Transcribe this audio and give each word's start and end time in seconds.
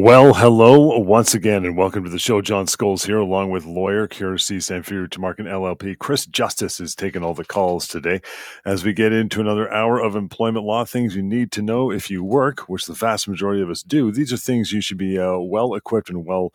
Well, 0.00 0.32
hello 0.32 0.96
once 0.96 1.34
again, 1.34 1.64
and 1.64 1.76
welcome 1.76 2.04
to 2.04 2.08
the 2.08 2.20
show. 2.20 2.40
John 2.40 2.66
Scholes 2.66 3.04
here, 3.04 3.18
along 3.18 3.50
with 3.50 3.64
lawyer 3.64 4.06
Kira 4.06 4.40
C. 4.40 4.58
Samfiru 4.58 5.08
Tumarkin 5.08 5.46
LLP. 5.46 5.98
Chris 5.98 6.24
Justice 6.24 6.78
is 6.78 6.94
taking 6.94 7.24
all 7.24 7.34
the 7.34 7.44
calls 7.44 7.88
today 7.88 8.20
as 8.64 8.84
we 8.84 8.92
get 8.92 9.12
into 9.12 9.40
another 9.40 9.68
hour 9.72 9.98
of 9.98 10.14
employment 10.14 10.64
law. 10.64 10.84
Things 10.84 11.16
you 11.16 11.22
need 11.22 11.50
to 11.50 11.62
know 11.62 11.90
if 11.90 12.12
you 12.12 12.22
work, 12.22 12.68
which 12.68 12.86
the 12.86 12.92
vast 12.92 13.26
majority 13.26 13.60
of 13.60 13.70
us 13.70 13.82
do. 13.82 14.12
These 14.12 14.32
are 14.32 14.36
things 14.36 14.70
you 14.70 14.80
should 14.80 14.98
be 14.98 15.18
uh, 15.18 15.36
well 15.38 15.74
equipped 15.74 16.10
and 16.10 16.24
well 16.24 16.52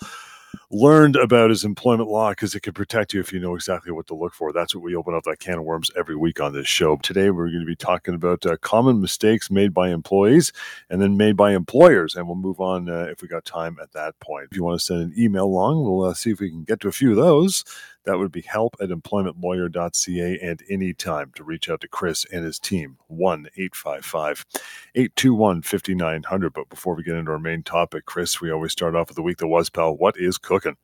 learned 0.69 1.15
about 1.15 1.51
is 1.51 1.63
employment 1.63 2.09
law 2.09 2.31
because 2.31 2.55
it 2.55 2.61
can 2.61 2.73
protect 2.73 3.13
you 3.13 3.19
if 3.19 3.31
you 3.31 3.39
know 3.39 3.55
exactly 3.55 3.91
what 3.91 4.07
to 4.07 4.15
look 4.15 4.33
for. 4.33 4.51
That's 4.51 4.73
what 4.75 4.83
we 4.83 4.95
open 4.95 5.13
up 5.13 5.23
that 5.23 5.39
can 5.39 5.59
of 5.59 5.63
worms 5.63 5.91
every 5.95 6.15
week 6.15 6.39
on 6.39 6.53
this 6.53 6.67
show. 6.67 6.97
Today, 6.97 7.29
we're 7.29 7.47
going 7.47 7.59
to 7.59 7.65
be 7.65 7.75
talking 7.75 8.13
about 8.13 8.45
uh, 8.45 8.57
common 8.57 9.01
mistakes 9.01 9.51
made 9.51 9.73
by 9.73 9.89
employees 9.89 10.51
and 10.89 11.01
then 11.01 11.17
made 11.17 11.37
by 11.37 11.53
employers. 11.53 12.15
And 12.15 12.27
we'll 12.27 12.35
move 12.35 12.59
on 12.59 12.89
uh, 12.89 13.07
if 13.09 13.21
we 13.21 13.27
got 13.27 13.45
time 13.45 13.77
at 13.81 13.91
that 13.93 14.19
point. 14.19 14.49
If 14.51 14.57
you 14.57 14.63
want 14.63 14.79
to 14.79 14.85
send 14.85 15.01
an 15.01 15.13
email 15.17 15.45
along, 15.45 15.83
we'll 15.83 16.09
uh, 16.09 16.13
see 16.13 16.31
if 16.31 16.39
we 16.39 16.49
can 16.49 16.63
get 16.63 16.79
to 16.81 16.87
a 16.87 16.93
few 16.93 17.11
of 17.11 17.17
those. 17.17 17.63
That 18.05 18.17
would 18.17 18.31
be 18.31 18.41
help 18.41 18.75
at 18.81 18.89
employmentlawyer.ca 18.89 20.39
and 20.41 20.61
anytime 20.69 21.31
to 21.35 21.43
reach 21.43 21.69
out 21.69 21.81
to 21.81 21.87
Chris 21.87 22.25
and 22.31 22.43
his 22.43 22.59
team, 22.59 22.97
1 23.07 23.47
855 23.55 24.45
821 24.95 25.61
5900. 25.61 26.53
But 26.53 26.69
before 26.69 26.95
we 26.95 27.03
get 27.03 27.15
into 27.15 27.31
our 27.31 27.39
main 27.39 27.63
topic, 27.63 28.05
Chris, 28.05 28.41
we 28.41 28.51
always 28.51 28.71
start 28.71 28.95
off 28.95 29.07
with 29.07 29.15
the 29.15 29.21
week 29.21 29.37
that 29.37 29.47
was, 29.47 29.69
pal. 29.69 29.95
What 29.95 30.17
is 30.17 30.37
cooking? 30.37 30.77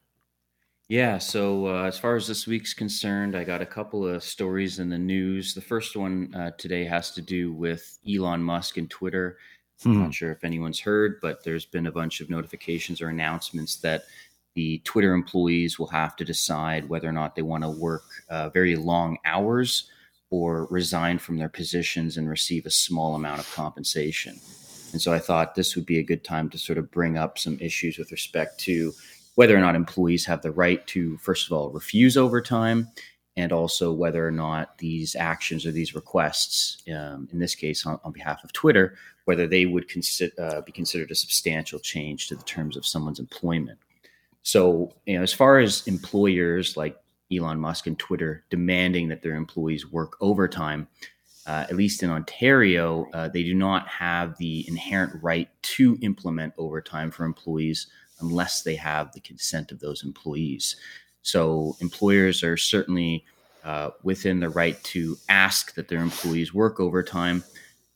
Yeah, 0.90 1.20
so 1.20 1.68
uh, 1.68 1.84
as 1.84 2.00
far 2.00 2.16
as 2.16 2.28
this 2.28 2.48
week's 2.48 2.74
concerned, 2.74 3.36
I 3.36 3.44
got 3.44 3.62
a 3.62 3.66
couple 3.66 4.08
of 4.08 4.24
stories 4.24 4.80
in 4.80 4.90
the 4.90 4.98
news. 4.98 5.54
The 5.54 5.62
first 5.62 5.96
one 5.96 6.34
uh, 6.34 6.50
today 6.58 6.84
has 6.86 7.12
to 7.12 7.22
do 7.22 7.54
with 7.54 8.00
Elon 8.12 8.42
Musk 8.42 8.78
and 8.78 8.90
Twitter. 8.90 9.38
Hmm. 9.84 9.92
I'm 9.92 10.00
not 10.06 10.14
sure 10.16 10.32
if 10.32 10.44
anyone's 10.44 10.80
heard, 10.80 11.20
but 11.22 11.44
there's 11.44 11.66
been 11.66 11.86
a 11.86 11.92
bunch 11.92 12.22
of 12.22 12.32
notifications 12.32 13.04
or 13.04 13.10
announcements 13.10 13.76
that 13.78 14.06
the 14.56 14.80
Twitter 14.84 15.14
employees 15.14 15.80
will 15.80 15.88
have 15.88 16.16
to 16.18 16.26
decide 16.26 16.90
whether 16.90 17.08
or 17.08 17.14
not 17.14 17.36
they 17.36 17.42
want 17.42 17.64
to 17.64 17.70
work 17.70 18.04
uh, 18.30 18.50
very 18.50 18.76
long 18.76 19.18
hours 19.26 19.90
or 20.32 20.68
resign 20.70 21.18
from 21.18 21.38
their 21.38 21.50
positions 21.50 22.18
and 22.18 22.30
receive 22.30 22.66
a 22.66 22.72
small 22.72 23.16
amount 23.16 23.40
of 23.40 23.52
compensation. 23.54 24.40
And 24.92 25.02
so 25.02 25.14
I 25.14 25.20
thought 25.20 25.56
this 25.56 25.76
would 25.76 25.86
be 25.86 26.00
a 26.00 26.04
good 26.04 26.24
time 26.24 26.50
to 26.50 26.58
sort 26.58 26.78
of 26.78 26.92
bring 26.92 27.18
up 27.18 27.38
some 27.38 27.58
issues 27.60 27.98
with 27.98 28.12
respect 28.12 28.60
to 28.62 28.92
whether 29.36 29.56
or 29.56 29.62
not 29.62 29.76
employees 29.76 30.26
have 30.26 30.42
the 30.42 30.52
right 30.52 30.86
to, 30.88 31.18
first 31.18 31.46
of 31.46 31.54
all, 31.54 31.70
refuse 31.70 32.18
overtime, 32.18 32.88
and 33.38 33.54
also 33.54 33.94
whether 33.94 34.28
or 34.28 34.32
not 34.32 34.78
these 34.80 35.16
actions 35.16 35.66
or 35.66 35.72
these 35.72 35.96
requests, 35.96 36.84
um, 36.94 37.30
in 37.32 37.40
this 37.40 37.56
case 37.56 37.86
on, 37.86 38.00
on, 38.04 38.12
behalf 38.12 38.44
of 38.44 38.52
Twitter, 38.52 38.98
whether 39.26 39.48
they 39.48 39.66
would 39.66 39.88
consi- 39.88 40.38
uh, 40.38 40.62
be 40.62 40.72
considered 40.72 41.12
a 41.12 41.16
substantial 41.16 41.80
change 41.80 42.28
to 42.28 42.36
the 42.36 42.44
terms 42.44 42.76
of 42.76 42.86
someone's 42.86 43.20
employment. 43.20 43.80
So, 44.44 44.94
you 45.06 45.18
know, 45.18 45.24
as 45.24 45.34
far 45.34 45.60
as 45.60 45.86
employers 45.88 46.78
like 46.78 46.98
Elon 47.32 47.60
Musk 47.60 47.88
and 47.88 48.00
Twitter 48.00 48.44
demanding 48.50 49.10
that 49.10 49.22
their 49.22 49.36
employees 49.36 49.92
work 49.92 50.18
overtime, 50.22 50.88
uh, 51.46 51.66
at 51.70 51.76
least 51.76 52.04
in 52.04 52.10
Ontario, 52.10 53.08
uh, 53.14 53.28
they 53.28 53.44
do 53.44 53.54
not 53.54 53.88
have 53.88 54.38
the 54.38 54.68
inherent 54.68 55.22
right 55.22 55.50
to 55.62 55.98
implement 56.02 56.54
overtime 56.58 57.12
for 57.12 57.26
employees 57.26 57.88
unless 58.22 58.64
they 58.64 58.76
have 58.76 59.12
the 59.14 59.22
consent 59.22 59.72
of 59.72 59.80
those 59.80 60.04
employees. 60.04 60.76
So, 61.22 61.76
employers 61.82 62.44
are 62.44 62.58
certainly 62.58 63.26
uh, 63.64 63.92
within 64.04 64.40
the 64.40 64.50
right 64.50 64.82
to 64.86 65.18
ask 65.28 65.74
that 65.76 65.88
their 65.88 66.00
employees 66.00 66.54
work 66.54 66.80
overtime. 66.80 67.44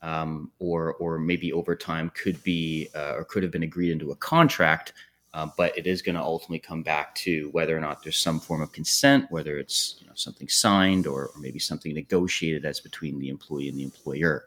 Um, 0.02 0.52
or, 0.60 0.96
or 0.96 1.18
maybe 1.18 1.54
overtime 1.54 2.12
could 2.14 2.44
be 2.44 2.90
uh, 2.94 3.14
or 3.16 3.24
could 3.24 3.42
have 3.42 3.54
been 3.54 3.64
agreed 3.64 3.92
into 3.92 4.12
a 4.12 4.18
contract 4.18 4.92
uh, 5.34 5.48
but 5.58 5.76
it 5.78 5.88
is 5.88 6.02
going 6.02 6.16
to 6.16 6.22
ultimately 6.22 6.60
come 6.60 6.84
back 6.84 7.16
to 7.16 7.50
whether 7.52 7.76
or 7.76 7.82
not 7.82 8.04
there's 8.04 8.18
some 8.18 8.40
form 8.40 8.62
of 8.62 8.72
consent, 8.72 9.26
whether 9.32 9.58
it's 9.58 9.96
you 10.00 10.06
know, 10.06 10.14
something 10.16 10.48
signed 10.48 11.08
or, 11.08 11.28
or 11.28 11.40
maybe 11.40 11.60
something 11.60 11.94
negotiated 11.94 12.66
as 12.66 12.80
between 12.80 13.20
the 13.20 13.30
employee 13.30 13.68
and 13.68 13.78
the 13.78 13.84
employer. 13.84 14.46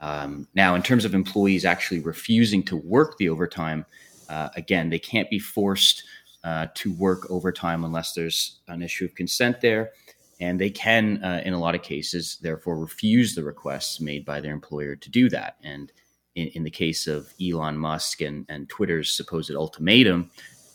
Um, 0.00 0.46
now, 0.54 0.76
in 0.76 0.82
terms 0.82 1.04
of 1.04 1.14
employees 1.14 1.64
actually 1.64 2.00
refusing 2.00 2.62
to 2.64 2.76
work 2.76 3.18
the 3.18 3.28
overtime, 3.28 3.84
uh, 4.28 4.50
again, 4.54 4.90
they 4.90 5.00
can't 5.00 5.28
be 5.30 5.40
forced 5.40 6.04
uh, 6.44 6.68
to 6.74 6.92
work 6.92 7.28
overtime 7.28 7.84
unless 7.84 8.12
there's 8.12 8.60
an 8.68 8.82
issue 8.82 9.04
of 9.04 9.14
consent 9.16 9.60
there. 9.60 9.90
And 10.40 10.60
they 10.60 10.70
can, 10.70 11.20
uh, 11.24 11.42
in 11.44 11.52
a 11.52 11.58
lot 11.58 11.74
of 11.74 11.82
cases, 11.82 12.38
therefore 12.40 12.78
refuse 12.78 13.34
the 13.34 13.42
requests 13.42 14.00
made 14.00 14.24
by 14.24 14.40
their 14.40 14.52
employer 14.52 14.94
to 14.94 15.10
do 15.10 15.28
that. 15.30 15.56
And 15.64 15.90
in, 16.38 16.48
in 16.48 16.62
the 16.62 16.70
case 16.70 17.06
of 17.06 17.32
Elon 17.42 17.76
Musk 17.76 18.20
and, 18.20 18.46
and 18.48 18.68
Twitter's 18.68 19.12
supposed 19.12 19.50
ultimatum, 19.54 20.30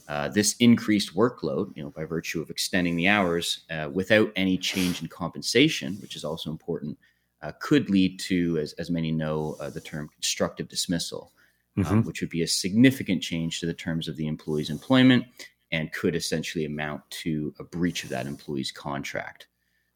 uh, 0.07 0.27
this 0.27 0.55
increased 0.59 1.15
workload, 1.15 1.75
you 1.75 1.83
know, 1.83 1.89
by 1.89 2.03
virtue 2.03 2.41
of 2.41 2.49
extending 2.49 2.95
the 2.95 3.07
hours 3.07 3.61
uh, 3.71 3.89
without 3.91 4.31
any 4.35 4.57
change 4.57 5.01
in 5.01 5.07
compensation, 5.07 5.95
which 6.01 6.15
is 6.15 6.25
also 6.25 6.51
important, 6.51 6.97
uh, 7.41 7.51
could 7.59 7.89
lead 7.89 8.19
to, 8.19 8.57
as, 8.57 8.73
as 8.73 8.91
many 8.91 9.11
know, 9.11 9.55
uh, 9.59 9.69
the 9.69 9.81
term 9.81 10.09
constructive 10.09 10.67
dismissal, 10.67 11.31
um, 11.77 11.83
mm-hmm. 11.83 11.93
um, 11.93 12.03
which 12.03 12.19
would 12.19 12.29
be 12.29 12.43
a 12.43 12.47
significant 12.47 13.23
change 13.23 13.59
to 13.59 13.65
the 13.65 13.73
terms 13.73 14.07
of 14.07 14.17
the 14.17 14.27
employee's 14.27 14.69
employment 14.69 15.25
and 15.71 15.91
could 15.93 16.15
essentially 16.15 16.65
amount 16.65 17.01
to 17.09 17.53
a 17.59 17.63
breach 17.63 18.03
of 18.03 18.09
that 18.09 18.27
employee's 18.27 18.71
contract. 18.71 19.47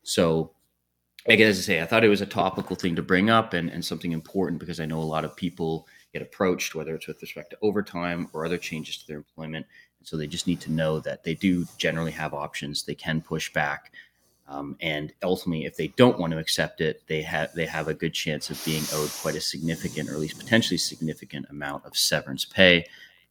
So, 0.03 0.53
again, 1.27 1.49
as 1.49 1.59
I 1.59 1.61
say, 1.61 1.81
I 1.81 1.85
thought 1.85 2.03
it 2.03 2.09
was 2.09 2.21
a 2.21 2.25
topical 2.25 2.75
thing 2.75 2.95
to 2.95 3.01
bring 3.01 3.29
up 3.29 3.53
and, 3.53 3.69
and 3.69 3.83
something 3.83 4.11
important 4.11 4.59
because 4.59 4.79
I 4.79 4.85
know 4.85 4.99
a 4.99 5.01
lot 5.01 5.25
of 5.25 5.35
people 5.35 5.87
get 6.13 6.21
approached, 6.21 6.75
whether 6.75 6.95
it's 6.95 7.07
with 7.07 7.21
respect 7.21 7.51
to 7.51 7.57
overtime 7.61 8.29
or 8.33 8.45
other 8.45 8.57
changes 8.57 8.97
to 8.97 9.07
their 9.07 9.17
employment. 9.17 9.65
And 9.99 10.07
so 10.07 10.17
they 10.17 10.27
just 10.27 10.47
need 10.47 10.61
to 10.61 10.71
know 10.71 10.99
that 11.01 11.23
they 11.23 11.35
do 11.35 11.65
generally 11.77 12.11
have 12.11 12.33
options. 12.33 12.83
They 12.83 12.95
can 12.95 13.21
push 13.21 13.51
back. 13.51 13.91
Um, 14.47 14.77
and 14.79 15.11
ultimately, 15.23 15.65
if 15.65 15.75
they 15.75 15.87
don't 15.87 16.19
want 16.19 16.31
to 16.31 16.39
accept 16.39 16.79
it, 16.79 17.03
they 17.07 17.21
have 17.23 17.53
they 17.53 17.65
have 17.65 17.89
a 17.89 17.93
good 17.93 18.13
chance 18.13 18.49
of 18.49 18.63
being 18.63 18.83
owed 18.93 19.11
quite 19.21 19.35
a 19.35 19.41
significant, 19.41 20.09
or 20.09 20.13
at 20.13 20.19
least 20.19 20.39
potentially 20.39 20.77
significant, 20.77 21.47
amount 21.49 21.85
of 21.85 21.97
severance 21.97 22.45
pay, 22.45 22.85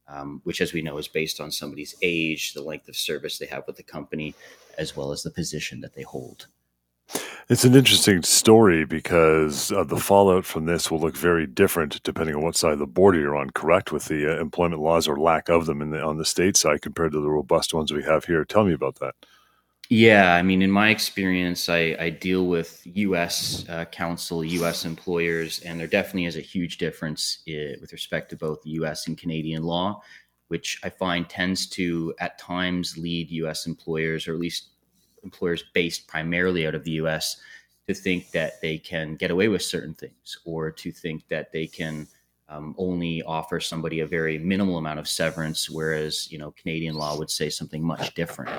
um, 0.07 0.41
which, 0.43 0.61
as 0.61 0.73
we 0.73 0.83
know, 0.83 0.99
is 0.99 1.07
based 1.07 1.41
on 1.41 1.49
somebody's 1.49 1.95
age, 2.03 2.53
the 2.53 2.61
length 2.61 2.87
of 2.87 2.95
service 2.95 3.39
they 3.39 3.47
have 3.47 3.63
with 3.65 3.77
the 3.77 3.83
company, 3.83 4.35
as 4.77 4.95
well 4.95 5.11
as 5.11 5.23
the 5.23 5.31
position 5.31 5.81
that 5.81 5.95
they 5.95 6.03
hold. 6.03 6.45
It's 7.49 7.63
an 7.63 7.75
interesting 7.75 8.23
story 8.23 8.83
because 8.83 9.71
uh, 9.71 9.85
the 9.85 9.97
fallout 9.97 10.43
from 10.43 10.65
this 10.65 10.91
will 10.91 10.99
look 10.99 11.15
very 11.15 11.47
different 11.47 12.03
depending 12.03 12.35
on 12.35 12.41
what 12.41 12.57
side 12.57 12.73
of 12.73 12.79
the 12.79 12.85
border 12.85 13.19
you're 13.19 13.37
on. 13.37 13.51
Correct 13.51 13.93
with 13.93 14.05
the 14.05 14.27
uh, 14.27 14.41
employment 14.41 14.81
laws 14.81 15.07
or 15.07 15.17
lack 15.17 15.47
of 15.47 15.65
them 15.65 15.89
the, 15.91 16.01
on 16.01 16.17
the 16.17 16.25
state 16.25 16.57
side 16.57 16.81
compared 16.81 17.13
to 17.13 17.21
the 17.21 17.29
robust 17.29 17.73
ones 17.73 17.93
we 17.93 18.03
have 18.03 18.25
here. 18.25 18.43
Tell 18.43 18.65
me 18.65 18.73
about 18.73 18.99
that. 18.99 19.15
Yeah, 19.89 20.33
I 20.33 20.41
mean, 20.41 20.61
in 20.61 20.69
my 20.69 20.89
experience, 20.89 21.69
I, 21.69 21.95
I 21.97 22.09
deal 22.09 22.47
with 22.47 22.81
U.S. 22.83 23.63
Uh, 23.69 23.85
counsel, 23.85 24.43
U.S. 24.43 24.83
employers, 24.83 25.59
and 25.59 25.79
there 25.79 25.87
definitely 25.87 26.25
is 26.25 26.35
a 26.35 26.41
huge 26.41 26.77
difference 26.77 27.43
uh, 27.47 27.79
with 27.79 27.93
respect 27.93 28.29
to 28.31 28.35
both 28.35 28.59
U.S. 28.65 29.07
and 29.07 29.17
Canadian 29.17 29.63
law, 29.63 30.01
which 30.49 30.81
I 30.83 30.89
find 30.89 31.29
tends 31.29 31.67
to 31.69 32.13
at 32.19 32.37
times 32.37 32.97
lead 32.97 33.31
U.S. 33.31 33.65
employers, 33.65 34.27
or 34.27 34.33
at 34.33 34.39
least 34.39 34.71
employers 35.27 35.63
based 35.73 36.07
primarily 36.07 36.65
out 36.67 36.75
of 36.75 36.83
the 36.83 36.97
US 37.03 37.37
to 37.87 37.93
think 37.93 38.31
that 38.31 38.61
they 38.61 38.77
can 38.77 39.15
get 39.15 39.31
away 39.31 39.47
with 39.47 39.61
certain 39.61 39.93
things 39.93 40.37
or 40.45 40.71
to 40.71 40.91
think 40.91 41.27
that 41.29 41.51
they 41.51 41.67
can 41.67 42.07
um, 42.49 42.75
only 42.77 43.23
offer 43.23 43.59
somebody 43.59 43.99
a 43.99 44.07
very 44.07 44.37
minimal 44.39 44.77
amount 44.77 44.99
of 44.99 45.07
severance, 45.07 45.69
whereas 45.69 46.31
you 46.31 46.37
know 46.37 46.51
Canadian 46.51 46.95
law 46.95 47.17
would 47.17 47.29
say 47.29 47.49
something 47.49 47.83
much 47.83 48.13
different. 48.15 48.51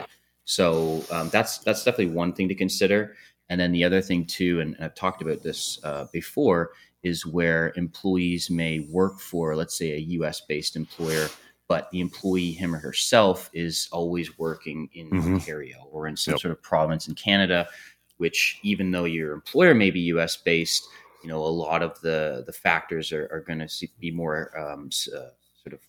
So 0.44 1.04
um, 1.10 1.28
that's 1.30 1.58
that's 1.58 1.84
definitely 1.84 2.14
one 2.14 2.32
thing 2.32 2.48
to 2.48 2.54
consider. 2.54 3.16
And 3.50 3.60
then 3.60 3.72
the 3.72 3.84
other 3.84 4.02
thing 4.02 4.26
too, 4.26 4.60
and, 4.60 4.74
and 4.74 4.84
I've 4.84 4.94
talked 4.94 5.22
about 5.22 5.42
this 5.42 5.78
uh, 5.84 6.06
before, 6.12 6.72
is 7.02 7.24
where 7.24 7.72
employees 7.76 8.50
may 8.50 8.80
work 8.80 9.20
for, 9.20 9.56
let's 9.56 9.76
say, 9.76 9.92
a 9.92 10.06
U.S. 10.20 10.42
based 10.42 10.76
employer 10.76 11.28
but 11.68 11.90
the 11.90 12.00
employee, 12.00 12.52
him 12.52 12.74
or 12.74 12.78
herself, 12.78 13.50
is 13.52 13.88
always 13.92 14.38
working 14.38 14.88
in 14.94 15.10
mm-hmm. 15.10 15.34
Ontario 15.34 15.86
or 15.92 16.08
in 16.08 16.16
some 16.16 16.32
yep. 16.32 16.40
sort 16.40 16.52
of 16.52 16.62
province 16.62 17.08
in 17.08 17.14
Canada, 17.14 17.68
which 18.16 18.58
even 18.62 18.90
though 18.90 19.04
your 19.04 19.32
employer 19.32 19.74
may 19.74 19.90
be 19.90 20.00
US 20.00 20.36
based, 20.36 20.88
you 21.22 21.28
know, 21.28 21.38
a 21.38 21.46
lot 21.46 21.82
of 21.82 22.00
the, 22.00 22.42
the 22.46 22.52
factors 22.52 23.12
are, 23.12 23.28
are 23.30 23.40
going 23.40 23.58
to 23.58 23.88
be 24.00 24.10
more 24.10 24.58
um, 24.58 24.88
uh, 25.14 25.28
sort 25.62 25.74
of 25.74 25.80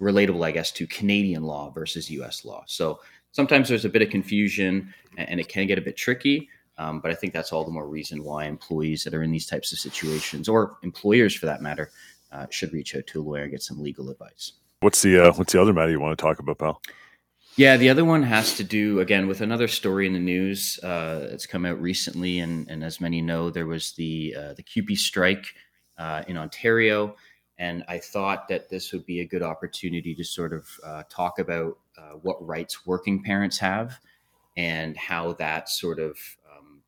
relatable, 0.00 0.44
I 0.44 0.52
guess, 0.52 0.72
to 0.72 0.86
Canadian 0.86 1.42
law 1.42 1.70
versus 1.70 2.10
US 2.10 2.44
law. 2.44 2.64
So 2.66 3.00
sometimes 3.32 3.68
there's 3.68 3.84
a 3.84 3.90
bit 3.90 4.02
of 4.02 4.08
confusion 4.08 4.92
and 5.18 5.38
it 5.38 5.48
can 5.48 5.66
get 5.66 5.78
a 5.78 5.82
bit 5.82 5.96
tricky. 5.96 6.48
Um, 6.78 7.00
but 7.00 7.10
I 7.10 7.14
think 7.14 7.32
that's 7.32 7.52
all 7.52 7.64
the 7.64 7.70
more 7.70 7.88
reason 7.88 8.22
why 8.22 8.46
employees 8.46 9.04
that 9.04 9.14
are 9.14 9.22
in 9.22 9.30
these 9.30 9.46
types 9.46 9.72
of 9.72 9.78
situations, 9.78 10.46
or 10.46 10.76
employers 10.82 11.34
for 11.34 11.46
that 11.46 11.62
matter, 11.62 11.90
uh, 12.32 12.46
should 12.50 12.72
reach 12.72 12.94
out 12.94 13.06
to 13.06 13.20
a 13.20 13.22
lawyer 13.22 13.42
and 13.42 13.50
get 13.50 13.62
some 13.62 13.82
legal 13.82 14.10
advice. 14.10 14.52
What's 14.80 15.02
the 15.02 15.28
uh, 15.28 15.32
what's 15.32 15.52
the 15.52 15.60
other 15.60 15.72
matter 15.72 15.90
you 15.90 16.00
want 16.00 16.18
to 16.18 16.22
talk 16.22 16.38
about, 16.38 16.58
pal? 16.58 16.82
Yeah, 17.56 17.78
the 17.78 17.88
other 17.88 18.04
one 18.04 18.22
has 18.22 18.58
to 18.58 18.64
do 18.64 19.00
again 19.00 19.26
with 19.26 19.40
another 19.40 19.66
story 19.66 20.06
in 20.06 20.12
the 20.12 20.18
news. 20.18 20.78
Uh, 20.82 21.28
it's 21.30 21.46
come 21.46 21.64
out 21.64 21.80
recently, 21.80 22.40
and, 22.40 22.68
and 22.70 22.84
as 22.84 23.00
many 23.00 23.22
know, 23.22 23.48
there 23.48 23.66
was 23.66 23.92
the 23.92 24.36
uh, 24.38 24.52
the 24.52 24.62
CUPE 24.62 24.98
strike 24.98 25.46
uh, 25.96 26.22
in 26.28 26.36
Ontario, 26.36 27.16
and 27.56 27.82
I 27.88 27.98
thought 27.98 28.48
that 28.48 28.68
this 28.68 28.92
would 28.92 29.06
be 29.06 29.20
a 29.20 29.26
good 29.26 29.42
opportunity 29.42 30.14
to 30.14 30.24
sort 30.24 30.52
of 30.52 30.68
uh, 30.84 31.02
talk 31.08 31.38
about 31.38 31.78
uh, 31.96 32.18
what 32.20 32.46
rights 32.46 32.84
working 32.84 33.22
parents 33.22 33.58
have, 33.58 33.98
and 34.58 34.94
how 34.94 35.32
that 35.34 35.70
sort 35.70 35.98
of 35.98 36.18
um, 36.54 36.82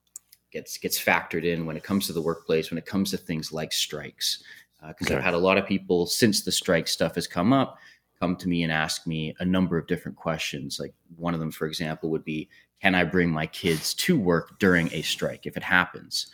gets 0.52 0.76
gets 0.76 1.02
factored 1.02 1.44
in 1.44 1.64
when 1.64 1.78
it 1.78 1.82
comes 1.82 2.06
to 2.08 2.12
the 2.12 2.20
workplace, 2.20 2.70
when 2.70 2.76
it 2.76 2.84
comes 2.84 3.10
to 3.12 3.16
things 3.16 3.50
like 3.50 3.72
strikes. 3.72 4.44
Because 4.86 5.08
uh, 5.08 5.10
okay. 5.10 5.16
I've 5.16 5.24
had 5.24 5.34
a 5.34 5.38
lot 5.38 5.58
of 5.58 5.66
people 5.66 6.06
since 6.06 6.42
the 6.42 6.52
strike 6.52 6.88
stuff 6.88 7.14
has 7.16 7.26
come 7.26 7.52
up 7.52 7.78
come 8.20 8.36
to 8.36 8.48
me 8.48 8.62
and 8.62 8.72
ask 8.72 9.06
me 9.06 9.34
a 9.38 9.44
number 9.44 9.78
of 9.78 9.86
different 9.86 10.16
questions. 10.16 10.80
Like 10.80 10.92
one 11.16 11.34
of 11.34 11.40
them, 11.40 11.52
for 11.52 11.66
example, 11.66 12.10
would 12.10 12.24
be, 12.24 12.48
"Can 12.82 12.94
I 12.94 13.04
bring 13.04 13.30
my 13.30 13.46
kids 13.46 13.94
to 13.94 14.18
work 14.18 14.58
during 14.58 14.92
a 14.92 15.02
strike 15.02 15.46
if 15.46 15.56
it 15.56 15.62
happens?" 15.62 16.26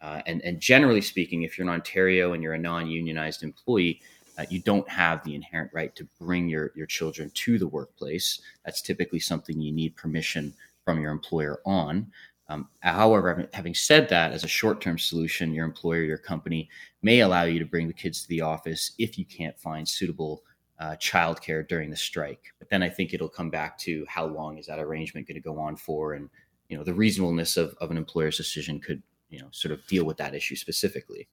Uh, 0.00 0.22
and, 0.26 0.42
and 0.42 0.60
generally 0.60 1.00
speaking, 1.00 1.42
if 1.42 1.58
you're 1.58 1.66
in 1.66 1.72
Ontario 1.72 2.32
and 2.32 2.42
you're 2.42 2.54
a 2.54 2.58
non-unionized 2.58 3.42
employee, 3.42 4.00
uh, 4.38 4.46
you 4.48 4.58
don't 4.60 4.88
have 4.88 5.22
the 5.24 5.34
inherent 5.34 5.70
right 5.74 5.94
to 5.96 6.06
bring 6.18 6.48
your 6.48 6.72
your 6.74 6.86
children 6.86 7.30
to 7.34 7.58
the 7.58 7.68
workplace. 7.68 8.40
That's 8.64 8.82
typically 8.82 9.20
something 9.20 9.60
you 9.60 9.72
need 9.72 9.96
permission 9.96 10.54
from 10.84 11.00
your 11.00 11.12
employer 11.12 11.60
on. 11.64 12.10
Um, 12.50 12.68
however, 12.80 13.48
having 13.54 13.74
said 13.74 14.08
that, 14.08 14.32
as 14.32 14.42
a 14.42 14.48
short 14.48 14.80
term 14.80 14.98
solution, 14.98 15.54
your 15.54 15.64
employer, 15.64 16.02
your 16.02 16.18
company 16.18 16.68
may 17.00 17.20
allow 17.20 17.44
you 17.44 17.60
to 17.60 17.64
bring 17.64 17.86
the 17.86 17.94
kids 17.94 18.22
to 18.22 18.28
the 18.28 18.40
office 18.40 18.92
if 18.98 19.16
you 19.16 19.24
can't 19.24 19.56
find 19.56 19.88
suitable 19.88 20.42
uh, 20.80 20.96
childcare 20.96 21.66
during 21.66 21.90
the 21.90 21.96
strike. 21.96 22.52
But 22.58 22.68
then 22.68 22.82
I 22.82 22.88
think 22.88 23.14
it'll 23.14 23.28
come 23.28 23.50
back 23.50 23.78
to 23.80 24.04
how 24.08 24.26
long 24.26 24.58
is 24.58 24.66
that 24.66 24.80
arrangement 24.80 25.28
going 25.28 25.36
to 25.36 25.40
go 25.40 25.60
on 25.60 25.76
for, 25.76 26.14
and 26.14 26.28
you 26.68 26.76
know 26.76 26.82
the 26.82 26.92
reasonableness 26.92 27.56
of, 27.56 27.76
of 27.80 27.92
an 27.92 27.96
employer's 27.96 28.36
decision 28.36 28.80
could 28.80 29.00
you 29.28 29.38
know 29.38 29.48
sort 29.52 29.70
of 29.70 29.86
deal 29.86 30.04
with 30.04 30.16
that 30.16 30.34
issue 30.34 30.56
specifically. 30.56 31.28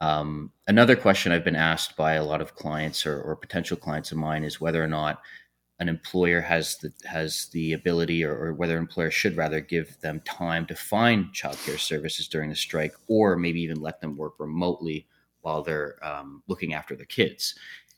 Um, 0.00 0.50
another 0.66 0.96
question 0.96 1.30
I've 1.30 1.44
been 1.44 1.54
asked 1.54 1.96
by 1.96 2.14
a 2.14 2.24
lot 2.24 2.40
of 2.40 2.56
clients 2.56 3.06
or, 3.06 3.22
or, 3.22 3.36
potential 3.36 3.76
clients 3.76 4.10
of 4.10 4.18
mine 4.18 4.42
is 4.42 4.60
whether 4.60 4.82
or 4.82 4.88
not 4.88 5.22
an 5.80 5.88
employer 5.88 6.40
has 6.40 6.76
the 6.76 6.92
has 7.04 7.48
the 7.52 7.72
ability, 7.72 8.24
or, 8.24 8.34
or 8.34 8.54
whether 8.54 8.76
an 8.76 8.82
employer 8.82 9.10
should 9.10 9.36
rather 9.36 9.60
give 9.60 10.00
them 10.00 10.20
time 10.20 10.66
to 10.66 10.74
find 10.74 11.32
childcare 11.32 11.78
services 11.78 12.28
during 12.28 12.50
the 12.50 12.56
strike, 12.56 12.94
or 13.08 13.36
maybe 13.36 13.60
even 13.60 13.80
let 13.80 14.00
them 14.00 14.16
work 14.16 14.34
remotely 14.38 15.06
while 15.40 15.62
they're 15.62 15.96
um, 16.02 16.42
looking 16.46 16.72
after 16.72 16.94
their 16.94 17.06
kids. 17.06 17.54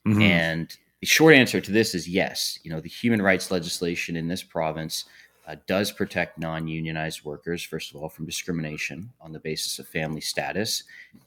Mm-hmm. 0.06 0.22
And 0.22 0.76
the 1.00 1.06
short 1.06 1.34
answer 1.34 1.60
to 1.60 1.72
this 1.72 1.94
is 1.94 2.08
yes. 2.08 2.58
You 2.62 2.70
know, 2.70 2.80
the 2.80 2.88
human 2.88 3.20
rights 3.20 3.50
legislation 3.50 4.16
in 4.16 4.28
this 4.28 4.42
province 4.42 5.04
uh, 5.46 5.56
does 5.66 5.92
protect 5.92 6.38
non 6.38 6.66
unionized 6.66 7.24
workers, 7.24 7.62
first 7.62 7.94
of 7.94 8.00
all, 8.00 8.08
from 8.08 8.24
discrimination 8.24 9.12
on 9.20 9.32
the 9.32 9.40
basis 9.40 9.78
of 9.78 9.86
family 9.86 10.20
status. 10.20 10.84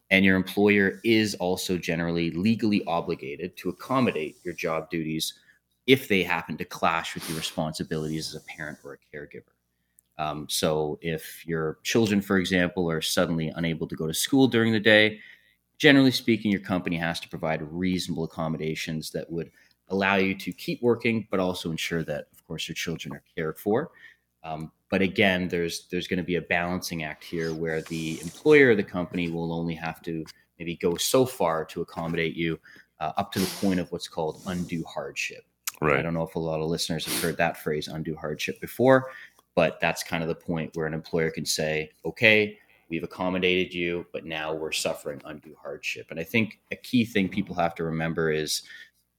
And 0.09 0.25
your 0.25 0.35
employer 0.35 0.99
is 1.03 1.35
also 1.35 1.77
generally 1.77 2.31
legally 2.31 2.83
obligated 2.85 3.55
to 3.57 3.69
accommodate 3.69 4.37
your 4.43 4.55
job 4.55 4.89
duties 4.89 5.35
if 5.87 6.07
they 6.07 6.21
happen 6.21 6.57
to 6.57 6.65
clash 6.65 7.15
with 7.15 7.27
your 7.29 7.37
responsibilities 7.37 8.27
as 8.27 8.41
a 8.41 8.45
parent 8.45 8.77
or 8.83 8.93
a 8.93 9.17
caregiver. 9.17 9.53
Um, 10.19 10.47
so, 10.49 10.99
if 11.01 11.45
your 11.47 11.77
children, 11.83 12.21
for 12.21 12.37
example, 12.37 12.89
are 12.89 13.01
suddenly 13.01 13.51
unable 13.55 13.87
to 13.87 13.95
go 13.95 14.07
to 14.07 14.13
school 14.13 14.47
during 14.47 14.73
the 14.73 14.79
day, 14.79 15.19
generally 15.77 16.11
speaking, 16.11 16.51
your 16.51 16.61
company 16.61 16.97
has 16.97 17.19
to 17.19 17.29
provide 17.29 17.61
reasonable 17.71 18.23
accommodations 18.23 19.11
that 19.11 19.31
would 19.31 19.51
allow 19.89 20.15
you 20.15 20.35
to 20.35 20.51
keep 20.51 20.81
working, 20.81 21.27
but 21.29 21.39
also 21.39 21.71
ensure 21.71 22.03
that, 22.03 22.27
of 22.33 22.45
course, 22.47 22.67
your 22.67 22.75
children 22.75 23.13
are 23.13 23.23
cared 23.35 23.57
for. 23.57 23.91
Um, 24.43 24.71
but 24.89 25.01
again, 25.01 25.47
there's 25.47 25.87
there's 25.91 26.07
going 26.07 26.17
to 26.17 26.23
be 26.23 26.35
a 26.35 26.41
balancing 26.41 27.03
act 27.03 27.23
here 27.23 27.53
where 27.53 27.81
the 27.83 28.19
employer 28.21 28.71
of 28.71 28.77
the 28.77 28.83
company 28.83 29.29
will 29.29 29.53
only 29.53 29.75
have 29.75 30.01
to 30.03 30.25
maybe 30.57 30.75
go 30.75 30.95
so 30.95 31.25
far 31.25 31.65
to 31.65 31.81
accommodate 31.81 32.35
you 32.35 32.59
uh, 32.99 33.11
up 33.17 33.31
to 33.33 33.39
the 33.39 33.55
point 33.61 33.79
of 33.79 33.91
what's 33.91 34.07
called 34.07 34.41
undue 34.47 34.83
hardship. 34.85 35.43
Right. 35.81 35.99
I 35.99 36.01
don't 36.01 36.13
know 36.13 36.23
if 36.23 36.35
a 36.35 36.39
lot 36.39 36.59
of 36.59 36.69
listeners 36.69 37.05
have 37.05 37.21
heard 37.21 37.37
that 37.37 37.57
phrase 37.57 37.87
undue 37.87 38.15
hardship 38.15 38.59
before, 38.59 39.11
but 39.55 39.79
that's 39.79 40.03
kind 40.03 40.23
of 40.23 40.29
the 40.29 40.35
point 40.35 40.71
where 40.75 40.87
an 40.87 40.93
employer 40.93 41.29
can 41.29 41.45
say, 41.45 41.91
okay, 42.05 42.57
we've 42.89 43.03
accommodated 43.03 43.73
you, 43.73 44.05
but 44.11 44.25
now 44.25 44.53
we're 44.53 44.71
suffering 44.71 45.21
undue 45.25 45.55
hardship. 45.61 46.07
And 46.09 46.19
I 46.19 46.23
think 46.23 46.59
a 46.71 46.75
key 46.75 47.05
thing 47.05 47.29
people 47.29 47.55
have 47.55 47.75
to 47.75 47.83
remember 47.83 48.31
is 48.31 48.63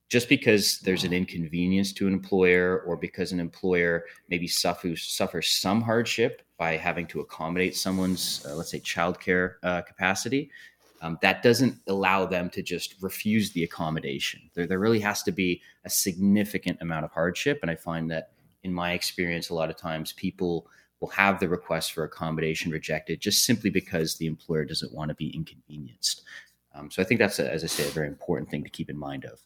just 0.08 0.28
because 0.28 0.78
there's 0.81 1.05
an 1.05 1.12
inconvenience 1.12 1.93
to 1.93 2.06
an 2.06 2.14
employer 2.14 2.81
or 2.87 2.96
because 2.96 3.32
an 3.32 3.40
employer 3.40 4.05
maybe 4.28 4.49
suffers 4.49 5.02
suffers 5.02 5.50
some 5.50 5.82
hardship 5.82 6.43
by 6.56 6.76
having 6.76 7.06
to 7.06 7.20
accommodate 7.20 7.76
someone's 7.76 8.44
uh, 8.49 8.55
let's 8.55 8.70
say 8.70 8.81
childcare 8.81 9.55
uh, 9.62 9.82
capacity 9.82 10.50
um, 11.00 11.18
that 11.22 11.42
doesn't 11.42 11.76
allow 11.86 12.26
them 12.26 12.50
to 12.50 12.62
just 12.62 12.94
refuse 13.00 13.52
the 13.52 13.64
accommodation 13.64 14.40
there, 14.54 14.66
there 14.66 14.78
really 14.78 15.00
has 15.00 15.22
to 15.22 15.32
be 15.32 15.60
a 15.84 15.90
significant 15.90 16.78
amount 16.80 17.04
of 17.04 17.10
hardship 17.10 17.58
and 17.62 17.70
i 17.70 17.74
find 17.74 18.10
that 18.10 18.30
in 18.64 18.72
my 18.72 18.92
experience 18.92 19.50
a 19.50 19.54
lot 19.54 19.70
of 19.70 19.76
times 19.76 20.12
people 20.12 20.68
will 21.00 21.08
have 21.08 21.38
the 21.38 21.48
request 21.48 21.92
for 21.92 22.04
accommodation 22.04 22.72
rejected 22.72 23.20
just 23.20 23.44
simply 23.44 23.70
because 23.70 24.16
the 24.16 24.26
employer 24.26 24.64
doesn't 24.64 24.92
want 24.92 25.10
to 25.10 25.14
be 25.14 25.28
inconvenienced. 25.28 26.22
Um, 26.74 26.90
so 26.90 27.02
I 27.02 27.04
think 27.04 27.20
that's, 27.20 27.38
a, 27.38 27.52
as 27.52 27.64
I 27.64 27.66
say, 27.66 27.86
a 27.86 27.90
very 27.90 28.08
important 28.08 28.50
thing 28.50 28.64
to 28.64 28.70
keep 28.70 28.90
in 28.90 28.98
mind 28.98 29.24
of. 29.24 29.40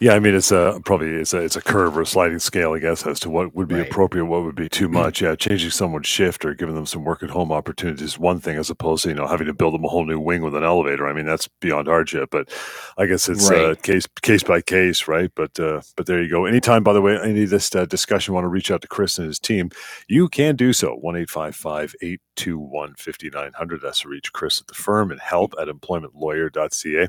Yeah, 0.00 0.14
I 0.14 0.18
mean 0.18 0.34
it's 0.34 0.50
a 0.50 0.80
probably 0.86 1.10
it's 1.10 1.34
a 1.34 1.40
it's 1.40 1.56
a 1.56 1.60
curve 1.60 1.94
or 1.98 2.00
a 2.00 2.06
sliding 2.06 2.38
scale, 2.38 2.72
I 2.72 2.78
guess, 2.78 3.06
as 3.06 3.20
to 3.20 3.28
what 3.28 3.54
would 3.54 3.68
be 3.68 3.74
right. 3.74 3.86
appropriate, 3.86 4.24
what 4.24 4.42
would 4.44 4.54
be 4.54 4.66
too 4.66 4.86
mm-hmm. 4.86 4.94
much. 4.94 5.20
Yeah, 5.20 5.34
changing 5.34 5.68
someone's 5.68 6.06
shift 6.06 6.42
or 6.46 6.54
giving 6.54 6.74
them 6.74 6.86
some 6.86 7.04
work 7.04 7.22
at 7.22 7.28
home 7.28 7.52
opportunities 7.52 8.14
is 8.14 8.18
one 8.18 8.40
thing, 8.40 8.56
as 8.56 8.70
opposed 8.70 9.02
to 9.02 9.10
you 9.10 9.14
know 9.14 9.26
having 9.26 9.46
to 9.46 9.52
build 9.52 9.74
them 9.74 9.84
a 9.84 9.88
whole 9.88 10.06
new 10.06 10.18
wing 10.18 10.40
with 10.40 10.54
an 10.54 10.64
elevator. 10.64 11.06
I 11.06 11.12
mean 11.12 11.26
that's 11.26 11.48
beyond 11.60 11.86
hardship, 11.86 12.30
but 12.32 12.48
I 12.96 13.04
guess 13.04 13.28
it's 13.28 13.50
uh, 13.50 13.54
right. 13.54 13.64
uh, 13.64 13.74
case 13.74 14.06
case 14.22 14.42
by 14.42 14.62
case, 14.62 15.06
right? 15.06 15.30
But 15.34 15.60
uh, 15.60 15.82
but 15.96 16.06
there 16.06 16.22
you 16.22 16.30
go. 16.30 16.46
Anytime, 16.46 16.82
by 16.82 16.94
the 16.94 17.02
way, 17.02 17.20
any 17.22 17.42
of 17.42 17.50
this 17.50 17.74
uh, 17.74 17.84
discussion 17.84 18.32
want 18.32 18.44
to 18.44 18.48
reach 18.48 18.70
out 18.70 18.80
to 18.80 18.88
Chris 18.88 19.18
and 19.18 19.26
his 19.26 19.38
team, 19.38 19.70
you 20.08 20.30
can 20.30 20.56
do 20.56 20.72
so. 20.72 20.94
One 20.94 21.14
eight 21.14 21.28
five 21.28 21.54
five 21.54 21.94
eight 22.00 22.22
two 22.36 22.58
one 22.58 22.94
fifty 22.94 23.28
nine 23.28 23.52
hundred. 23.52 23.82
That's 23.82 24.00
to 24.00 24.08
reach 24.08 24.32
Chris 24.32 24.62
at 24.62 24.66
the 24.66 24.74
firm 24.74 25.10
and 25.10 25.20
help 25.20 25.52
at 25.60 25.68
employmentlawyer.ca. 25.68 27.08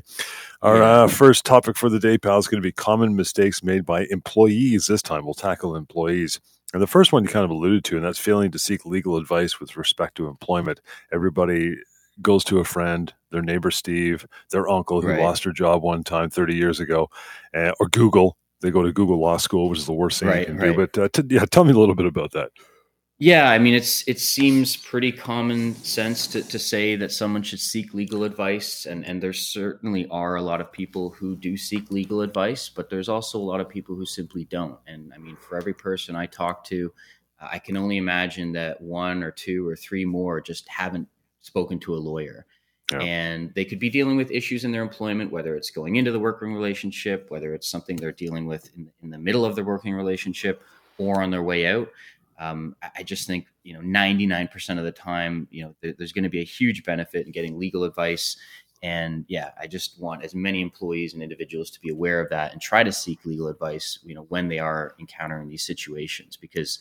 Our 0.60 0.82
uh, 0.82 1.08
first 1.08 1.46
topic 1.46 1.78
for 1.78 1.88
the 1.88 1.98
day, 1.98 2.18
pal, 2.18 2.38
is 2.38 2.48
going 2.48 2.62
to 2.62 2.66
be 2.66 2.72
common 2.82 3.14
mistakes 3.14 3.62
made 3.62 3.86
by 3.86 4.06
employees. 4.10 4.88
This 4.88 5.02
time 5.02 5.24
we'll 5.24 5.34
tackle 5.34 5.76
employees. 5.76 6.40
And 6.72 6.82
the 6.82 6.88
first 6.88 7.12
one 7.12 7.22
you 7.22 7.28
kind 7.28 7.44
of 7.44 7.50
alluded 7.50 7.84
to, 7.84 7.96
and 7.96 8.04
that's 8.04 8.18
failing 8.18 8.50
to 8.50 8.58
seek 8.58 8.84
legal 8.84 9.16
advice 9.16 9.60
with 9.60 9.76
respect 9.76 10.16
to 10.16 10.26
employment. 10.26 10.80
Everybody 11.12 11.76
goes 12.20 12.42
to 12.44 12.58
a 12.58 12.64
friend, 12.64 13.14
their 13.30 13.40
neighbor 13.40 13.70
Steve, 13.70 14.26
their 14.50 14.68
uncle 14.68 15.00
who 15.00 15.08
right. 15.08 15.20
lost 15.20 15.44
their 15.44 15.52
job 15.52 15.84
one 15.84 16.02
time 16.02 16.28
30 16.28 16.56
years 16.56 16.80
ago, 16.80 17.08
uh, 17.54 17.70
or 17.78 17.88
Google. 17.88 18.36
They 18.62 18.72
go 18.72 18.82
to 18.82 18.92
Google 18.92 19.20
Law 19.20 19.36
School, 19.36 19.68
which 19.68 19.78
is 19.78 19.86
the 19.86 19.92
worst 19.92 20.18
thing 20.18 20.28
right, 20.28 20.40
you 20.40 20.46
can 20.46 20.56
right. 20.56 20.76
do. 20.76 20.86
But 20.86 20.98
uh, 20.98 21.08
t- 21.12 21.36
yeah, 21.36 21.44
tell 21.44 21.62
me 21.62 21.72
a 21.72 21.78
little 21.78 21.94
bit 21.94 22.06
about 22.06 22.32
that. 22.32 22.50
Yeah, 23.22 23.50
I 23.50 23.58
mean, 23.60 23.72
it's 23.72 24.02
it 24.08 24.18
seems 24.18 24.76
pretty 24.76 25.12
common 25.12 25.76
sense 25.76 26.26
to, 26.26 26.42
to 26.42 26.58
say 26.58 26.96
that 26.96 27.12
someone 27.12 27.44
should 27.44 27.60
seek 27.60 27.94
legal 27.94 28.24
advice, 28.24 28.84
and 28.86 29.06
and 29.06 29.22
there 29.22 29.32
certainly 29.32 30.08
are 30.08 30.34
a 30.34 30.42
lot 30.42 30.60
of 30.60 30.72
people 30.72 31.10
who 31.10 31.36
do 31.36 31.56
seek 31.56 31.92
legal 31.92 32.22
advice, 32.22 32.68
but 32.68 32.90
there's 32.90 33.08
also 33.08 33.38
a 33.38 33.48
lot 33.52 33.60
of 33.60 33.68
people 33.68 33.94
who 33.94 34.04
simply 34.04 34.46
don't. 34.46 34.76
And 34.88 35.12
I 35.14 35.18
mean, 35.18 35.36
for 35.36 35.56
every 35.56 35.72
person 35.72 36.16
I 36.16 36.26
talk 36.26 36.64
to, 36.64 36.92
I 37.40 37.60
can 37.60 37.76
only 37.76 37.96
imagine 37.96 38.50
that 38.54 38.80
one 38.80 39.22
or 39.22 39.30
two 39.30 39.68
or 39.68 39.76
three 39.76 40.04
more 40.04 40.40
just 40.40 40.68
haven't 40.68 41.06
spoken 41.42 41.78
to 41.78 41.94
a 41.94 42.02
lawyer. 42.02 42.44
Yeah. 42.90 43.02
And 43.02 43.54
they 43.54 43.64
could 43.64 43.78
be 43.78 43.88
dealing 43.88 44.16
with 44.16 44.32
issues 44.32 44.64
in 44.64 44.72
their 44.72 44.82
employment, 44.82 45.30
whether 45.30 45.54
it's 45.54 45.70
going 45.70 45.94
into 45.94 46.10
the 46.10 46.18
working 46.18 46.52
relationship, 46.52 47.30
whether 47.30 47.54
it's 47.54 47.68
something 47.68 47.94
they're 47.94 48.10
dealing 48.10 48.46
with 48.46 48.68
in, 48.76 48.90
in 49.00 49.10
the 49.10 49.18
middle 49.18 49.44
of 49.44 49.54
the 49.54 49.62
working 49.62 49.94
relationship 49.94 50.60
or 50.98 51.22
on 51.22 51.30
their 51.30 51.44
way 51.44 51.68
out 51.68 51.88
um, 52.38 52.74
I 52.96 53.02
just 53.02 53.26
think 53.26 53.46
you 53.62 53.74
know 53.74 53.80
99% 53.80 54.78
of 54.78 54.84
the 54.84 54.92
time 54.92 55.48
you 55.50 55.64
know 55.64 55.74
there, 55.80 55.94
there's 55.96 56.12
going 56.12 56.24
to 56.24 56.30
be 56.30 56.40
a 56.40 56.44
huge 56.44 56.84
benefit 56.84 57.26
in 57.26 57.32
getting 57.32 57.58
legal 57.58 57.84
advice. 57.84 58.36
And 58.84 59.24
yeah 59.28 59.50
i 59.60 59.68
just 59.68 60.00
want 60.00 60.24
as 60.24 60.34
many 60.34 60.60
employees 60.60 61.14
and 61.14 61.22
individuals 61.22 61.70
to 61.70 61.80
be 61.80 61.90
aware 61.90 62.20
of 62.20 62.28
that 62.30 62.50
and 62.50 62.60
try 62.60 62.82
to 62.82 62.90
seek 62.90 63.24
legal 63.24 63.46
advice 63.46 64.00
you 64.02 64.12
know 64.12 64.26
when 64.28 64.48
they 64.48 64.58
are 64.58 64.96
encountering 64.98 65.48
these 65.48 65.64
situations. 65.64 66.36
Because 66.36 66.80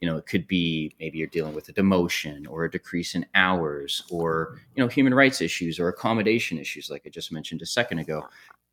you 0.00 0.08
know 0.08 0.16
it 0.16 0.26
could 0.26 0.46
be 0.46 0.94
maybe 0.98 1.18
you're 1.18 1.26
dealing 1.28 1.54
with 1.54 1.68
a 1.68 1.72
demotion 1.72 2.46
or 2.48 2.64
a 2.64 2.70
decrease 2.70 3.14
in 3.14 3.26
hours 3.34 4.02
or 4.10 4.58
you 4.74 4.82
know 4.82 4.88
human 4.88 5.14
rights 5.14 5.40
issues 5.40 5.78
or 5.78 5.88
accommodation 5.88 6.58
issues 6.58 6.90
like 6.90 7.02
i 7.06 7.08
just 7.08 7.32
mentioned 7.32 7.62
a 7.62 7.66
second 7.66 7.98
ago. 7.98 8.24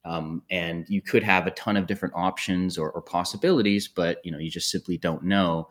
Um, 0.06 0.44
and 0.50 0.86
you 0.88 1.02
could 1.02 1.24
have 1.24 1.48
a 1.48 1.52
ton 1.52 1.76
of 1.76 1.86
different 1.86 2.16
options 2.16 2.78
or, 2.78 2.92
or 2.92 3.02
possibilities 3.02 3.90
but 3.90 4.20
you 4.24 4.32
know 4.32 4.38
you 4.38 4.50
just 4.50 4.72
simply 4.72 4.98
don't 4.98 5.24
know 5.24 5.68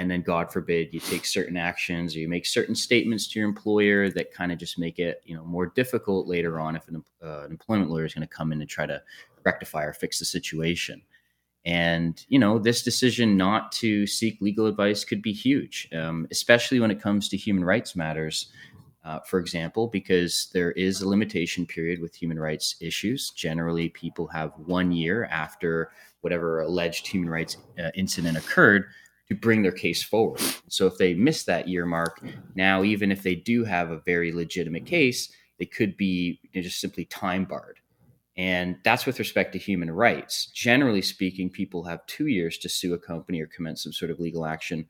and 0.00 0.10
then 0.10 0.22
god 0.22 0.50
forbid 0.50 0.92
you 0.92 0.98
take 0.98 1.26
certain 1.26 1.58
actions 1.58 2.16
or 2.16 2.20
you 2.20 2.28
make 2.28 2.46
certain 2.46 2.74
statements 2.74 3.28
to 3.28 3.38
your 3.38 3.46
employer 3.46 4.08
that 4.08 4.32
kind 4.32 4.50
of 4.50 4.58
just 4.58 4.78
make 4.78 4.98
it 4.98 5.20
you 5.24 5.36
know 5.36 5.44
more 5.44 5.66
difficult 5.66 6.26
later 6.26 6.58
on 6.58 6.74
if 6.74 6.88
an, 6.88 7.04
uh, 7.22 7.42
an 7.44 7.50
employment 7.50 7.90
lawyer 7.90 8.06
is 8.06 8.14
going 8.14 8.26
to 8.26 8.34
come 8.34 8.50
in 8.50 8.60
and 8.60 8.70
try 8.70 8.86
to 8.86 9.00
rectify 9.44 9.84
or 9.84 9.92
fix 9.92 10.18
the 10.18 10.24
situation 10.24 11.00
and 11.66 12.24
you 12.28 12.38
know 12.38 12.58
this 12.58 12.82
decision 12.82 13.36
not 13.36 13.70
to 13.70 14.06
seek 14.06 14.40
legal 14.40 14.66
advice 14.66 15.04
could 15.04 15.20
be 15.20 15.32
huge 15.32 15.86
um, 15.94 16.26
especially 16.30 16.80
when 16.80 16.90
it 16.90 17.00
comes 17.00 17.28
to 17.28 17.36
human 17.36 17.62
rights 17.62 17.94
matters 17.94 18.50
uh, 19.02 19.18
for 19.20 19.38
example, 19.38 19.86
because 19.86 20.50
there 20.52 20.72
is 20.72 21.00
a 21.00 21.08
limitation 21.08 21.64
period 21.64 22.02
with 22.02 22.14
human 22.14 22.38
rights 22.38 22.76
issues. 22.80 23.30
Generally, 23.30 23.88
people 23.88 24.26
have 24.26 24.52
one 24.66 24.92
year 24.92 25.24
after 25.24 25.90
whatever 26.20 26.60
alleged 26.60 27.06
human 27.06 27.30
rights 27.30 27.56
uh, 27.82 27.88
incident 27.94 28.36
occurred 28.36 28.84
to 29.30 29.36
bring 29.36 29.62
their 29.62 29.72
case 29.72 30.02
forward. 30.02 30.40
So 30.68 30.86
if 30.86 30.98
they 30.98 31.14
miss 31.14 31.44
that 31.44 31.68
year 31.68 31.86
mark, 31.86 32.20
now 32.54 32.82
even 32.82 33.12
if 33.12 33.22
they 33.22 33.36
do 33.36 33.64
have 33.64 33.90
a 33.90 34.00
very 34.00 34.32
legitimate 34.32 34.86
case, 34.86 35.32
they 35.58 35.66
could 35.66 35.96
be 35.96 36.40
just 36.52 36.80
simply 36.80 37.04
time 37.04 37.44
barred. 37.44 37.78
And 38.36 38.76
that's 38.84 39.06
with 39.06 39.18
respect 39.18 39.52
to 39.52 39.58
human 39.58 39.90
rights. 39.90 40.46
Generally 40.46 41.02
speaking, 41.02 41.50
people 41.50 41.84
have 41.84 42.04
two 42.06 42.26
years 42.26 42.58
to 42.58 42.68
sue 42.68 42.94
a 42.94 42.98
company 42.98 43.40
or 43.40 43.46
commence 43.46 43.84
some 43.84 43.92
sort 43.92 44.10
of 44.10 44.18
legal 44.18 44.46
action 44.46 44.86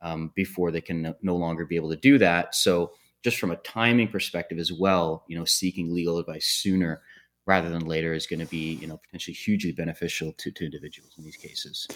um, 0.00 0.32
before 0.34 0.70
they 0.70 0.80
can 0.80 1.14
no, 1.22 1.36
longer 1.36 1.64
be 1.64 1.76
able 1.76 1.90
to 1.90 1.96
do 1.96 2.18
that. 2.18 2.54
So 2.54 2.92
just 3.22 3.38
from 3.38 3.52
a 3.52 3.56
timing 3.56 4.08
perspective 4.08 4.58
as 4.58 4.72
well, 4.72 5.24
you 5.28 5.38
know, 5.38 5.44
seeking 5.44 5.94
legal 5.94 6.18
advice 6.18 6.46
sooner 6.46 7.02
rather 7.46 7.68
than 7.68 7.86
later 7.86 8.12
is 8.12 8.26
going 8.26 8.40
to 8.40 8.46
be, 8.46 8.74
you 8.74 8.86
know, 8.86 8.98
potentially 8.98 9.34
hugely 9.34 9.72
beneficial 9.72 10.32
to, 10.32 10.50
to 10.50 10.64
individuals 10.64 11.12
in 11.18 11.24
these 11.24 11.36
cases. 11.36 11.86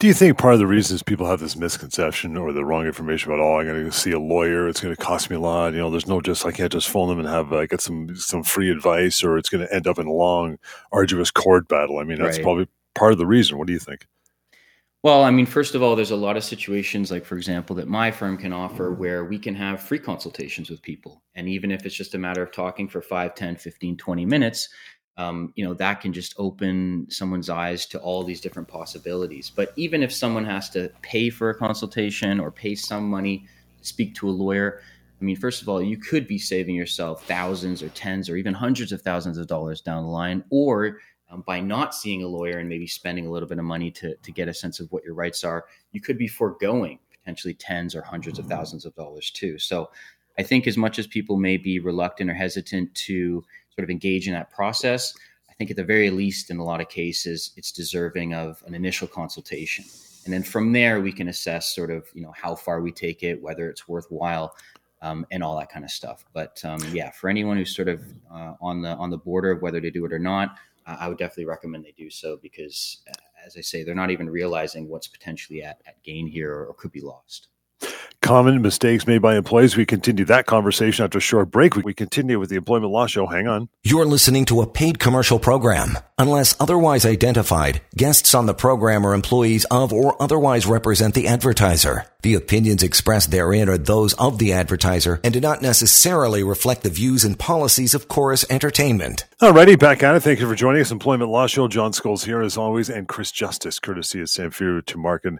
Do 0.00 0.06
you 0.06 0.14
think 0.14 0.38
part 0.38 0.54
of 0.54 0.60
the 0.60 0.66
reason 0.66 0.94
is 0.94 1.02
people 1.02 1.26
have 1.26 1.40
this 1.40 1.56
misconception 1.56 2.38
or 2.38 2.54
the 2.54 2.64
wrong 2.64 2.86
information 2.86 3.30
about, 3.30 3.44
oh, 3.44 3.58
I'm 3.58 3.66
going 3.66 3.84
to 3.84 3.92
see 3.92 4.12
a 4.12 4.18
lawyer, 4.18 4.66
it's 4.66 4.80
going 4.80 4.96
to 4.96 5.00
cost 5.00 5.28
me 5.28 5.36
a 5.36 5.40
lot. 5.40 5.74
You 5.74 5.80
know, 5.80 5.90
there's 5.90 6.06
no 6.06 6.22
just 6.22 6.46
I 6.46 6.52
can't 6.52 6.72
just 6.72 6.88
phone 6.88 7.10
them 7.10 7.18
and 7.18 7.28
have 7.28 7.52
uh, 7.52 7.66
get 7.66 7.82
some 7.82 8.16
some 8.16 8.42
free 8.42 8.70
advice, 8.70 9.22
or 9.22 9.36
it's 9.36 9.50
going 9.50 9.66
to 9.66 9.74
end 9.74 9.86
up 9.86 9.98
in 9.98 10.06
a 10.06 10.12
long, 10.12 10.56
arduous 10.90 11.30
court 11.30 11.68
battle. 11.68 11.98
I 11.98 12.04
mean, 12.04 12.18
that's 12.18 12.38
right. 12.38 12.42
probably 12.42 12.66
part 12.94 13.12
of 13.12 13.18
the 13.18 13.26
reason. 13.26 13.58
What 13.58 13.66
do 13.66 13.74
you 13.74 13.78
think? 13.78 14.06
Well, 15.02 15.22
I 15.22 15.30
mean, 15.30 15.44
first 15.44 15.74
of 15.74 15.82
all, 15.82 15.94
there's 15.96 16.10
a 16.10 16.16
lot 16.16 16.38
of 16.38 16.44
situations, 16.44 17.10
like, 17.10 17.26
for 17.26 17.36
example, 17.36 17.76
that 17.76 17.88
my 17.88 18.10
firm 18.10 18.38
can 18.38 18.54
offer 18.54 18.94
where 18.94 19.26
we 19.26 19.38
can 19.38 19.54
have 19.54 19.82
free 19.82 19.98
consultations 19.98 20.70
with 20.70 20.80
people. 20.80 21.22
And 21.34 21.46
even 21.46 21.70
if 21.70 21.84
it's 21.84 21.94
just 21.94 22.14
a 22.14 22.18
matter 22.18 22.42
of 22.42 22.52
talking 22.52 22.88
for 22.88 23.02
5, 23.02 23.34
10, 23.34 23.56
15, 23.56 23.96
20 23.98 24.26
minutes, 24.26 24.68
um, 25.16 25.52
you 25.56 25.64
know, 25.64 25.74
that 25.74 26.00
can 26.00 26.12
just 26.12 26.34
open 26.38 27.06
someone's 27.10 27.50
eyes 27.50 27.86
to 27.86 27.98
all 28.00 28.22
these 28.22 28.40
different 28.40 28.68
possibilities. 28.68 29.50
But 29.54 29.72
even 29.76 30.02
if 30.02 30.12
someone 30.12 30.44
has 30.46 30.70
to 30.70 30.90
pay 31.02 31.30
for 31.30 31.50
a 31.50 31.54
consultation 31.54 32.40
or 32.40 32.50
pay 32.50 32.74
some 32.74 33.08
money 33.08 33.46
to 33.78 33.86
speak 33.86 34.14
to 34.16 34.28
a 34.28 34.30
lawyer, 34.30 34.80
I 35.20 35.24
mean, 35.24 35.36
first 35.36 35.60
of 35.60 35.68
all, 35.68 35.82
you 35.82 35.98
could 35.98 36.26
be 36.26 36.38
saving 36.38 36.74
yourself 36.74 37.26
thousands 37.26 37.82
or 37.82 37.90
tens 37.90 38.30
or 38.30 38.36
even 38.36 38.54
hundreds 38.54 38.92
of 38.92 39.02
thousands 39.02 39.36
of 39.36 39.46
dollars 39.46 39.82
down 39.82 40.04
the 40.04 40.10
line, 40.10 40.42
or 40.48 40.98
um, 41.30 41.42
by 41.46 41.60
not 41.60 41.94
seeing 41.94 42.22
a 42.22 42.26
lawyer 42.26 42.58
and 42.58 42.68
maybe 42.68 42.86
spending 42.86 43.26
a 43.26 43.30
little 43.30 43.48
bit 43.48 43.58
of 43.58 43.64
money 43.64 43.90
to, 43.90 44.16
to 44.16 44.32
get 44.32 44.48
a 44.48 44.54
sense 44.54 44.80
of 44.80 44.90
what 44.90 45.04
your 45.04 45.14
rights 45.14 45.44
are, 45.44 45.66
you 45.92 46.00
could 46.00 46.16
be 46.16 46.26
foregoing 46.26 46.98
potentially 47.10 47.54
tens 47.54 47.94
or 47.94 48.02
hundreds 48.02 48.38
of 48.38 48.46
thousands 48.46 48.86
of 48.86 48.94
dollars 48.94 49.30
too. 49.30 49.58
So 49.58 49.90
I 50.38 50.42
think 50.42 50.66
as 50.66 50.78
much 50.78 50.98
as 50.98 51.06
people 51.06 51.36
may 51.36 51.58
be 51.58 51.78
reluctant 51.78 52.30
or 52.30 52.34
hesitant 52.34 52.94
to 52.94 53.44
sort 53.74 53.84
of 53.84 53.90
engage 53.90 54.26
in 54.28 54.34
that 54.34 54.50
process, 54.50 55.14
I 55.48 55.54
think 55.54 55.70
at 55.70 55.76
the 55.76 55.84
very 55.84 56.10
least, 56.10 56.50
in 56.50 56.58
a 56.58 56.64
lot 56.64 56.80
of 56.80 56.88
cases, 56.88 57.52
it's 57.56 57.72
deserving 57.72 58.34
of 58.34 58.62
an 58.66 58.74
initial 58.74 59.08
consultation. 59.08 59.84
And 60.24 60.32
then 60.34 60.42
from 60.42 60.72
there, 60.72 61.00
we 61.00 61.12
can 61.12 61.28
assess 61.28 61.74
sort 61.74 61.90
of, 61.90 62.06
you 62.14 62.22
know, 62.22 62.32
how 62.36 62.54
far 62.54 62.80
we 62.80 62.92
take 62.92 63.22
it, 63.22 63.40
whether 63.40 63.68
it's 63.68 63.88
worthwhile, 63.88 64.54
um, 65.02 65.26
and 65.30 65.42
all 65.42 65.58
that 65.58 65.70
kind 65.70 65.84
of 65.84 65.90
stuff. 65.90 66.24
But 66.32 66.62
um, 66.64 66.80
yeah, 66.92 67.10
for 67.10 67.30
anyone 67.30 67.56
who's 67.56 67.74
sort 67.74 67.88
of 67.88 68.02
uh, 68.30 68.54
on 68.60 68.82
the 68.82 68.90
on 68.90 69.10
the 69.10 69.16
border 69.16 69.50
of 69.50 69.62
whether 69.62 69.80
to 69.80 69.90
do 69.90 70.04
it 70.04 70.12
or 70.12 70.18
not, 70.18 70.56
I 70.86 71.08
would 71.08 71.18
definitely 71.18 71.46
recommend 71.46 71.84
they 71.84 71.94
do 71.96 72.10
so 72.10 72.36
because, 72.36 72.98
uh, 73.08 73.12
as 73.46 73.56
I 73.56 73.60
say, 73.60 73.82
they're 73.82 73.94
not 73.94 74.10
even 74.10 74.28
realizing 74.28 74.88
what's 74.88 75.06
potentially 75.06 75.62
at, 75.62 75.80
at 75.86 76.02
gain 76.02 76.26
here 76.26 76.52
or, 76.52 76.66
or 76.66 76.74
could 76.74 76.92
be 76.92 77.00
lost 77.00 77.48
common 78.30 78.62
mistakes 78.62 79.08
made 79.08 79.20
by 79.20 79.34
employees. 79.34 79.76
We 79.76 79.84
continue 79.84 80.24
that 80.26 80.46
conversation 80.46 81.04
after 81.04 81.18
a 81.18 81.20
short 81.20 81.50
break. 81.50 81.74
We 81.74 81.92
continue 81.92 82.38
with 82.38 82.48
the 82.48 82.54
Employment 82.54 82.92
Law 82.92 83.08
Show. 83.08 83.26
Hang 83.26 83.48
on. 83.48 83.68
You're 83.82 84.06
listening 84.06 84.44
to 84.44 84.60
a 84.60 84.68
paid 84.68 85.00
commercial 85.00 85.40
program. 85.40 85.98
Unless 86.16 86.54
otherwise 86.60 87.04
identified, 87.04 87.80
guests 87.96 88.32
on 88.32 88.46
the 88.46 88.54
program 88.54 89.04
are 89.04 89.14
employees 89.14 89.64
of 89.64 89.92
or 89.92 90.14
otherwise 90.22 90.64
represent 90.64 91.14
the 91.14 91.26
advertiser. 91.26 92.06
The 92.22 92.34
opinions 92.34 92.84
expressed 92.84 93.32
therein 93.32 93.68
are 93.68 93.78
those 93.78 94.12
of 94.12 94.38
the 94.38 94.52
advertiser 94.52 95.18
and 95.24 95.34
do 95.34 95.40
not 95.40 95.60
necessarily 95.60 96.44
reflect 96.44 96.84
the 96.84 96.90
views 96.90 97.24
and 97.24 97.36
policies 97.36 97.94
of 97.94 98.06
Chorus 98.06 98.44
Entertainment. 98.48 99.24
Alrighty, 99.42 99.76
back 99.76 100.04
at 100.04 100.14
it. 100.14 100.20
Thank 100.20 100.38
you 100.38 100.46
for 100.46 100.54
joining 100.54 100.82
us. 100.82 100.92
Employment 100.92 101.32
Law 101.32 101.48
Show. 101.48 101.66
John 101.66 101.90
Scholes 101.90 102.26
here 102.26 102.42
as 102.42 102.56
always, 102.56 102.88
and 102.88 103.08
Chris 103.08 103.32
Justice, 103.32 103.80
courtesy 103.80 104.20
of 104.20 104.28
Samfiru 104.28 104.82
Tumarkin 104.82 105.38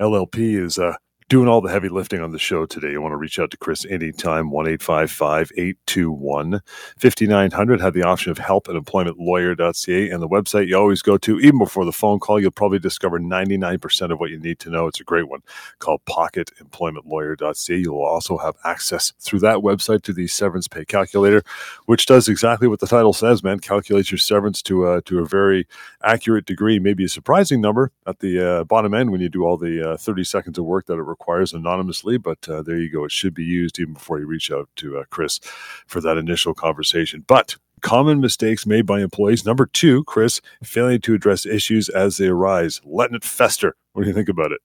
LLP, 0.00 0.60
is 0.60 0.76
uh, 0.76 0.96
doing 1.32 1.48
all 1.48 1.62
the 1.62 1.70
heavy 1.70 1.88
lifting 1.88 2.20
on 2.20 2.30
the 2.30 2.38
show 2.38 2.66
today. 2.66 2.90
You 2.90 3.00
want 3.00 3.12
to 3.12 3.16
reach 3.16 3.38
out 3.38 3.50
to 3.52 3.56
Chris 3.56 3.86
anytime, 3.86 4.50
1 4.50 4.66
821 4.68 6.60
5900. 6.98 7.80
Have 7.80 7.94
the 7.94 8.02
option 8.02 8.30
of 8.30 8.36
help 8.36 8.68
at 8.68 8.74
employmentlawyer.ca 8.74 10.10
and 10.10 10.20
the 10.20 10.28
website 10.28 10.68
you 10.68 10.76
always 10.76 11.00
go 11.00 11.16
to. 11.16 11.40
Even 11.40 11.58
before 11.58 11.86
the 11.86 11.92
phone 11.92 12.18
call, 12.18 12.38
you'll 12.38 12.50
probably 12.50 12.78
discover 12.78 13.18
99% 13.18 14.12
of 14.12 14.20
what 14.20 14.28
you 14.28 14.38
need 14.38 14.58
to 14.58 14.68
know. 14.68 14.86
It's 14.86 15.00
a 15.00 15.04
great 15.04 15.26
one 15.26 15.40
called 15.78 16.02
pocketemploymentlawyer.ca. 16.04 17.78
You'll 17.78 18.02
also 18.02 18.36
have 18.36 18.56
access 18.64 19.14
through 19.18 19.40
that 19.40 19.60
website 19.60 20.02
to 20.02 20.12
the 20.12 20.26
severance 20.26 20.68
pay 20.68 20.84
calculator, 20.84 21.42
which 21.86 22.04
does 22.04 22.28
exactly 22.28 22.68
what 22.68 22.80
the 22.80 22.86
title 22.86 23.14
says, 23.14 23.42
man. 23.42 23.58
Calculates 23.58 24.10
your 24.10 24.18
severance 24.18 24.60
to 24.64 24.86
a, 24.92 25.00
to 25.00 25.20
a 25.20 25.24
very 25.24 25.66
accurate 26.04 26.44
degree, 26.44 26.78
maybe 26.78 27.04
a 27.04 27.08
surprising 27.08 27.62
number 27.62 27.90
at 28.06 28.18
the 28.18 28.38
uh, 28.38 28.64
bottom 28.64 28.92
end 28.92 29.10
when 29.10 29.22
you 29.22 29.30
do 29.30 29.46
all 29.46 29.56
the 29.56 29.92
uh, 29.92 29.96
30 29.96 30.24
seconds 30.24 30.58
of 30.58 30.66
work 30.66 30.84
that 30.84 30.98
it 30.98 31.02
requires 31.02 31.21
requires 31.22 31.52
anonymously, 31.52 32.18
but 32.18 32.48
uh, 32.48 32.62
there 32.62 32.78
you 32.78 32.90
go. 32.90 33.04
It 33.04 33.12
should 33.12 33.32
be 33.32 33.44
used 33.44 33.78
even 33.78 33.94
before 33.94 34.18
you 34.18 34.26
reach 34.26 34.50
out 34.50 34.68
to 34.76 34.98
uh, 34.98 35.04
Chris 35.08 35.38
for 35.86 36.00
that 36.00 36.16
initial 36.16 36.52
conversation. 36.52 37.24
But 37.28 37.54
common 37.80 38.20
mistakes 38.20 38.66
made 38.66 38.86
by 38.86 39.00
employees. 39.00 39.46
Number 39.46 39.66
two, 39.66 40.02
Chris, 40.02 40.40
failing 40.64 41.00
to 41.02 41.14
address 41.14 41.46
issues 41.46 41.88
as 41.88 42.16
they 42.16 42.26
arise, 42.26 42.80
letting 42.84 43.14
it 43.14 43.22
fester. 43.22 43.76
What 43.92 44.02
do 44.02 44.08
you 44.08 44.14
think 44.14 44.28
about 44.28 44.50
it? 44.50 44.60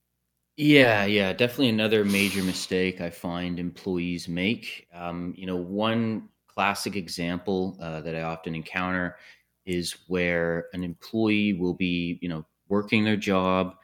Yeah, 0.56 1.04
yeah, 1.04 1.32
definitely 1.32 1.68
another 1.68 2.04
major 2.04 2.42
mistake 2.42 3.00
I 3.00 3.10
find 3.10 3.60
employees 3.60 4.26
make. 4.26 4.88
Um, 4.92 5.32
you 5.36 5.46
know, 5.46 5.56
one 5.56 6.28
classic 6.48 6.96
example 6.96 7.78
uh, 7.80 8.00
that 8.00 8.16
I 8.16 8.22
often 8.22 8.56
encounter 8.56 9.16
is 9.64 9.94
where 10.08 10.66
an 10.72 10.82
employee 10.82 11.52
will 11.52 11.74
be, 11.74 12.18
you 12.20 12.28
know, 12.28 12.44
working 12.68 13.04
their 13.04 13.16
job 13.16 13.76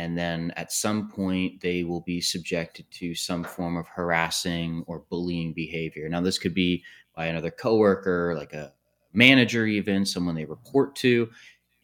and 0.00 0.16
then 0.16 0.50
at 0.56 0.72
some 0.72 1.10
point 1.10 1.60
they 1.60 1.84
will 1.84 2.00
be 2.00 2.22
subjected 2.22 2.90
to 2.90 3.14
some 3.14 3.44
form 3.44 3.76
of 3.76 3.86
harassing 3.86 4.82
or 4.86 5.04
bullying 5.10 5.52
behavior. 5.52 6.08
Now 6.08 6.22
this 6.22 6.38
could 6.38 6.54
be 6.54 6.82
by 7.14 7.26
another 7.26 7.50
coworker 7.50 8.34
like 8.34 8.54
a 8.54 8.72
manager 9.12 9.66
even 9.66 10.06
someone 10.06 10.34
they 10.34 10.46
report 10.46 10.96
to 10.96 11.28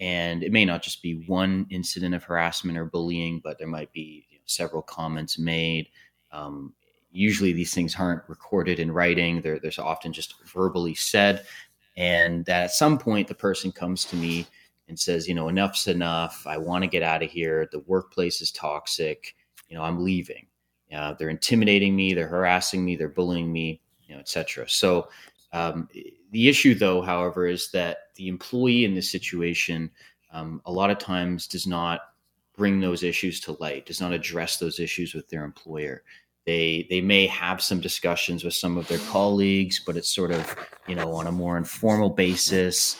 and 0.00 0.42
it 0.42 0.50
may 0.50 0.64
not 0.64 0.82
just 0.82 1.02
be 1.02 1.24
one 1.26 1.66
incident 1.68 2.14
of 2.14 2.24
harassment 2.24 2.78
or 2.78 2.86
bullying 2.86 3.38
but 3.44 3.58
there 3.58 3.68
might 3.68 3.92
be 3.92 4.24
you 4.30 4.38
know, 4.38 4.42
several 4.46 4.80
comments 4.80 5.38
made. 5.38 5.86
Um, 6.32 6.72
usually 7.12 7.52
these 7.52 7.74
things 7.74 7.96
aren't 7.98 8.26
recorded 8.28 8.80
in 8.80 8.92
writing. 8.92 9.42
They're, 9.42 9.58
they're 9.58 9.72
often 9.78 10.14
just 10.14 10.42
verbally 10.46 10.94
said. 10.94 11.44
And 11.98 12.46
that 12.46 12.64
at 12.64 12.70
some 12.70 12.96
point 12.96 13.28
the 13.28 13.34
person 13.34 13.72
comes 13.72 14.06
to 14.06 14.16
me 14.16 14.46
and 14.88 14.98
says, 14.98 15.26
you 15.26 15.34
know, 15.34 15.48
enough's 15.48 15.88
enough. 15.88 16.46
I 16.46 16.58
want 16.58 16.84
to 16.84 16.90
get 16.90 17.02
out 17.02 17.22
of 17.22 17.30
here. 17.30 17.68
The 17.72 17.80
workplace 17.80 18.40
is 18.40 18.52
toxic. 18.52 19.34
You 19.68 19.76
know, 19.76 19.82
I'm 19.82 20.04
leaving. 20.04 20.46
Uh, 20.94 21.14
they're 21.14 21.28
intimidating 21.28 21.96
me. 21.96 22.14
They're 22.14 22.28
harassing 22.28 22.84
me. 22.84 22.96
They're 22.96 23.08
bullying 23.08 23.52
me. 23.52 23.80
You 24.06 24.14
know, 24.14 24.20
etc. 24.20 24.68
So 24.68 25.08
um, 25.52 25.88
the 26.30 26.48
issue, 26.48 26.74
though, 26.74 27.02
however, 27.02 27.46
is 27.46 27.70
that 27.72 27.98
the 28.14 28.28
employee 28.28 28.84
in 28.84 28.94
this 28.94 29.10
situation 29.10 29.90
um, 30.32 30.60
a 30.66 30.72
lot 30.72 30.90
of 30.90 30.98
times 30.98 31.46
does 31.46 31.66
not 31.66 32.00
bring 32.56 32.80
those 32.80 33.02
issues 33.02 33.40
to 33.40 33.56
light. 33.60 33.86
Does 33.86 34.00
not 34.00 34.12
address 34.12 34.58
those 34.58 34.80
issues 34.80 35.14
with 35.14 35.28
their 35.28 35.44
employer. 35.44 36.02
They 36.44 36.86
they 36.88 37.00
may 37.00 37.26
have 37.26 37.60
some 37.60 37.80
discussions 37.80 38.44
with 38.44 38.54
some 38.54 38.76
of 38.76 38.86
their 38.86 38.98
colleagues, 39.10 39.80
but 39.84 39.96
it's 39.96 40.14
sort 40.14 40.30
of 40.30 40.56
you 40.86 40.94
know 40.94 41.12
on 41.12 41.26
a 41.26 41.32
more 41.32 41.56
informal 41.56 42.10
basis. 42.10 42.96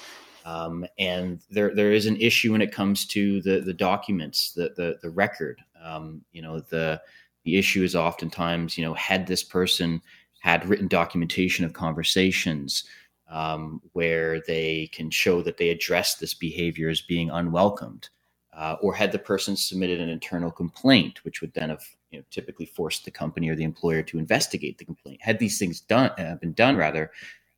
Um, 0.46 0.86
and 0.96 1.40
there 1.50 1.74
there 1.74 1.90
is 1.90 2.06
an 2.06 2.16
issue 2.18 2.52
when 2.52 2.62
it 2.62 2.70
comes 2.70 3.04
to 3.06 3.42
the 3.42 3.60
the 3.60 3.74
documents, 3.74 4.52
the 4.52 4.72
the, 4.76 4.96
the 5.02 5.10
record. 5.10 5.60
Um, 5.82 6.22
you 6.32 6.40
know, 6.40 6.60
the 6.60 7.02
the 7.44 7.56
issue 7.56 7.82
is 7.82 7.96
oftentimes, 7.96 8.78
you 8.78 8.84
know, 8.84 8.94
had 8.94 9.26
this 9.26 9.42
person 9.42 10.00
had 10.40 10.68
written 10.68 10.86
documentation 10.86 11.64
of 11.64 11.72
conversations 11.72 12.84
um, 13.28 13.82
where 13.92 14.40
they 14.46 14.88
can 14.92 15.10
show 15.10 15.42
that 15.42 15.56
they 15.56 15.70
addressed 15.70 16.20
this 16.20 16.34
behavior 16.34 16.88
as 16.88 17.00
being 17.00 17.28
unwelcomed, 17.28 18.08
uh, 18.56 18.76
or 18.80 18.94
had 18.94 19.10
the 19.10 19.18
person 19.18 19.56
submitted 19.56 20.00
an 20.00 20.08
internal 20.08 20.52
complaint, 20.52 21.24
which 21.24 21.40
would 21.40 21.52
then 21.54 21.70
have 21.70 21.84
you 22.12 22.20
know, 22.20 22.24
typically 22.30 22.66
forced 22.66 23.04
the 23.04 23.10
company 23.10 23.48
or 23.48 23.56
the 23.56 23.64
employer 23.64 24.02
to 24.04 24.18
investigate 24.18 24.78
the 24.78 24.84
complaint. 24.84 25.20
Had 25.20 25.40
these 25.40 25.58
things 25.58 25.80
done 25.80 26.10
uh, 26.18 26.36
been 26.40 26.52
done 26.52 26.76
rather, 26.76 27.10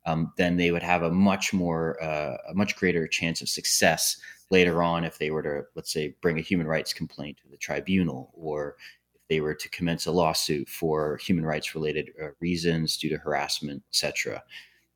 um, 0.09 0.33
then 0.37 0.57
they 0.57 0.71
would 0.71 0.83
have 0.83 1.03
a 1.03 1.11
much 1.11 1.53
more 1.53 2.01
uh, 2.03 2.37
a 2.49 2.53
much 2.53 2.75
greater 2.75 3.07
chance 3.07 3.41
of 3.41 3.49
success 3.49 4.17
later 4.49 4.81
on 4.81 5.03
if 5.03 5.17
they 5.17 5.29
were 5.29 5.43
to 5.43 5.63
let's 5.75 5.93
say 5.93 6.15
bring 6.21 6.39
a 6.39 6.41
human 6.41 6.67
rights 6.67 6.93
complaint 6.93 7.37
to 7.37 7.49
the 7.49 7.57
tribunal 7.57 8.31
or 8.33 8.75
if 9.13 9.21
they 9.29 9.39
were 9.39 9.53
to 9.53 9.69
commence 9.69 10.07
a 10.07 10.11
lawsuit 10.11 10.67
for 10.67 11.17
human 11.17 11.45
rights 11.45 11.75
related 11.75 12.11
uh, 12.21 12.27
reasons 12.39 12.97
due 12.97 13.09
to 13.09 13.17
harassment 13.17 13.83
etc 13.89 14.41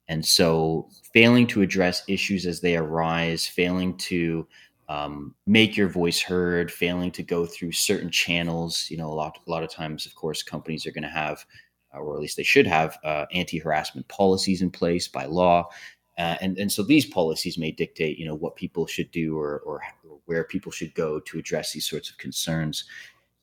and 0.07 0.25
so 0.25 0.89
failing 1.13 1.47
to 1.47 1.61
address 1.61 2.03
issues 2.07 2.45
as 2.45 2.59
they 2.59 2.75
arise 2.75 3.45
failing 3.45 3.95
to 3.97 4.47
um, 4.89 5.33
make 5.47 5.77
your 5.77 5.87
voice 5.87 6.21
heard 6.21 6.71
failing 6.71 7.11
to 7.11 7.23
go 7.23 7.45
through 7.45 7.71
certain 7.71 8.09
channels 8.09 8.87
you 8.89 8.97
know 8.97 9.11
a 9.11 9.13
lot 9.13 9.37
a 9.45 9.51
lot 9.51 9.63
of 9.63 9.69
times 9.69 10.05
of 10.07 10.15
course 10.15 10.41
companies 10.41 10.87
are 10.87 10.91
going 10.91 11.03
to 11.03 11.09
have 11.09 11.45
or 11.93 12.15
at 12.15 12.21
least 12.21 12.37
they 12.37 12.43
should 12.43 12.67
have 12.67 12.97
uh, 13.03 13.25
anti-harassment 13.33 14.07
policies 14.07 14.61
in 14.61 14.69
place 14.69 15.07
by 15.07 15.25
law 15.25 15.69
uh, 16.17 16.37
and 16.41 16.57
and 16.57 16.71
so 16.71 16.83
these 16.83 17.05
policies 17.05 17.57
may 17.57 17.71
dictate, 17.71 18.19
you 18.19 18.25
know, 18.25 18.35
what 18.35 18.55
people 18.55 18.85
should 18.85 19.09
do 19.11 19.37
or, 19.37 19.59
or 19.59 19.81
where 20.25 20.43
people 20.43 20.71
should 20.71 20.93
go 20.93 21.19
to 21.19 21.39
address 21.39 21.71
these 21.71 21.89
sorts 21.89 22.09
of 22.09 22.17
concerns. 22.17 22.83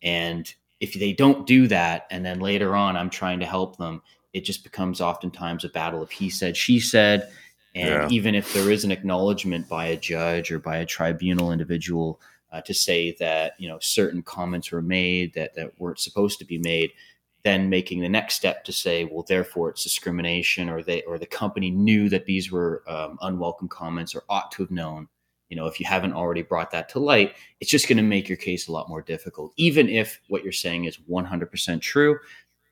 And 0.03 0.53
if 0.79 0.95
they 0.95 1.13
don't 1.13 1.47
do 1.47 1.67
that, 1.67 2.07
and 2.11 2.25
then 2.25 2.41
later 2.41 2.77
on 2.77 2.97
I'm 2.97 3.11
trying 3.11 3.41
to 3.41 3.47
help 3.47 3.77
them, 3.77 4.03
it 4.33 4.45
just 4.45 4.63
becomes 4.63 5.01
oftentimes 5.01 5.65
a 5.65 5.69
battle 5.69 6.01
of 6.01 6.11
he 6.11 6.31
said, 6.31 6.57
she 6.57 6.79
said. 6.79 7.31
And 7.75 7.89
yeah. 7.89 8.09
even 8.11 8.35
if 8.35 8.53
there 8.53 8.71
is 8.71 8.83
an 8.83 8.91
acknowledgement 8.91 9.69
by 9.69 9.87
a 9.87 9.97
judge 9.97 10.51
or 10.51 10.59
by 10.59 10.79
a 10.79 10.87
tribunal 10.87 11.53
individual 11.53 12.21
uh, 12.53 12.61
to 12.63 12.75
say 12.75 13.17
that 13.21 13.55
you 13.59 13.69
know 13.69 13.79
certain 13.81 14.23
comments 14.23 14.73
were 14.73 14.83
made 14.83 15.35
that 15.35 15.55
that 15.55 15.79
weren't 15.79 16.01
supposed 16.01 16.39
to 16.39 16.45
be 16.45 16.59
made, 16.59 16.93
then 17.45 17.71
making 17.71 18.01
the 18.01 18.09
next 18.09 18.35
step 18.35 18.65
to 18.65 18.73
say, 18.73 19.05
well, 19.05 19.25
therefore 19.27 19.71
it's 19.71 19.83
discrimination, 19.83 20.69
or 20.69 20.83
they 20.83 21.03
or 21.03 21.19
the 21.19 21.27
company 21.27 21.71
knew 21.71 22.09
that 22.09 22.27
these 22.27 22.53
were 22.53 22.83
um, 22.87 23.19
unwelcome 23.23 23.69
comments 23.69 24.15
or 24.15 24.23
ought 24.29 24.51
to 24.53 24.63
have 24.63 24.71
known. 24.71 25.09
You 25.49 25.57
know, 25.57 25.67
if 25.67 25.81
you 25.81 25.87
haven't 25.87 26.13
already 26.13 26.43
brought 26.43 26.71
that 26.71 26.89
to 26.91 27.01
light, 27.01 27.35
it's 27.61 27.71
just 27.71 27.89
going 27.89 27.97
to 27.97 28.05
make 28.05 28.29
your 28.29 28.37
case 28.37 28.69
a 28.69 28.73
lot 28.73 28.89
more 28.89 29.03
difficult. 29.03 29.53
Even 29.57 29.89
if 29.89 30.21
what 30.29 30.45
you're 30.45 30.53
saying 30.53 30.85
is 30.85 30.99
100% 31.11 31.81
true, 31.81 32.19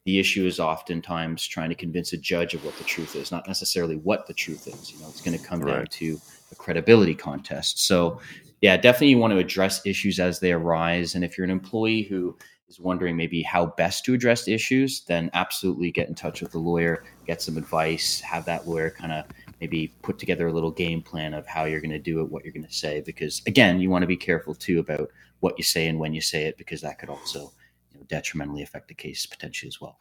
the 0.04 0.18
issue 0.18 0.46
is 0.46 0.60
oftentimes 0.60 1.46
trying 1.46 1.70
to 1.70 1.74
convince 1.74 2.12
a 2.12 2.16
judge 2.16 2.54
of 2.54 2.64
what 2.64 2.76
the 2.78 2.84
truth 2.84 3.16
is, 3.16 3.32
not 3.32 3.46
necessarily 3.48 3.96
what 3.96 4.26
the 4.26 4.32
truth 4.32 4.66
is. 4.68 4.92
You 4.92 5.00
know, 5.00 5.08
it's 5.08 5.20
going 5.20 5.36
to 5.36 5.44
come 5.44 5.60
right. 5.60 5.74
down 5.74 5.86
to 5.86 6.20
a 6.52 6.54
credibility 6.54 7.14
contest. 7.14 7.84
So, 7.84 8.20
yeah, 8.60 8.76
definitely 8.76 9.08
you 9.08 9.18
want 9.18 9.32
to 9.32 9.38
address 9.38 9.84
issues 9.84 10.20
as 10.20 10.40
they 10.40 10.52
arise. 10.52 11.14
And 11.14 11.24
if 11.24 11.36
you're 11.36 11.44
an 11.44 11.50
employee 11.50 12.02
who 12.02 12.38
is 12.68 12.78
wondering 12.78 13.16
maybe 13.16 13.42
how 13.42 13.66
best 13.66 14.04
to 14.04 14.14
address 14.14 14.44
the 14.44 14.52
issues, 14.52 15.00
then 15.02 15.30
absolutely 15.32 15.90
get 15.90 16.08
in 16.08 16.14
touch 16.14 16.42
with 16.42 16.52
the 16.52 16.58
lawyer, 16.58 17.04
get 17.26 17.40
some 17.40 17.56
advice, 17.56 18.20
have 18.20 18.44
that 18.44 18.68
lawyer 18.68 18.90
kind 18.90 19.12
of 19.12 19.24
maybe 19.60 19.88
put 20.02 20.18
together 20.18 20.46
a 20.48 20.52
little 20.52 20.70
game 20.70 21.02
plan 21.02 21.34
of 21.34 21.46
how 21.46 21.64
you're 21.64 21.80
going 21.80 21.90
to 21.90 21.98
do 21.98 22.20
it, 22.20 22.30
what 22.30 22.44
you're 22.44 22.52
going 22.52 22.66
to 22.66 22.72
say. 22.72 23.00
Because 23.00 23.42
again, 23.46 23.80
you 23.80 23.90
want 23.90 24.02
to 24.02 24.06
be 24.06 24.16
careful 24.16 24.54
too 24.54 24.78
about 24.78 25.10
what 25.40 25.54
you 25.56 25.64
say 25.64 25.88
and 25.88 25.98
when 25.98 26.12
you 26.12 26.20
say 26.20 26.44
it, 26.44 26.58
because 26.58 26.80
that 26.82 26.98
could 26.98 27.08
also 27.08 27.52
you 27.92 27.98
know, 27.98 28.04
detrimentally 28.08 28.62
affect 28.62 28.88
the 28.88 28.94
case 28.94 29.24
potentially 29.26 29.68
as 29.68 29.80
well. 29.80 29.98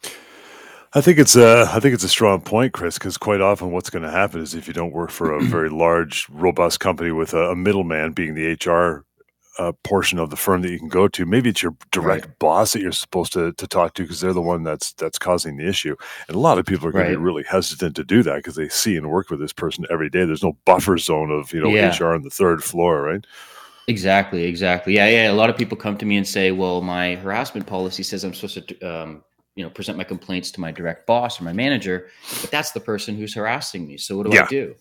I 0.94 1.02
think 1.02 1.18
it's 1.18 1.36
a 1.36 1.68
I 1.70 1.80
think 1.80 1.94
it's 1.94 2.04
a 2.04 2.08
strong 2.08 2.40
point, 2.40 2.72
Chris, 2.72 2.96
because 2.96 3.18
quite 3.18 3.42
often 3.42 3.72
what's 3.72 3.90
going 3.90 4.04
to 4.04 4.10
happen 4.10 4.40
is 4.40 4.54
if 4.54 4.66
you 4.66 4.72
don't 4.72 4.92
work 4.92 5.10
for 5.10 5.34
a 5.34 5.40
very 5.44 5.68
large, 5.68 6.26
robust 6.30 6.80
company 6.80 7.12
with 7.12 7.34
a, 7.34 7.50
a 7.50 7.56
middleman 7.56 8.12
being 8.12 8.34
the 8.34 8.52
HR 8.52 9.04
uh, 9.58 9.72
portion 9.82 10.18
of 10.18 10.30
the 10.30 10.36
firm 10.36 10.62
that 10.62 10.70
you 10.70 10.78
can 10.78 10.88
go 10.88 11.08
to. 11.08 11.26
Maybe 11.26 11.50
it's 11.50 11.62
your 11.62 11.74
direct 11.90 12.26
right. 12.26 12.38
boss 12.38 12.72
that 12.72 12.80
you're 12.80 12.92
supposed 12.92 13.32
to, 13.32 13.52
to 13.52 13.66
talk 13.66 13.94
to 13.94 14.02
because 14.02 14.20
they're 14.20 14.32
the 14.32 14.40
one 14.40 14.62
that's 14.62 14.92
that's 14.92 15.18
causing 15.18 15.56
the 15.56 15.66
issue. 15.66 15.96
And 16.28 16.36
a 16.36 16.40
lot 16.40 16.58
of 16.58 16.66
people 16.66 16.86
are 16.88 16.92
going 16.92 17.04
right. 17.04 17.12
to 17.12 17.18
be 17.18 17.22
really 17.24 17.42
hesitant 17.42 17.96
to 17.96 18.04
do 18.04 18.22
that 18.22 18.36
because 18.36 18.54
they 18.54 18.68
see 18.68 18.96
and 18.96 19.10
work 19.10 19.30
with 19.30 19.40
this 19.40 19.52
person 19.52 19.84
every 19.90 20.08
day. 20.08 20.24
There's 20.24 20.44
no 20.44 20.56
buffer 20.64 20.96
zone 20.98 21.30
of 21.30 21.52
you 21.52 21.60
know 21.60 21.70
yeah. 21.70 21.96
HR 21.96 22.14
on 22.14 22.22
the 22.22 22.30
third 22.30 22.62
floor, 22.62 23.02
right? 23.02 23.26
Exactly, 23.88 24.44
exactly. 24.44 24.94
Yeah, 24.94 25.08
yeah. 25.08 25.30
A 25.30 25.34
lot 25.34 25.50
of 25.50 25.56
people 25.56 25.76
come 25.76 25.96
to 25.98 26.06
me 26.06 26.16
and 26.16 26.26
say, 26.26 26.52
"Well, 26.52 26.80
my 26.80 27.16
harassment 27.16 27.66
policy 27.66 28.02
says 28.02 28.24
I'm 28.24 28.34
supposed 28.34 28.68
to." 28.68 28.80
Um, 28.80 29.24
you 29.54 29.64
know, 29.64 29.70
present 29.70 29.98
my 29.98 30.04
complaints 30.04 30.52
to 30.52 30.60
my 30.60 30.70
direct 30.70 31.04
boss 31.04 31.40
or 31.40 31.42
my 31.42 31.52
manager, 31.52 32.10
but 32.40 32.48
that's 32.48 32.70
the 32.70 32.78
person 32.78 33.16
who's 33.16 33.34
harassing 33.34 33.88
me. 33.88 33.96
So 33.96 34.16
what 34.16 34.30
do 34.30 34.36
yeah. 34.36 34.44
I 34.44 34.46
do? 34.46 34.76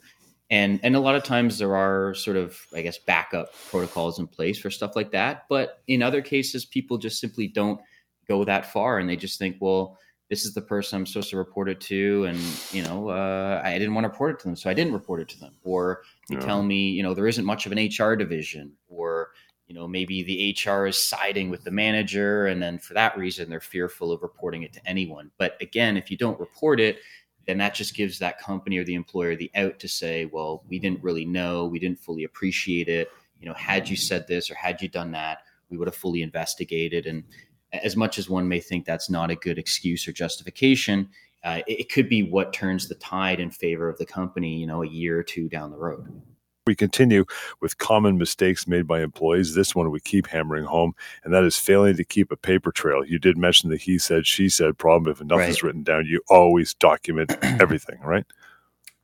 And 0.49 0.79
and 0.83 0.95
a 0.95 0.99
lot 0.99 1.15
of 1.15 1.23
times 1.23 1.57
there 1.57 1.75
are 1.75 2.13
sort 2.13 2.37
of 2.37 2.59
i 2.73 2.81
guess 2.81 2.97
backup 2.97 3.53
protocols 3.69 4.19
in 4.19 4.27
place 4.27 4.59
for 4.59 4.69
stuff 4.69 4.95
like 4.95 5.11
that. 5.11 5.43
But 5.49 5.81
in 5.87 6.01
other 6.01 6.21
cases 6.21 6.65
people 6.65 6.97
just 6.97 7.19
simply 7.19 7.47
don't 7.47 7.79
go 8.27 8.43
that 8.43 8.71
far 8.71 8.99
and 8.99 9.09
they 9.09 9.15
just 9.15 9.39
think 9.39 9.57
well 9.59 9.97
this 10.29 10.45
is 10.45 10.53
the 10.53 10.61
person 10.61 10.97
i'm 10.97 11.05
supposed 11.05 11.29
to 11.29 11.37
report 11.37 11.69
it 11.69 11.79
to 11.79 12.25
and 12.25 12.37
you 12.71 12.83
know 12.83 13.07
uh, 13.09 13.61
i 13.63 13.77
didn't 13.77 13.93
want 13.93 14.03
to 14.03 14.09
report 14.09 14.35
it 14.35 14.39
to 14.39 14.47
them 14.47 14.55
so 14.55 14.69
i 14.69 14.73
didn't 14.73 14.93
report 14.93 15.21
it 15.21 15.29
to 15.29 15.39
them. 15.39 15.53
Or 15.63 16.03
they 16.29 16.35
yeah. 16.35 16.41
tell 16.41 16.63
me 16.63 16.89
you 16.89 17.03
know 17.03 17.13
there 17.13 17.27
isn't 17.27 17.45
much 17.45 17.65
of 17.65 17.71
an 17.71 17.89
hr 17.99 18.15
division. 18.15 18.73
Or 18.87 19.31
you 19.67 19.75
know 19.75 19.87
maybe 19.87 20.23
the 20.23 20.55
hr 20.65 20.87
is 20.87 20.97
siding 20.97 21.49
with 21.49 21.65
the 21.65 21.71
manager 21.71 22.47
and 22.47 22.61
then 22.61 22.79
for 22.79 22.93
that 22.93 23.17
reason 23.17 23.49
they're 23.49 23.59
fearful 23.59 24.13
of 24.13 24.21
reporting 24.21 24.63
it 24.63 24.71
to 24.73 24.87
anyone. 24.87 25.31
But 25.37 25.61
again 25.61 25.97
if 25.97 26.09
you 26.09 26.15
don't 26.15 26.39
report 26.39 26.79
it 26.79 26.99
then 27.47 27.57
that 27.57 27.73
just 27.73 27.95
gives 27.95 28.19
that 28.19 28.39
company 28.39 28.77
or 28.77 28.83
the 28.83 28.93
employer 28.93 29.35
the 29.35 29.49
out 29.55 29.79
to 29.79 29.87
say, 29.87 30.25
well, 30.25 30.63
we 30.67 30.79
didn't 30.79 31.01
really 31.01 31.25
know, 31.25 31.65
we 31.65 31.79
didn't 31.79 31.99
fully 31.99 32.25
appreciate 32.25 32.89
it. 32.89 33.09
You 33.39 33.47
know, 33.47 33.53
had 33.53 33.89
you 33.89 33.95
said 33.95 34.27
this 34.27 34.51
or 34.51 34.55
had 34.55 34.81
you 34.81 34.89
done 34.89 35.11
that, 35.11 35.39
we 35.69 35.77
would 35.77 35.87
have 35.87 35.95
fully 35.95 36.21
investigated. 36.21 37.05
And 37.05 37.23
as 37.71 37.95
much 37.95 38.17
as 38.17 38.29
one 38.29 38.47
may 38.47 38.59
think 38.59 38.85
that's 38.85 39.09
not 39.09 39.31
a 39.31 39.35
good 39.35 39.57
excuse 39.57 40.07
or 40.07 40.11
justification, 40.11 41.09
uh, 41.43 41.61
it, 41.67 41.81
it 41.81 41.91
could 41.91 42.09
be 42.09 42.23
what 42.23 42.51
turns 42.51 42.89
the 42.89 42.95
tide 42.95 43.39
in 43.39 43.49
favor 43.49 43.89
of 43.89 43.97
the 43.97 44.05
company, 44.05 44.57
you 44.57 44.67
know, 44.67 44.83
a 44.83 44.87
year 44.87 45.17
or 45.17 45.23
two 45.23 45.47
down 45.47 45.71
the 45.71 45.77
road. 45.77 46.21
We 46.67 46.75
continue 46.75 47.25
with 47.61 47.77
common 47.77 48.17
mistakes 48.17 48.67
made 48.67 48.85
by 48.85 49.01
employees. 49.01 49.55
This 49.55 49.73
one 49.73 49.89
we 49.89 49.99
keep 49.99 50.27
hammering 50.27 50.65
home, 50.65 50.93
and 51.23 51.33
that 51.33 51.43
is 51.43 51.57
failing 51.57 51.97
to 51.97 52.03
keep 52.03 52.31
a 52.31 52.37
paper 52.37 52.71
trail. 52.71 53.03
You 53.03 53.17
did 53.17 53.37
mention 53.37 53.69
the 53.69 53.77
he 53.77 53.97
said, 53.97 54.27
she 54.27 54.49
said 54.49 54.77
problem. 54.77 55.11
If 55.11 55.23
nothing's 55.23 55.63
right. 55.63 55.69
written 55.69 55.83
down, 55.83 56.05
you 56.05 56.21
always 56.29 56.73
document 56.73 57.35
everything, 57.41 57.99
right? 58.01 58.25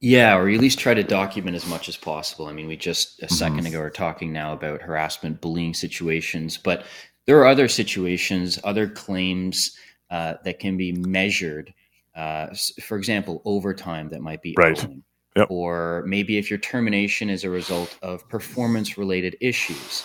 Yeah, 0.02 0.36
or 0.36 0.50
at 0.50 0.60
least 0.60 0.80
try 0.80 0.94
to 0.94 1.02
document 1.02 1.56
as 1.56 1.66
much 1.66 1.88
as 1.88 1.96
possible. 1.96 2.48
I 2.48 2.52
mean, 2.52 2.68
we 2.68 2.76
just 2.76 3.24
a 3.24 3.28
2nd 3.28 3.60
mm-hmm. 3.60 3.66
ago 3.68 3.80
are 3.80 3.90
talking 3.90 4.34
now 4.34 4.52
about 4.52 4.82
harassment, 4.82 5.40
bullying 5.40 5.74
situations, 5.74 6.58
but 6.58 6.86
there 7.26 7.40
are 7.40 7.48
other 7.48 7.70
situations, 7.70 8.60
other 8.66 8.90
claims 8.90 9.78
uh, 10.12 10.34
that 10.44 10.60
can 10.60 10.76
be 10.76 10.92
measured. 10.92 11.74
Uh, 12.14 12.48
for 12.82 12.98
example, 12.98 13.42
overtime 13.46 14.10
that 14.10 14.22
might 14.22 14.42
be 14.42 14.54
right. 14.58 14.78
Owing 14.84 15.04
Yep. 15.36 15.48
Or 15.50 16.04
maybe 16.06 16.38
if 16.38 16.50
your 16.50 16.60
termination 16.60 17.30
is 17.30 17.44
a 17.44 17.50
result 17.50 17.98
of 18.02 18.28
performance 18.30 18.98
related 18.98 19.36
issues. 19.42 20.04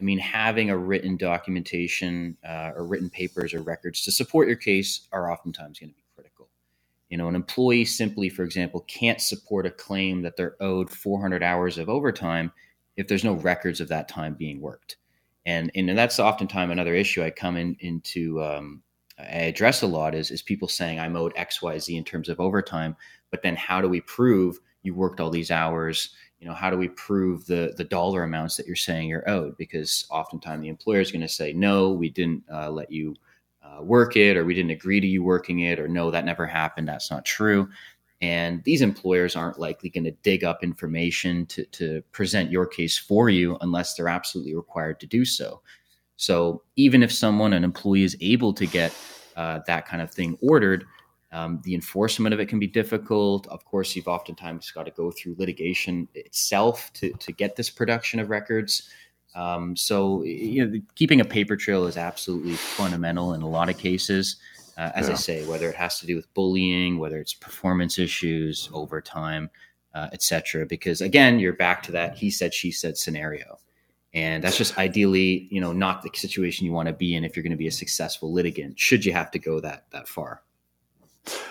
I 0.00 0.02
mean, 0.02 0.18
having 0.18 0.70
a 0.70 0.76
written 0.76 1.18
documentation 1.18 2.36
uh, 2.48 2.72
or 2.74 2.86
written 2.86 3.10
papers 3.10 3.52
or 3.52 3.60
records 3.60 4.02
to 4.04 4.12
support 4.12 4.48
your 4.48 4.56
case 4.56 5.06
are 5.12 5.30
oftentimes 5.30 5.78
going 5.78 5.90
to 5.90 5.96
be 5.96 6.04
critical. 6.14 6.48
You 7.10 7.18
know, 7.18 7.28
an 7.28 7.34
employee 7.34 7.84
simply, 7.84 8.30
for 8.30 8.42
example, 8.42 8.80
can't 8.88 9.20
support 9.20 9.66
a 9.66 9.70
claim 9.70 10.22
that 10.22 10.36
they're 10.38 10.56
owed 10.60 10.88
400 10.88 11.42
hours 11.42 11.76
of 11.76 11.90
overtime 11.90 12.50
if 12.96 13.08
there's 13.08 13.24
no 13.24 13.34
records 13.34 13.80
of 13.80 13.88
that 13.88 14.08
time 14.08 14.34
being 14.34 14.62
worked. 14.62 14.96
And, 15.44 15.70
and 15.74 15.96
that's 15.96 16.18
oftentimes 16.18 16.72
another 16.72 16.94
issue 16.94 17.22
I 17.22 17.30
come 17.30 17.56
in, 17.56 17.76
into, 17.80 18.42
um, 18.42 18.82
I 19.18 19.22
address 19.22 19.82
a 19.82 19.86
lot 19.86 20.14
is, 20.14 20.30
is 20.30 20.40
people 20.40 20.68
saying 20.68 20.98
I'm 20.98 21.16
owed 21.16 21.32
X, 21.36 21.60
Y, 21.60 21.78
Z 21.78 21.94
in 21.94 22.04
terms 22.04 22.28
of 22.30 22.40
overtime, 22.40 22.96
but 23.30 23.42
then 23.42 23.56
how 23.56 23.80
do 23.80 23.88
we 23.88 24.00
prove 24.02 24.58
you 24.82 24.94
worked 24.94 25.20
all 25.20 25.30
these 25.30 25.50
hours 25.50 26.14
you 26.40 26.48
know 26.48 26.54
how 26.54 26.70
do 26.70 26.76
we 26.76 26.88
prove 26.88 27.46
the 27.46 27.74
the 27.76 27.84
dollar 27.84 28.22
amounts 28.22 28.56
that 28.56 28.66
you're 28.66 28.74
saying 28.74 29.08
you're 29.08 29.28
owed? 29.28 29.56
Because 29.58 30.06
oftentimes 30.10 30.62
the 30.62 30.68
employer 30.68 31.00
is 31.00 31.12
going 31.12 31.20
to 31.20 31.28
say 31.28 31.52
no 31.52 31.90
we 31.90 32.08
didn't 32.08 32.42
uh, 32.52 32.70
let 32.70 32.90
you 32.90 33.14
uh, 33.62 33.82
work 33.82 34.16
it 34.16 34.36
or 34.36 34.44
we 34.44 34.54
didn't 34.54 34.70
agree 34.70 35.00
to 35.00 35.06
you 35.06 35.22
working 35.22 35.60
it 35.60 35.78
or 35.78 35.86
no 35.86 36.10
that 36.10 36.24
never 36.24 36.46
happened. 36.46 36.88
That's 36.88 37.10
not 37.10 37.26
true. 37.26 37.68
And 38.22 38.62
these 38.64 38.82
employers 38.82 39.36
aren't 39.36 39.58
likely 39.58 39.88
going 39.88 40.04
to 40.04 40.10
dig 40.10 40.44
up 40.44 40.62
information 40.62 41.46
to, 41.46 41.64
to 41.66 42.02
present 42.12 42.50
your 42.50 42.66
case 42.66 42.98
for 42.98 43.30
you 43.30 43.56
unless 43.62 43.94
they're 43.94 44.08
absolutely 44.08 44.54
required 44.54 45.00
to 45.00 45.06
do 45.06 45.24
so. 45.24 45.62
So 46.16 46.62
even 46.76 47.02
if 47.02 47.12
someone 47.12 47.54
an 47.54 47.64
employee 47.64 48.04
is 48.04 48.16
able 48.20 48.52
to 48.54 48.66
get 48.66 48.94
uh, 49.36 49.60
that 49.66 49.86
kind 49.86 50.02
of 50.02 50.10
thing 50.10 50.36
ordered 50.42 50.84
um, 51.32 51.60
the 51.64 51.74
enforcement 51.74 52.34
of 52.34 52.40
it 52.40 52.46
can 52.46 52.58
be 52.58 52.66
difficult. 52.66 53.46
Of 53.48 53.64
course, 53.64 53.94
you've 53.94 54.08
oftentimes 54.08 54.70
got 54.70 54.84
to 54.86 54.90
go 54.90 55.10
through 55.10 55.36
litigation 55.38 56.08
itself 56.14 56.92
to, 56.94 57.12
to 57.12 57.32
get 57.32 57.56
this 57.56 57.70
production 57.70 58.18
of 58.18 58.30
records. 58.30 58.90
Um, 59.36 59.76
so, 59.76 60.24
you 60.24 60.66
know, 60.66 60.80
keeping 60.96 61.20
a 61.20 61.24
paper 61.24 61.56
trail 61.56 61.86
is 61.86 61.96
absolutely 61.96 62.54
fundamental 62.54 63.34
in 63.34 63.42
a 63.42 63.48
lot 63.48 63.68
of 63.68 63.78
cases. 63.78 64.36
Uh, 64.76 64.90
as 64.94 65.06
yeah. 65.06 65.12
I 65.12 65.16
say, 65.16 65.46
whether 65.46 65.68
it 65.68 65.76
has 65.76 66.00
to 66.00 66.06
do 66.06 66.16
with 66.16 66.32
bullying, 66.34 66.98
whether 66.98 67.18
it's 67.18 67.34
performance 67.34 67.98
issues, 67.98 68.68
overtime, 68.72 69.50
uh, 69.94 70.08
etc. 70.12 70.66
Because 70.66 71.00
again, 71.00 71.38
you're 71.38 71.52
back 71.52 71.82
to 71.84 71.92
that 71.92 72.16
he 72.16 72.30
said, 72.30 72.54
she 72.54 72.72
said 72.72 72.96
scenario. 72.96 73.58
And 74.14 74.42
that's 74.42 74.56
just 74.56 74.76
ideally, 74.78 75.46
you 75.52 75.60
know, 75.60 75.72
not 75.72 76.02
the 76.02 76.10
situation 76.14 76.66
you 76.66 76.72
want 76.72 76.88
to 76.88 76.92
be 76.92 77.14
in 77.14 77.24
if 77.24 77.36
you're 77.36 77.44
going 77.44 77.52
to 77.52 77.56
be 77.56 77.68
a 77.68 77.72
successful 77.72 78.32
litigant. 78.32 78.78
Should 78.78 79.04
you 79.04 79.12
have 79.12 79.30
to 79.32 79.38
go 79.38 79.60
that 79.60 79.84
that 79.92 80.08
far? 80.08 80.42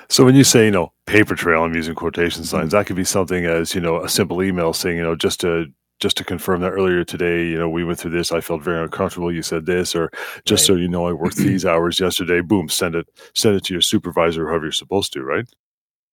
So 0.10 0.26
when 0.26 0.36
you 0.36 0.44
say, 0.44 0.66
you 0.66 0.72
know, 0.72 0.92
paper 1.06 1.36
trail, 1.36 1.64
I'm 1.64 1.76
using 1.76 1.96
quotation 1.96 2.44
signs. 2.44 2.70
Mm-hmm. 2.70 2.78
That 2.78 2.86
could 2.88 2.96
be 2.96 3.04
something 3.04 3.46
as, 3.46 3.76
you 3.76 3.82
know, 3.82 4.04
a 4.04 4.10
simple 4.10 4.42
email 4.42 4.74
saying, 4.74 4.98
you 4.98 5.04
know, 5.04 5.16
just 5.16 5.40
to 5.42 5.68
just 6.00 6.16
to 6.18 6.24
confirm 6.24 6.62
that 6.62 6.72
earlier 6.72 7.04
today, 7.04 7.46
you 7.46 7.58
know, 7.60 7.70
we 7.70 7.84
went 7.84 8.00
through 8.00 8.12
this. 8.12 8.32
I 8.32 8.40
felt 8.40 8.64
very 8.64 8.82
uncomfortable. 8.82 9.34
You 9.34 9.42
said 9.42 9.66
this, 9.66 9.94
or 9.94 10.10
just 10.46 10.62
right. 10.64 10.68
so 10.68 10.76
you 10.76 10.88
know, 10.88 11.08
I 11.08 11.12
worked 11.12 11.36
these 11.36 11.66
hours 11.66 12.00
yesterday. 12.00 12.40
Boom, 12.42 12.70
send 12.70 12.96
it, 12.96 13.08
send 13.36 13.58
it 13.58 13.66
to 13.66 13.74
your 13.74 13.82
supervisor, 13.82 14.48
whoever 14.48 14.66
you're 14.66 14.72
supposed 14.72 15.12
to, 15.14 15.24
right? 15.24 15.46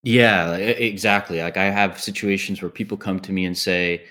Yeah, 0.02 0.54
exactly. 0.56 1.40
Like 1.40 1.56
I 1.56 1.70
have 1.70 2.00
situations 2.00 2.60
where 2.62 2.68
people 2.68 2.96
come 2.96 3.20
to 3.20 3.32
me 3.32 3.44
and 3.44 3.56
say, 3.56 4.04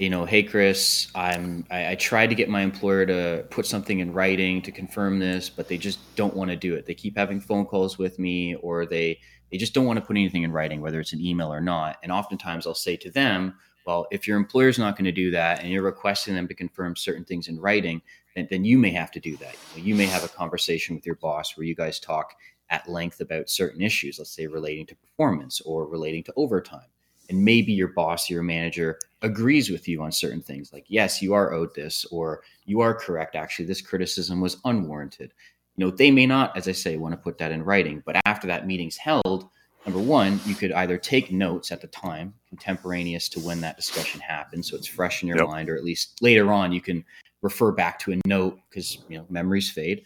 you 0.00 0.08
know, 0.08 0.24
hey 0.24 0.42
Chris, 0.42 1.08
I'm 1.14 1.66
I, 1.70 1.90
I 1.90 1.94
tried 1.94 2.28
to 2.28 2.34
get 2.34 2.48
my 2.48 2.62
employer 2.62 3.04
to 3.04 3.44
put 3.50 3.66
something 3.66 3.98
in 3.98 4.14
writing 4.14 4.62
to 4.62 4.72
confirm 4.72 5.18
this, 5.18 5.50
but 5.50 5.68
they 5.68 5.76
just 5.76 5.98
don't 6.16 6.34
want 6.34 6.50
to 6.50 6.56
do 6.56 6.74
it. 6.74 6.86
They 6.86 6.94
keep 6.94 7.18
having 7.18 7.38
phone 7.38 7.66
calls 7.66 7.98
with 7.98 8.18
me, 8.18 8.54
or 8.56 8.86
they 8.86 9.20
they 9.52 9.58
just 9.58 9.74
don't 9.74 9.84
want 9.84 9.98
to 9.98 10.04
put 10.04 10.16
anything 10.16 10.42
in 10.42 10.52
writing, 10.52 10.80
whether 10.80 11.00
it's 11.00 11.12
an 11.12 11.20
email 11.20 11.52
or 11.52 11.60
not. 11.60 11.98
And 12.02 12.10
oftentimes 12.10 12.66
I'll 12.66 12.74
say 12.74 12.96
to 12.96 13.10
them, 13.10 13.54
well, 13.86 14.06
if 14.10 14.26
your 14.26 14.38
employer's 14.38 14.78
not 14.78 14.96
going 14.96 15.04
to 15.04 15.12
do 15.12 15.30
that 15.32 15.60
and 15.60 15.70
you're 15.70 15.82
requesting 15.82 16.34
them 16.34 16.48
to 16.48 16.54
confirm 16.54 16.96
certain 16.96 17.26
things 17.26 17.48
in 17.48 17.60
writing, 17.60 18.00
then, 18.34 18.48
then 18.50 18.64
you 18.64 18.78
may 18.78 18.92
have 18.92 19.10
to 19.10 19.20
do 19.20 19.36
that. 19.36 19.54
You, 19.74 19.82
know, 19.82 19.86
you 19.86 19.94
may 19.94 20.06
have 20.06 20.24
a 20.24 20.28
conversation 20.28 20.94
with 20.94 21.04
your 21.04 21.16
boss 21.16 21.58
where 21.58 21.66
you 21.66 21.74
guys 21.74 22.00
talk 22.00 22.36
at 22.70 22.88
length 22.88 23.20
about 23.20 23.50
certain 23.50 23.82
issues, 23.82 24.18
let's 24.18 24.30
say 24.30 24.46
relating 24.46 24.86
to 24.86 24.94
performance 24.94 25.60
or 25.60 25.86
relating 25.86 26.22
to 26.24 26.32
overtime. 26.36 26.88
And 27.28 27.44
maybe 27.44 27.72
your 27.72 27.88
boss, 27.88 28.30
your 28.30 28.42
manager 28.42 28.98
agrees 29.22 29.70
with 29.70 29.86
you 29.86 30.02
on 30.02 30.12
certain 30.12 30.40
things 30.40 30.72
like, 30.72 30.84
yes, 30.88 31.20
you 31.20 31.34
are 31.34 31.52
owed 31.52 31.74
this, 31.74 32.04
or 32.06 32.42
you 32.64 32.80
are 32.80 32.94
correct. 32.94 33.36
Actually, 33.36 33.66
this 33.66 33.82
criticism 33.82 34.40
was 34.40 34.56
unwarranted. 34.64 35.32
You 35.76 35.86
know, 35.86 35.90
they 35.90 36.10
may 36.10 36.26
not, 36.26 36.56
as 36.56 36.68
I 36.68 36.72
say, 36.72 36.96
want 36.96 37.12
to 37.12 37.20
put 37.20 37.38
that 37.38 37.52
in 37.52 37.62
writing, 37.62 38.02
but 38.04 38.20
after 38.24 38.46
that 38.46 38.66
meeting's 38.66 38.96
held, 38.96 39.48
number 39.84 40.00
one, 40.00 40.40
you 40.46 40.54
could 40.54 40.72
either 40.72 40.98
take 40.98 41.32
notes 41.32 41.72
at 41.72 41.80
the 41.80 41.86
time, 41.88 42.34
contemporaneous 42.48 43.28
to 43.30 43.40
when 43.40 43.60
that 43.60 43.76
discussion 43.76 44.20
happened, 44.20 44.64
so 44.64 44.76
it's 44.76 44.86
fresh 44.86 45.22
in 45.22 45.28
your 45.28 45.38
yep. 45.38 45.48
mind, 45.48 45.68
or 45.68 45.76
at 45.76 45.84
least 45.84 46.18
later 46.20 46.52
on 46.52 46.72
you 46.72 46.80
can 46.80 47.04
refer 47.42 47.72
back 47.72 47.98
to 47.98 48.12
a 48.12 48.20
note 48.26 48.58
because 48.68 48.98
you 49.08 49.16
know 49.16 49.26
memories 49.30 49.70
fade. 49.70 50.04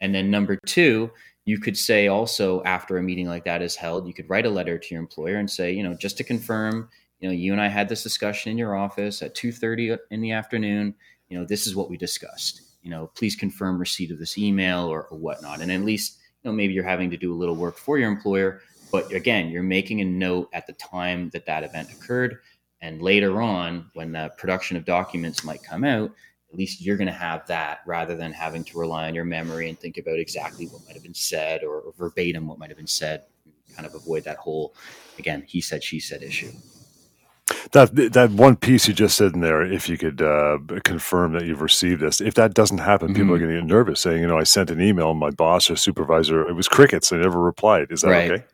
And 0.00 0.14
then 0.14 0.30
number 0.30 0.58
two, 0.66 1.10
you 1.44 1.58
could 1.58 1.76
say 1.76 2.08
also 2.08 2.62
after 2.64 2.98
a 2.98 3.02
meeting 3.02 3.26
like 3.26 3.44
that 3.44 3.62
is 3.62 3.74
held, 3.74 4.06
you 4.06 4.14
could 4.14 4.28
write 4.28 4.46
a 4.46 4.50
letter 4.50 4.78
to 4.78 4.94
your 4.94 5.00
employer 5.00 5.36
and 5.36 5.50
say, 5.50 5.72
you 5.72 5.82
know, 5.82 5.94
just 5.94 6.16
to 6.18 6.24
confirm, 6.24 6.88
you 7.20 7.28
know, 7.28 7.34
you 7.34 7.52
and 7.52 7.60
I 7.60 7.68
had 7.68 7.88
this 7.88 8.02
discussion 8.02 8.52
in 8.52 8.58
your 8.58 8.76
office 8.76 9.22
at 9.22 9.34
two 9.34 9.52
thirty 9.52 9.96
in 10.10 10.20
the 10.20 10.32
afternoon. 10.32 10.94
You 11.28 11.38
know, 11.38 11.44
this 11.44 11.66
is 11.66 11.76
what 11.76 11.90
we 11.90 11.96
discussed. 11.96 12.62
You 12.82 12.90
know, 12.90 13.10
please 13.14 13.34
confirm 13.34 13.78
receipt 13.78 14.10
of 14.10 14.18
this 14.18 14.38
email 14.38 14.86
or, 14.86 15.04
or 15.04 15.18
whatnot. 15.18 15.60
And 15.60 15.70
at 15.70 15.82
least, 15.82 16.18
you 16.42 16.50
know, 16.50 16.54
maybe 16.54 16.72
you're 16.72 16.84
having 16.84 17.10
to 17.10 17.16
do 17.16 17.34
a 17.34 17.36
little 17.36 17.56
work 17.56 17.76
for 17.76 17.98
your 17.98 18.08
employer 18.08 18.62
but 18.90 19.12
again, 19.12 19.50
you're 19.50 19.62
making 19.62 20.00
a 20.00 20.04
note 20.04 20.48
at 20.52 20.66
the 20.66 20.72
time 20.74 21.30
that 21.30 21.46
that 21.46 21.64
event 21.64 21.92
occurred. 21.92 22.38
And 22.80 23.02
later 23.02 23.42
on, 23.42 23.90
when 23.94 24.12
the 24.12 24.32
production 24.38 24.76
of 24.76 24.84
documents 24.84 25.44
might 25.44 25.62
come 25.62 25.84
out, 25.84 26.12
at 26.50 26.56
least 26.56 26.80
you're 26.80 26.96
going 26.96 27.08
to 27.08 27.12
have 27.12 27.46
that 27.48 27.80
rather 27.86 28.16
than 28.16 28.32
having 28.32 28.64
to 28.64 28.78
rely 28.78 29.08
on 29.08 29.14
your 29.14 29.24
memory 29.24 29.68
and 29.68 29.78
think 29.78 29.98
about 29.98 30.18
exactly 30.18 30.66
what 30.66 30.82
might 30.86 30.94
have 30.94 31.02
been 31.02 31.12
said 31.12 31.62
or, 31.62 31.80
or 31.80 31.92
verbatim 31.98 32.46
what 32.46 32.58
might 32.58 32.70
have 32.70 32.78
been 32.78 32.86
said. 32.86 33.24
Kind 33.74 33.86
of 33.86 33.94
avoid 33.94 34.24
that 34.24 34.38
whole, 34.38 34.74
again, 35.18 35.44
he 35.46 35.60
said, 35.60 35.84
she 35.84 36.00
said 36.00 36.22
issue. 36.22 36.52
That 37.72 37.94
that 38.12 38.30
one 38.30 38.56
piece 38.56 38.88
you 38.88 38.94
just 38.94 39.16
said 39.16 39.34
in 39.34 39.40
there, 39.40 39.62
if 39.62 39.88
you 39.88 39.96
could 39.96 40.20
uh, 40.20 40.58
confirm 40.84 41.32
that 41.32 41.46
you've 41.46 41.62
received 41.62 42.00
this, 42.00 42.20
if 42.20 42.34
that 42.34 42.54
doesn't 42.54 42.78
happen, 42.78 43.08
mm-hmm. 43.08 43.16
people 43.16 43.34
are 43.34 43.38
going 43.38 43.50
to 43.50 43.60
get 43.60 43.66
nervous, 43.66 44.00
saying, 44.00 44.20
you 44.20 44.26
know, 44.26 44.38
I 44.38 44.44
sent 44.44 44.70
an 44.70 44.80
email, 44.80 45.14
my 45.14 45.30
boss 45.30 45.70
or 45.70 45.76
supervisor, 45.76 46.46
it 46.46 46.54
was 46.54 46.68
crickets, 46.68 47.10
they 47.10 47.18
never 47.18 47.40
replied. 47.40 47.88
Is 47.90 48.02
that 48.02 48.10
right. 48.10 48.30
okay? 48.30 48.44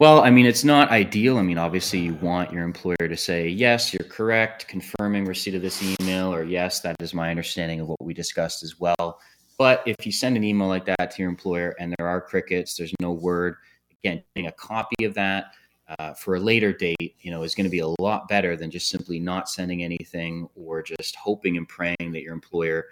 Well, 0.00 0.22
I 0.22 0.30
mean, 0.30 0.44
it's 0.44 0.64
not 0.64 0.90
ideal. 0.90 1.38
I 1.38 1.42
mean, 1.42 1.56
obviously, 1.56 2.00
you 2.00 2.14
want 2.14 2.52
your 2.52 2.64
employer 2.64 2.96
to 3.08 3.16
say, 3.16 3.48
yes, 3.48 3.94
you're 3.94 4.08
correct, 4.08 4.66
confirming 4.66 5.24
receipt 5.24 5.54
of 5.54 5.62
this 5.62 5.82
email, 6.00 6.34
or 6.34 6.42
yes, 6.42 6.80
that 6.80 6.96
is 7.00 7.14
my 7.14 7.30
understanding 7.30 7.80
of 7.80 7.88
what 7.88 8.02
we 8.02 8.12
discussed 8.12 8.64
as 8.64 8.80
well. 8.80 9.20
But 9.56 9.82
if 9.86 10.04
you 10.04 10.10
send 10.10 10.36
an 10.36 10.42
email 10.42 10.66
like 10.66 10.84
that 10.86 11.12
to 11.12 11.22
your 11.22 11.30
employer 11.30 11.76
and 11.78 11.94
there 11.96 12.08
are 12.08 12.20
crickets, 12.20 12.76
there's 12.76 12.92
no 13.00 13.12
word, 13.12 13.56
again, 14.02 14.22
getting 14.34 14.48
a 14.48 14.52
copy 14.52 15.04
of 15.04 15.14
that 15.14 15.52
uh, 15.98 16.14
for 16.14 16.36
a 16.36 16.40
later 16.40 16.72
date, 16.72 17.16
you 17.20 17.30
know, 17.30 17.42
is 17.42 17.54
going 17.54 17.64
to 17.64 17.70
be 17.70 17.80
a 17.80 17.94
lot 18.00 18.28
better 18.28 18.56
than 18.56 18.70
just 18.70 18.88
simply 18.88 19.18
not 19.18 19.48
sending 19.48 19.82
anything 19.82 20.48
or 20.54 20.82
just 20.82 21.16
hoping 21.16 21.56
and 21.56 21.68
praying 21.68 22.12
that 22.12 22.22
your 22.22 22.32
employer 22.32 22.86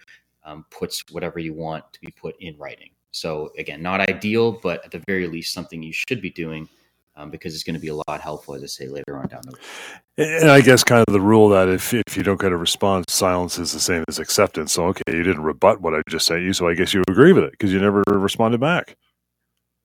um, 0.44 0.64
puts 0.70 1.04
whatever 1.10 1.38
you 1.38 1.54
want 1.54 1.84
to 1.92 2.00
be 2.00 2.12
put 2.12 2.34
in 2.40 2.56
writing. 2.58 2.90
So, 3.12 3.50
again, 3.58 3.82
not 3.82 4.00
ideal, 4.00 4.52
but 4.62 4.84
at 4.84 4.90
the 4.90 5.02
very 5.06 5.26
least, 5.26 5.52
something 5.52 5.82
you 5.82 5.92
should 5.92 6.20
be 6.20 6.30
doing 6.30 6.68
um, 7.16 7.30
because 7.30 7.54
it's 7.54 7.64
going 7.64 7.74
to 7.74 7.80
be 7.80 7.88
a 7.88 7.94
lot 7.94 8.20
helpful, 8.20 8.54
as 8.54 8.62
I 8.62 8.66
say 8.66 8.88
later 8.88 9.16
on 9.16 9.28
down 9.28 9.42
the 9.44 9.52
road. 9.52 10.40
And 10.40 10.50
I 10.50 10.60
guess 10.60 10.84
kind 10.84 11.04
of 11.06 11.12
the 11.12 11.20
rule 11.20 11.48
that 11.50 11.68
if 11.68 11.94
if 11.94 12.16
you 12.16 12.22
don't 12.22 12.40
get 12.40 12.52
a 12.52 12.56
response, 12.56 13.12
silence 13.12 13.58
is 13.58 13.72
the 13.72 13.80
same 13.80 14.04
as 14.08 14.18
acceptance. 14.18 14.72
So 14.72 14.86
okay, 14.88 15.02
you 15.08 15.22
didn't 15.22 15.42
rebut 15.42 15.80
what 15.80 15.94
I 15.94 16.02
just 16.08 16.26
sent 16.26 16.42
you, 16.42 16.52
so 16.52 16.68
I 16.68 16.74
guess 16.74 16.92
you 16.94 17.02
agree 17.08 17.32
with 17.32 17.44
it 17.44 17.52
because 17.52 17.72
you 17.72 17.80
never 17.80 18.02
responded 18.06 18.60
back. 18.60 18.96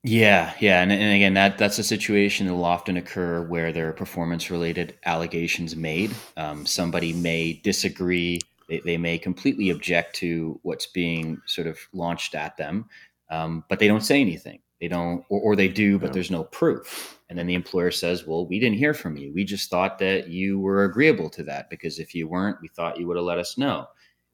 Yeah, 0.04 0.54
yeah, 0.60 0.82
and, 0.82 0.92
and 0.92 1.14
again, 1.16 1.34
that 1.34 1.58
that's 1.58 1.80
a 1.80 1.84
situation 1.84 2.48
that 2.48 2.54
will 2.54 2.64
often 2.66 2.98
occur 2.98 3.42
where 3.42 3.74
there 3.74 3.90
are 3.90 3.94
performance 3.94 4.50
related 4.50 4.98
allegations 5.06 5.76
made. 5.76 6.16
Um, 6.38 6.66
somebody 6.66 7.12
may 7.14 7.54
disagree. 7.64 8.40
They, 8.70 8.80
they 8.86 8.98
may 8.98 9.18
completely 9.18 9.70
object 9.70 10.16
to 10.18 10.60
what's 10.64 10.86
being 10.86 11.42
sort 11.46 11.68
of 11.68 11.80
launched 11.94 12.36
at 12.36 12.56
them, 12.58 12.86
um, 13.30 13.66
but 13.70 13.80
they 13.80 13.88
don't 13.88 14.02
say 14.02 14.22
anything. 14.22 14.60
They 14.80 14.88
don't, 14.88 15.26
or, 15.30 15.42
or 15.42 15.56
they 15.56 15.68
do, 15.68 15.98
but 16.00 16.08
yeah. 16.08 16.14
there's 16.14 16.32
no 16.32 16.44
proof. 16.46 17.20
And 17.30 17.38
then 17.38 17.48
the 17.48 17.56
employer 17.56 17.92
says, 17.92 18.26
Well, 18.26 18.48
we 18.48 18.60
didn't 18.60 18.78
hear 18.78 18.94
from 18.94 19.18
you. 19.18 19.34
We 19.34 19.44
just 19.44 19.70
thought 19.70 19.98
that 20.00 20.30
you 20.30 20.60
were 20.60 20.86
agreeable 20.86 21.30
to 21.32 21.44
that 21.44 21.70
because 21.70 22.00
if 22.00 22.16
you 22.16 22.28
weren't, 22.30 22.62
we 22.62 22.70
thought 22.70 23.00
you 23.00 23.08
would 23.08 23.18
have 23.18 23.26
let 23.26 23.40
us 23.40 23.58
know. 23.58 23.88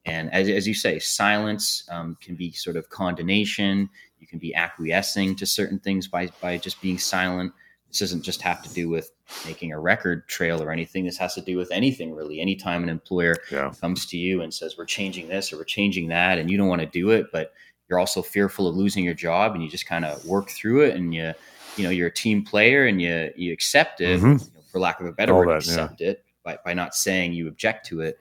And 0.04 0.32
as, 0.32 0.48
as 0.48 0.68
you 0.68 0.74
say, 0.74 0.98
silence 0.98 1.88
um, 1.90 2.16
can 2.20 2.36
be 2.36 2.52
sort 2.52 2.76
of 2.76 2.90
condemnation. 2.90 3.88
You 4.24 4.28
can 4.28 4.38
be 4.38 4.54
acquiescing 4.54 5.36
to 5.36 5.44
certain 5.44 5.78
things 5.78 6.08
by, 6.08 6.30
by 6.40 6.56
just 6.56 6.80
being 6.80 6.96
silent. 6.96 7.52
This 7.88 7.98
doesn't 7.98 8.22
just 8.22 8.40
have 8.40 8.62
to 8.62 8.72
do 8.72 8.88
with 8.88 9.10
making 9.44 9.72
a 9.72 9.78
record 9.78 10.26
trail 10.28 10.62
or 10.62 10.72
anything. 10.72 11.04
This 11.04 11.18
has 11.18 11.34
to 11.34 11.42
do 11.42 11.58
with 11.58 11.70
anything 11.70 12.14
really. 12.14 12.40
Anytime 12.40 12.82
an 12.82 12.88
employer 12.88 13.36
yeah. 13.52 13.70
comes 13.78 14.06
to 14.06 14.16
you 14.16 14.40
and 14.40 14.52
says, 14.52 14.78
We're 14.78 14.86
changing 14.86 15.28
this 15.28 15.52
or 15.52 15.58
we're 15.58 15.64
changing 15.64 16.08
that, 16.08 16.38
and 16.38 16.50
you 16.50 16.56
don't 16.56 16.68
want 16.68 16.80
to 16.80 16.86
do 16.86 17.10
it, 17.10 17.26
but 17.32 17.52
you're 17.90 17.98
also 17.98 18.22
fearful 18.22 18.66
of 18.66 18.76
losing 18.76 19.04
your 19.04 19.12
job 19.12 19.52
and 19.52 19.62
you 19.62 19.68
just 19.68 19.84
kind 19.84 20.06
of 20.06 20.24
work 20.24 20.48
through 20.48 20.84
it 20.84 20.96
and 20.96 21.14
you 21.14 21.34
you 21.76 21.84
know 21.84 21.90
you're 21.90 22.08
a 22.08 22.12
team 22.14 22.42
player 22.42 22.86
and 22.86 23.02
you 23.02 23.30
you 23.36 23.52
accept 23.52 24.00
it 24.00 24.20
mm-hmm. 24.20 24.26
you 24.26 24.34
know, 24.34 24.62
for 24.72 24.78
lack 24.78 25.00
of 25.00 25.06
a 25.06 25.12
better 25.12 25.34
All 25.34 25.40
word 25.40 25.48
that, 25.48 25.56
accept 25.56 26.00
yeah. 26.00 26.10
it 26.12 26.24
by, 26.42 26.58
by 26.64 26.72
not 26.72 26.94
saying 26.94 27.34
you 27.34 27.46
object 27.46 27.84
to 27.88 28.00
it 28.00 28.18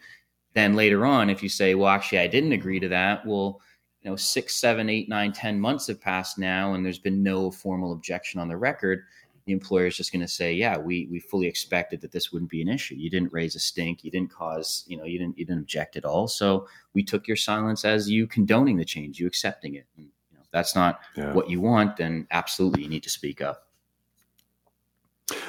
then 0.53 0.75
later 0.75 1.05
on 1.05 1.29
if 1.29 1.41
you 1.41 1.47
say 1.47 1.75
well 1.75 1.87
actually 1.87 2.19
i 2.19 2.27
didn't 2.27 2.51
agree 2.51 2.79
to 2.81 2.89
that 2.89 3.25
well 3.25 3.61
you 4.03 4.09
know 4.09 4.15
six 4.15 4.55
seven 4.55 4.89
eight 4.89 5.09
nine 5.09 5.31
ten 5.31 5.59
months 5.59 5.87
have 5.87 6.01
passed 6.01 6.37
now 6.37 6.73
and 6.73 6.85
there's 6.85 6.99
been 6.99 7.23
no 7.23 7.49
formal 7.49 7.93
objection 7.93 8.39
on 8.39 8.47
the 8.47 8.57
record 8.57 9.03
the 9.45 9.51
employer 9.51 9.87
is 9.87 9.97
just 9.97 10.11
going 10.11 10.21
to 10.21 10.27
say, 10.27 10.53
"Yeah, 10.53 10.77
we 10.77 11.07
we 11.11 11.19
fully 11.19 11.47
expected 11.47 12.01
that 12.01 12.11
this 12.11 12.31
wouldn't 12.31 12.51
be 12.51 12.61
an 12.61 12.69
issue. 12.69 12.95
You 12.95 13.09
didn't 13.09 13.33
raise 13.33 13.55
a 13.55 13.59
stink. 13.59 14.03
You 14.03 14.11
didn't 14.11 14.31
cause, 14.31 14.85
you 14.87 14.97
know, 14.97 15.03
you 15.03 15.19
didn't 15.19 15.37
you 15.37 15.45
didn't 15.45 15.61
object 15.61 15.97
at 15.97 16.05
all. 16.05 16.27
So 16.27 16.67
we 16.93 17.03
took 17.03 17.27
your 17.27 17.37
silence 17.37 17.83
as 17.83 18.09
you 18.09 18.25
condoning 18.25 18.77
the 18.77 18.85
change, 18.85 19.19
you 19.19 19.27
accepting 19.27 19.75
it. 19.75 19.85
And, 19.97 20.05
you 20.05 20.37
know, 20.37 20.41
if 20.43 20.51
that's 20.51 20.75
not 20.75 21.01
yeah. 21.15 21.33
what 21.33 21.49
you 21.49 21.59
want, 21.59 21.97
then 21.97 22.27
absolutely 22.31 22.83
you 22.83 22.89
need 22.89 23.03
to 23.03 23.09
speak 23.09 23.41
up." 23.41 23.67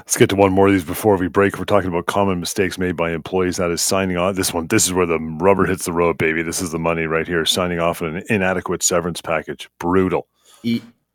Let's 0.04 0.18
get 0.18 0.28
to 0.30 0.36
one 0.36 0.52
more 0.52 0.66
of 0.66 0.74
these 0.74 0.84
before 0.84 1.16
we 1.16 1.28
break. 1.28 1.58
We're 1.58 1.64
talking 1.64 1.88
about 1.88 2.04
common 2.04 2.38
mistakes 2.38 2.76
made 2.76 2.94
by 2.94 3.12
employees. 3.12 3.56
That 3.56 3.70
is 3.70 3.80
signing 3.80 4.18
on. 4.18 4.34
This 4.34 4.52
one, 4.52 4.66
this 4.66 4.84
is 4.84 4.92
where 4.92 5.06
the 5.06 5.18
rubber 5.18 5.64
hits 5.64 5.86
the 5.86 5.94
road, 5.94 6.18
baby. 6.18 6.42
This 6.42 6.60
is 6.60 6.72
the 6.72 6.78
money 6.78 7.04
right 7.04 7.26
here. 7.26 7.46
Signing 7.46 7.80
off 7.80 8.02
on 8.02 8.16
an 8.16 8.22
inadequate 8.28 8.82
severance 8.82 9.22
package. 9.22 9.70
Brutal. 9.78 10.28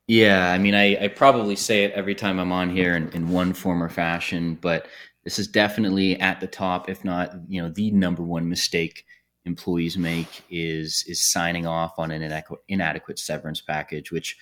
Yeah, 0.08 0.52
I 0.52 0.58
mean, 0.58 0.74
I, 0.74 0.98
I 1.04 1.08
probably 1.08 1.56
say 1.56 1.84
it 1.84 1.92
every 1.92 2.16
time 2.16 2.40
I'm 2.40 2.52
on 2.52 2.72
here 2.72 2.96
in, 2.96 3.10
in 3.10 3.30
one 3.30 3.54
form 3.54 3.84
or 3.84 3.90
fashion, 3.90 4.58
but 4.60 4.88
this 5.24 5.38
is 5.38 5.48
definitely 5.48 6.20
at 6.20 6.40
the 6.40 6.48
top, 6.48 6.90
if 6.90 7.06
not, 7.06 7.36
you 7.48 7.62
know, 7.62 7.70
the 7.70 7.92
number 7.92 8.24
one 8.24 8.50
mistake 8.50 9.06
employees 9.46 9.98
make 9.98 10.44
is 10.50 11.04
is 11.08 11.22
signing 11.22 11.66
off 11.68 12.00
on 12.00 12.12
an 12.12 12.22
inadequate, 12.22 12.60
inadequate 12.70 13.20
severance 13.20 13.62
package, 13.62 14.12
which 14.12 14.36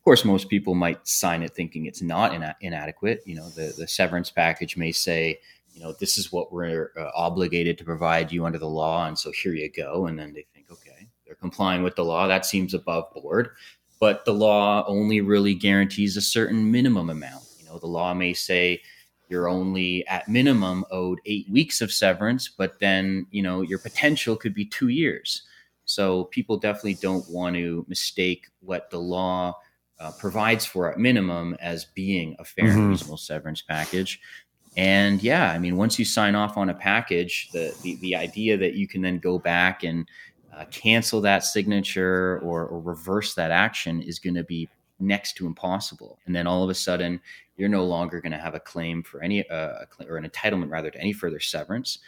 of 0.00 0.04
course 0.04 0.24
most 0.24 0.48
people 0.48 0.74
might 0.74 1.06
sign 1.06 1.42
it 1.42 1.54
thinking 1.54 1.86
it's 1.86 2.02
not 2.02 2.32
ina- 2.34 2.56
inadequate. 2.60 3.22
You 3.26 3.36
know, 3.36 3.48
the, 3.50 3.74
the 3.76 3.86
severance 3.86 4.30
package 4.30 4.76
may 4.76 4.92
say, 4.92 5.38
you 5.72 5.80
know, 5.80 5.92
this 5.92 6.18
is 6.18 6.32
what 6.32 6.52
we're 6.52 6.92
uh, 6.98 7.10
obligated 7.14 7.78
to 7.78 7.84
provide 7.84 8.32
you 8.32 8.44
under 8.44 8.58
the 8.58 8.68
law, 8.68 9.06
and 9.06 9.18
so 9.18 9.30
here 9.30 9.54
you 9.54 9.70
go. 9.70 10.06
And 10.06 10.18
then 10.18 10.32
they 10.32 10.44
think, 10.54 10.70
okay, 10.70 11.06
they're 11.24 11.36
complying 11.36 11.82
with 11.82 11.96
the 11.96 12.04
law. 12.04 12.26
That 12.26 12.44
seems 12.44 12.74
above 12.74 13.12
board 13.14 13.50
but 14.00 14.24
the 14.24 14.32
law 14.32 14.82
only 14.88 15.20
really 15.20 15.54
guarantees 15.54 16.16
a 16.16 16.22
certain 16.22 16.70
minimum 16.70 17.10
amount. 17.10 17.44
You 17.58 17.66
know, 17.66 17.78
the 17.78 17.86
law 17.86 18.14
may 18.14 18.32
say, 18.32 18.80
you're 19.28 19.46
only 19.46 20.04
at 20.08 20.26
minimum 20.26 20.84
owed 20.90 21.20
eight 21.26 21.48
weeks 21.48 21.80
of 21.80 21.92
severance, 21.92 22.48
but 22.48 22.80
then 22.80 23.26
you 23.30 23.44
know 23.44 23.60
your 23.60 23.78
potential 23.78 24.34
could 24.34 24.54
be 24.54 24.64
two 24.64 24.88
years. 24.88 25.42
So 25.84 26.24
people 26.24 26.56
definitely 26.56 26.94
don't 26.94 27.28
want 27.30 27.54
to 27.54 27.84
mistake 27.88 28.46
what 28.60 28.90
the 28.90 28.98
law 28.98 29.54
uh, 30.00 30.10
provides 30.12 30.64
for 30.64 30.90
at 30.90 30.98
minimum 30.98 31.56
as 31.60 31.84
being 31.84 32.34
a 32.38 32.44
fair 32.44 32.66
mm-hmm. 32.66 32.78
and 32.78 32.88
reasonable 32.90 33.16
severance 33.16 33.62
package. 33.62 34.20
And 34.76 35.22
yeah, 35.22 35.50
I 35.50 35.58
mean, 35.58 35.76
once 35.76 35.98
you 35.98 36.04
sign 36.04 36.34
off 36.34 36.56
on 36.56 36.70
a 36.70 36.74
package, 36.74 37.50
the 37.52 37.74
the, 37.82 37.96
the 37.96 38.16
idea 38.16 38.56
that 38.56 38.74
you 38.74 38.88
can 38.88 39.02
then 39.02 39.18
go 39.18 39.38
back 39.38 39.82
and 39.82 40.08
uh, 40.54 40.64
cancel 40.70 41.20
that 41.20 41.44
signature 41.44 42.40
or, 42.42 42.66
or 42.66 42.80
reverse 42.80 43.34
that 43.34 43.50
action 43.50 44.02
is 44.02 44.18
going 44.18 44.34
to 44.34 44.44
be 44.44 44.68
next 44.98 45.34
to 45.34 45.46
impossible. 45.46 46.18
And 46.26 46.34
then 46.34 46.46
all 46.46 46.62
of 46.62 46.70
a 46.70 46.74
sudden, 46.74 47.20
you're 47.56 47.68
no 47.68 47.84
longer 47.84 48.20
going 48.20 48.32
to 48.32 48.38
have 48.38 48.54
a 48.54 48.60
claim 48.60 49.02
for 49.02 49.22
any 49.22 49.48
uh, 49.48 49.84
or 50.08 50.16
an 50.16 50.28
entitlement 50.28 50.70
rather 50.70 50.90
to 50.90 51.00
any 51.00 51.12
further 51.12 51.40
severance. 51.40 51.98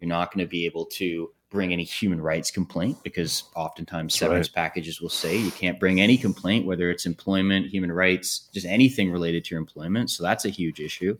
You're 0.00 0.08
not 0.08 0.32
going 0.32 0.44
to 0.44 0.50
be 0.50 0.64
able 0.66 0.86
to 0.86 1.32
bring 1.52 1.72
any 1.72 1.84
human 1.84 2.20
rights 2.20 2.50
complaint 2.50 2.96
because 3.04 3.44
oftentimes 3.54 4.14
severance 4.14 4.48
right. 4.48 4.54
packages 4.54 5.00
will 5.00 5.10
say 5.10 5.36
you 5.36 5.50
can't 5.50 5.78
bring 5.78 6.00
any 6.00 6.16
complaint, 6.16 6.66
whether 6.66 6.90
it's 6.90 7.06
employment, 7.06 7.66
human 7.66 7.92
rights, 7.92 8.48
just 8.52 8.66
anything 8.66 9.12
related 9.12 9.44
to 9.44 9.54
your 9.54 9.60
employment. 9.60 10.10
So 10.10 10.22
that's 10.22 10.46
a 10.46 10.48
huge 10.48 10.80
issue. 10.80 11.16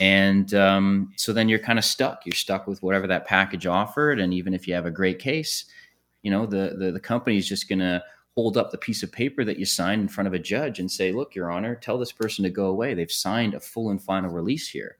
And 0.00 0.52
um, 0.54 1.12
so 1.16 1.32
then 1.32 1.48
you're 1.48 1.58
kind 1.58 1.78
of 1.78 1.84
stuck. 1.84 2.24
You're 2.24 2.34
stuck 2.34 2.66
with 2.66 2.82
whatever 2.82 3.06
that 3.06 3.26
package 3.26 3.66
offered. 3.66 4.18
And 4.18 4.32
even 4.34 4.54
if 4.54 4.66
you 4.66 4.74
have 4.74 4.86
a 4.86 4.90
great 4.90 5.18
case, 5.18 5.66
you 6.22 6.30
know, 6.30 6.46
the, 6.46 6.76
the, 6.78 6.92
the 6.92 7.00
company 7.00 7.36
is 7.36 7.48
just 7.48 7.68
going 7.68 7.78
to 7.78 8.02
hold 8.34 8.56
up 8.56 8.70
the 8.70 8.78
piece 8.78 9.02
of 9.02 9.12
paper 9.12 9.44
that 9.44 9.58
you 9.58 9.66
signed 9.66 10.00
in 10.00 10.08
front 10.08 10.28
of 10.28 10.34
a 10.34 10.38
judge 10.38 10.78
and 10.78 10.90
say, 10.90 11.12
look, 11.12 11.34
your 11.34 11.50
honor, 11.50 11.74
tell 11.74 11.98
this 11.98 12.12
person 12.12 12.42
to 12.44 12.50
go 12.50 12.66
away. 12.66 12.94
They've 12.94 13.10
signed 13.10 13.54
a 13.54 13.60
full 13.60 13.90
and 13.90 14.02
final 14.02 14.30
release 14.30 14.68
here. 14.68 14.96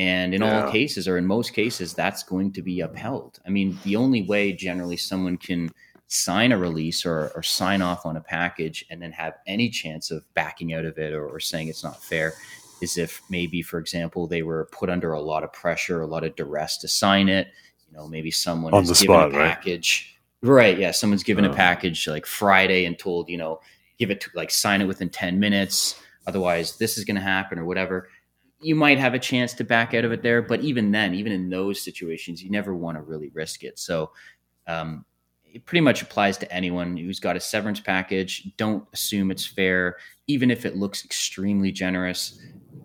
And 0.00 0.32
in 0.32 0.40
yeah. 0.40 0.64
all 0.64 0.72
cases, 0.72 1.06
or 1.06 1.18
in 1.18 1.26
most 1.26 1.52
cases, 1.52 1.92
that's 1.92 2.22
going 2.22 2.52
to 2.52 2.62
be 2.62 2.80
upheld. 2.80 3.38
I 3.46 3.50
mean, 3.50 3.78
the 3.84 3.96
only 3.96 4.22
way 4.22 4.50
generally 4.50 4.96
someone 4.96 5.36
can 5.36 5.70
sign 6.06 6.52
a 6.52 6.56
release 6.56 7.04
or, 7.04 7.30
or 7.34 7.42
sign 7.42 7.82
off 7.82 8.06
on 8.06 8.16
a 8.16 8.20
package 8.22 8.82
and 8.88 9.02
then 9.02 9.12
have 9.12 9.34
any 9.46 9.68
chance 9.68 10.10
of 10.10 10.24
backing 10.32 10.72
out 10.72 10.86
of 10.86 10.96
it 10.96 11.12
or, 11.12 11.28
or 11.28 11.38
saying 11.38 11.68
it's 11.68 11.84
not 11.84 12.02
fair 12.02 12.32
is 12.80 12.96
if 12.96 13.20
maybe, 13.28 13.60
for 13.60 13.78
example, 13.78 14.26
they 14.26 14.40
were 14.40 14.70
put 14.72 14.88
under 14.88 15.12
a 15.12 15.20
lot 15.20 15.44
of 15.44 15.52
pressure, 15.52 16.00
a 16.00 16.06
lot 16.06 16.24
of 16.24 16.34
duress 16.34 16.78
to 16.78 16.88
sign 16.88 17.28
it. 17.28 17.48
You 17.90 17.98
know, 17.98 18.08
maybe 18.08 18.30
someone 18.30 18.72
on 18.72 18.86
the 18.86 18.94
spot, 18.94 19.28
a 19.28 19.32
package. 19.32 20.18
Right? 20.40 20.62
right 20.62 20.78
yeah, 20.78 20.92
someone's 20.92 21.24
given 21.24 21.44
a 21.44 21.52
package 21.52 22.08
like 22.08 22.24
Friday 22.24 22.86
and 22.86 22.98
told 22.98 23.28
you 23.28 23.36
know 23.36 23.60
give 23.98 24.10
it 24.10 24.22
to 24.22 24.30
like 24.34 24.50
sign 24.50 24.80
it 24.80 24.86
within 24.86 25.10
ten 25.10 25.38
minutes. 25.38 26.00
Otherwise, 26.26 26.78
this 26.78 26.96
is 26.96 27.04
going 27.04 27.16
to 27.16 27.20
happen 27.20 27.58
or 27.58 27.66
whatever 27.66 28.08
you 28.60 28.74
might 28.74 28.98
have 28.98 29.14
a 29.14 29.18
chance 29.18 29.54
to 29.54 29.64
back 29.64 29.94
out 29.94 30.04
of 30.04 30.12
it 30.12 30.22
there. 30.22 30.42
But 30.42 30.60
even 30.60 30.90
then, 30.90 31.14
even 31.14 31.32
in 31.32 31.48
those 31.48 31.80
situations, 31.80 32.42
you 32.42 32.50
never 32.50 32.74
want 32.74 32.96
to 32.98 33.02
really 33.02 33.30
risk 33.30 33.64
it. 33.64 33.78
So 33.78 34.12
um, 34.66 35.04
it 35.44 35.64
pretty 35.64 35.80
much 35.80 36.02
applies 36.02 36.36
to 36.38 36.52
anyone 36.52 36.96
who's 36.96 37.20
got 37.20 37.36
a 37.36 37.40
severance 37.40 37.80
package. 37.80 38.50
Don't 38.56 38.86
assume 38.92 39.30
it's 39.30 39.46
fair, 39.46 39.96
even 40.26 40.50
if 40.50 40.64
it 40.66 40.76
looks 40.76 41.04
extremely 41.04 41.72
generous. 41.72 42.38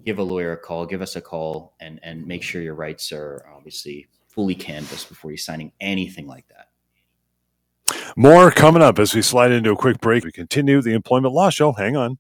Give 0.06 0.20
a 0.20 0.24
lawyer 0.24 0.54
a 0.54 0.58
call, 0.58 0.86
give 0.86 1.02
us 1.02 1.16
a 1.16 1.22
call, 1.22 1.74
and 1.80 2.00
and 2.04 2.28
make 2.28 2.44
sure 2.44 2.62
your 2.62 2.76
rights 2.76 3.12
are 3.12 3.46
obviously 3.56 4.08
fully 4.28 4.56
canvassed 4.56 5.10
before 5.10 5.32
you're 5.32 5.38
signing 5.38 5.72
anything 5.80 6.28
like 6.28 6.46
that. 6.50 6.70
More 8.16 8.52
coming 8.52 8.82
up 8.82 9.00
as 9.00 9.16
we 9.16 9.22
slide 9.22 9.52
into 9.52 9.72
a 9.72 9.76
quick 9.76 10.00
break. 10.00 10.24
We 10.24 10.32
continue 10.32 10.82
the 10.82 10.94
employment 10.94 11.34
law 11.34 11.50
show. 11.50 11.74
Hang 11.74 11.96
on. 11.96 12.18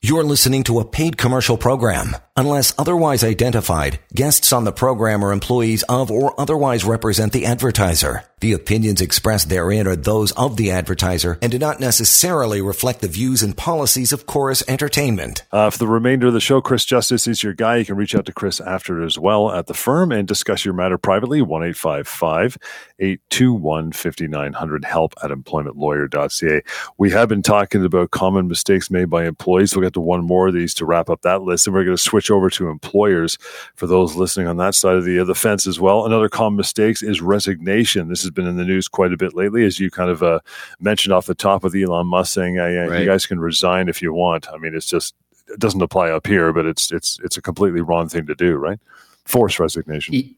You're 0.00 0.24
listening 0.24 0.62
to 0.64 0.78
a 0.78 0.84
paid 0.84 1.16
commercial 1.16 1.56
program. 1.56 2.16
Unless 2.38 2.74
otherwise 2.78 3.24
identified, 3.24 3.98
guests 4.14 4.52
on 4.52 4.62
the 4.62 4.70
program 4.70 5.24
are 5.24 5.32
employees 5.32 5.82
of 5.88 6.08
or 6.08 6.40
otherwise 6.40 6.84
represent 6.84 7.32
the 7.32 7.46
advertiser. 7.46 8.22
The 8.40 8.52
opinions 8.52 9.00
expressed 9.00 9.48
therein 9.48 9.88
are 9.88 9.96
those 9.96 10.30
of 10.32 10.56
the 10.56 10.70
advertiser 10.70 11.38
and 11.42 11.50
do 11.50 11.58
not 11.58 11.80
necessarily 11.80 12.62
reflect 12.62 13.00
the 13.00 13.08
views 13.08 13.42
and 13.42 13.56
policies 13.56 14.12
of 14.12 14.26
Chorus 14.26 14.62
Entertainment. 14.68 15.42
Uh, 15.50 15.70
for 15.70 15.78
the 15.78 15.88
remainder 15.88 16.28
of 16.28 16.32
the 16.32 16.40
show, 16.40 16.60
Chris 16.60 16.84
Justice 16.84 17.26
is 17.26 17.42
your 17.42 17.54
guy. 17.54 17.78
You 17.78 17.86
can 17.86 17.96
reach 17.96 18.14
out 18.14 18.26
to 18.26 18.32
Chris 18.32 18.60
after 18.60 19.02
as 19.02 19.18
well 19.18 19.50
at 19.50 19.66
the 19.66 19.74
firm 19.74 20.12
and 20.12 20.28
discuss 20.28 20.64
your 20.64 20.74
matter 20.74 20.98
privately. 20.98 21.42
1 21.42 21.64
821 21.64 23.92
5900 23.92 24.84
help 24.84 25.14
at 25.24 25.32
employmentlawyer.ca. 25.32 26.62
We 26.96 27.10
have 27.10 27.28
been 27.28 27.42
talking 27.42 27.84
about 27.84 28.12
common 28.12 28.46
mistakes 28.46 28.88
made 28.88 29.10
by 29.10 29.26
employees. 29.26 29.74
We'll 29.74 29.84
get 29.84 29.94
to 29.94 30.00
one 30.00 30.24
more 30.24 30.46
of 30.46 30.54
these 30.54 30.74
to 30.74 30.84
wrap 30.84 31.10
up 31.10 31.22
that 31.22 31.42
list, 31.42 31.66
and 31.66 31.74
we're 31.74 31.82
going 31.82 31.96
to 31.96 32.02
switch 32.02 32.27
over 32.30 32.50
to 32.50 32.68
employers 32.68 33.38
for 33.74 33.86
those 33.86 34.16
listening 34.16 34.46
on 34.46 34.56
that 34.58 34.74
side 34.74 34.96
of 34.96 35.04
the, 35.04 35.18
uh, 35.20 35.24
the 35.24 35.34
fence 35.34 35.66
as 35.66 35.80
well. 35.80 36.06
Another 36.06 36.28
common 36.28 36.56
mistake 36.56 37.02
is 37.02 37.20
resignation. 37.20 38.08
This 38.08 38.22
has 38.22 38.30
been 38.30 38.46
in 38.46 38.56
the 38.56 38.64
news 38.64 38.88
quite 38.88 39.12
a 39.12 39.16
bit 39.16 39.34
lately, 39.34 39.64
as 39.64 39.78
you 39.78 39.90
kind 39.90 40.10
of 40.10 40.22
uh, 40.22 40.40
mentioned 40.80 41.12
off 41.12 41.26
the 41.26 41.34
top 41.34 41.62
with 41.62 41.74
Elon 41.74 42.06
Musk 42.06 42.34
saying, 42.34 42.56
right. 42.56 43.00
"You 43.00 43.06
guys 43.06 43.26
can 43.26 43.40
resign 43.40 43.88
if 43.88 44.02
you 44.02 44.12
want." 44.12 44.48
I 44.52 44.58
mean, 44.58 44.74
it's 44.74 44.86
just 44.86 45.14
it 45.48 45.58
doesn't 45.58 45.82
apply 45.82 46.10
up 46.10 46.26
here, 46.26 46.52
but 46.52 46.66
it's 46.66 46.92
it's 46.92 47.18
it's 47.22 47.36
a 47.36 47.42
completely 47.42 47.80
wrong 47.80 48.08
thing 48.08 48.26
to 48.26 48.34
do, 48.34 48.56
right? 48.56 48.78
Forced 49.24 49.58
resignation. 49.58 50.36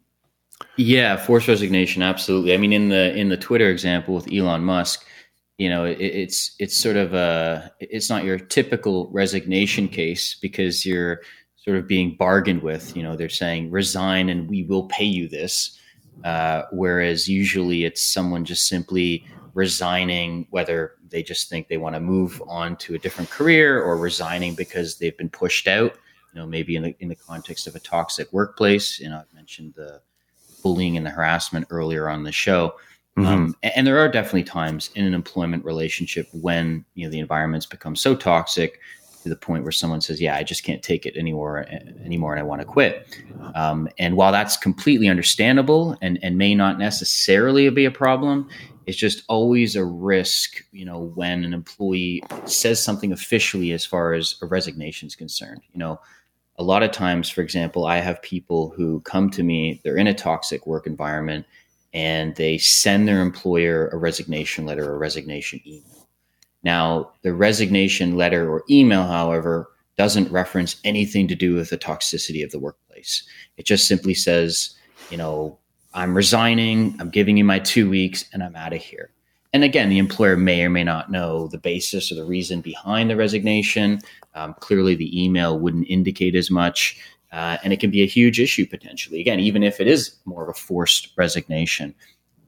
Yeah, 0.76 1.16
forced 1.16 1.48
resignation, 1.48 2.02
absolutely. 2.02 2.54
I 2.54 2.56
mean, 2.56 2.72
in 2.72 2.88
the 2.88 3.14
in 3.16 3.28
the 3.28 3.36
Twitter 3.36 3.70
example 3.70 4.14
with 4.14 4.32
Elon 4.32 4.64
Musk, 4.64 5.04
you 5.58 5.68
know, 5.68 5.84
it, 5.84 6.00
it's 6.00 6.54
it's 6.58 6.76
sort 6.76 6.96
of 6.96 7.14
a 7.14 7.72
it's 7.80 8.10
not 8.10 8.24
your 8.24 8.38
typical 8.38 9.08
resignation 9.10 9.88
case 9.88 10.36
because 10.40 10.86
you're 10.86 11.20
sort 11.64 11.76
of 11.76 11.86
being 11.86 12.16
bargained 12.16 12.62
with. 12.62 12.96
You 12.96 13.02
know, 13.02 13.16
they're 13.16 13.28
saying 13.28 13.70
resign 13.70 14.28
and 14.28 14.48
we 14.48 14.64
will 14.64 14.84
pay 14.84 15.04
you 15.04 15.28
this. 15.28 15.78
Uh, 16.24 16.62
whereas 16.72 17.28
usually 17.28 17.84
it's 17.84 18.02
someone 18.02 18.44
just 18.44 18.66
simply 18.68 19.24
resigning, 19.54 20.46
whether 20.50 20.94
they 21.08 21.22
just 21.22 21.48
think 21.48 21.68
they 21.68 21.76
want 21.76 21.94
to 21.94 22.00
move 22.00 22.42
on 22.46 22.76
to 22.76 22.94
a 22.94 22.98
different 22.98 23.30
career 23.30 23.82
or 23.82 23.96
resigning 23.96 24.54
because 24.54 24.98
they've 24.98 25.16
been 25.16 25.30
pushed 25.30 25.66
out. 25.66 25.94
You 26.32 26.40
know, 26.40 26.46
maybe 26.46 26.76
in 26.76 26.82
the 26.82 26.94
in 27.00 27.08
the 27.08 27.16
context 27.16 27.66
of 27.66 27.74
a 27.74 27.80
toxic 27.80 28.32
workplace. 28.32 29.00
You 29.00 29.08
know, 29.08 29.18
I've 29.18 29.34
mentioned 29.34 29.74
the 29.74 30.00
bullying 30.62 30.96
and 30.96 31.04
the 31.04 31.10
harassment 31.10 31.66
earlier 31.70 32.08
on 32.08 32.22
the 32.22 32.32
show. 32.32 32.74
Mm-hmm. 33.18 33.26
Um, 33.26 33.56
and, 33.62 33.72
and, 33.76 33.86
there 33.86 33.98
are 33.98 34.08
definitely 34.08 34.44
times 34.44 34.90
in 34.94 35.04
an 35.04 35.14
employment 35.14 35.64
relationship 35.64 36.28
when 36.32 36.84
you 36.94 37.04
know 37.04 37.10
the 37.10 37.18
environments 37.18 37.66
become 37.66 37.96
so 37.96 38.14
toxic 38.14 38.78
to 39.22 39.28
the 39.28 39.36
point 39.36 39.62
where 39.62 39.72
someone 39.72 40.00
says, 40.00 40.20
"Yeah, 40.20 40.36
I 40.36 40.42
just 40.42 40.64
can't 40.64 40.82
take 40.82 41.06
it 41.06 41.16
anymore 41.16 41.66
anymore, 42.04 42.32
and 42.32 42.40
I 42.40 42.42
want 42.42 42.60
to 42.60 42.64
quit." 42.64 43.06
Um, 43.54 43.88
and 43.98 44.16
while 44.16 44.32
that's 44.32 44.56
completely 44.56 45.08
understandable 45.08 45.96
and 46.00 46.18
and 46.22 46.38
may 46.38 46.54
not 46.54 46.78
necessarily 46.78 47.68
be 47.70 47.84
a 47.84 47.90
problem, 47.90 48.48
it's 48.86 48.96
just 48.96 49.22
always 49.28 49.76
a 49.76 49.84
risk, 49.84 50.64
you 50.72 50.84
know, 50.84 51.12
when 51.14 51.44
an 51.44 51.52
employee 51.52 52.22
says 52.46 52.82
something 52.82 53.12
officially 53.12 53.72
as 53.72 53.84
far 53.84 54.14
as 54.14 54.36
a 54.42 54.46
resignation 54.46 55.06
is 55.06 55.14
concerned. 55.14 55.62
You 55.72 55.78
know, 55.78 56.00
a 56.56 56.62
lot 56.62 56.82
of 56.82 56.90
times, 56.90 57.28
for 57.28 57.42
example, 57.42 57.86
I 57.86 57.98
have 57.98 58.22
people 58.22 58.70
who 58.76 59.00
come 59.00 59.30
to 59.30 59.42
me; 59.42 59.80
they're 59.84 59.96
in 59.96 60.06
a 60.06 60.14
toxic 60.14 60.66
work 60.66 60.86
environment, 60.86 61.46
and 61.92 62.34
they 62.36 62.58
send 62.58 63.06
their 63.06 63.20
employer 63.20 63.88
a 63.88 63.96
resignation 63.96 64.66
letter 64.66 64.90
or 64.90 64.94
a 64.94 64.98
resignation 64.98 65.60
email 65.66 65.99
now, 66.62 67.12
the 67.22 67.32
resignation 67.32 68.16
letter 68.16 68.50
or 68.50 68.64
email, 68.68 69.04
however, 69.04 69.70
doesn't 69.96 70.30
reference 70.32 70.80
anything 70.84 71.28
to 71.28 71.34
do 71.34 71.54
with 71.54 71.70
the 71.70 71.78
toxicity 71.78 72.44
of 72.44 72.50
the 72.50 72.58
workplace. 72.58 73.22
It 73.56 73.66
just 73.66 73.86
simply 73.86 74.14
says, 74.14 74.74
you 75.10 75.16
know, 75.16 75.58
I'm 75.92 76.16
resigning, 76.16 76.96
I'm 77.00 77.10
giving 77.10 77.36
you 77.36 77.44
my 77.44 77.58
two 77.58 77.88
weeks, 77.88 78.24
and 78.32 78.42
I'm 78.42 78.56
out 78.56 78.72
of 78.72 78.80
here. 78.80 79.10
And 79.52 79.64
again, 79.64 79.88
the 79.88 79.98
employer 79.98 80.36
may 80.36 80.64
or 80.64 80.70
may 80.70 80.84
not 80.84 81.10
know 81.10 81.48
the 81.48 81.58
basis 81.58 82.12
or 82.12 82.14
the 82.14 82.24
reason 82.24 82.60
behind 82.60 83.10
the 83.10 83.16
resignation. 83.16 84.00
Um, 84.34 84.54
clearly, 84.60 84.94
the 84.94 85.24
email 85.24 85.58
wouldn't 85.58 85.88
indicate 85.88 86.36
as 86.36 86.50
much. 86.50 87.00
Uh, 87.32 87.58
and 87.62 87.72
it 87.72 87.80
can 87.80 87.90
be 87.90 88.02
a 88.02 88.06
huge 88.06 88.40
issue 88.40 88.66
potentially. 88.66 89.20
Again, 89.20 89.40
even 89.40 89.62
if 89.62 89.80
it 89.80 89.86
is 89.86 90.16
more 90.24 90.44
of 90.44 90.48
a 90.48 90.58
forced 90.58 91.10
resignation. 91.16 91.94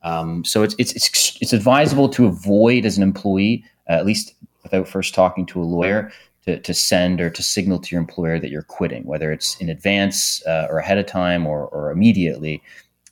Um, 0.03 0.45
so 0.45 0.63
it's, 0.63 0.75
it's, 0.79 0.93
it's, 0.95 1.39
it's 1.41 1.53
advisable 1.53 2.09
to 2.11 2.27
avoid 2.27 2.85
as 2.85 2.97
an 2.97 3.03
employee 3.03 3.65
uh, 3.89 3.93
at 3.93 4.07
least 4.07 4.35
without 4.63 4.89
first 4.89 5.15
talking 5.15 5.47
to 5.47 5.61
a 5.61 5.65
lawyer, 5.65 6.13
to, 6.45 6.59
to 6.59 6.75
send 6.75 7.21
or 7.21 7.31
to 7.31 7.43
signal 7.43 7.79
to 7.79 7.95
your 7.95 8.01
employer 8.01 8.39
that 8.39 8.51
you're 8.51 8.63
quitting, 8.63 9.05
whether 9.05 9.33
it's 9.33 9.57
in 9.61 9.69
advance 9.69 10.45
uh, 10.47 10.67
or 10.69 10.79
ahead 10.79 10.99
of 10.99 11.07
time 11.07 11.47
or, 11.47 11.67
or 11.69 11.91
immediately. 11.91 12.63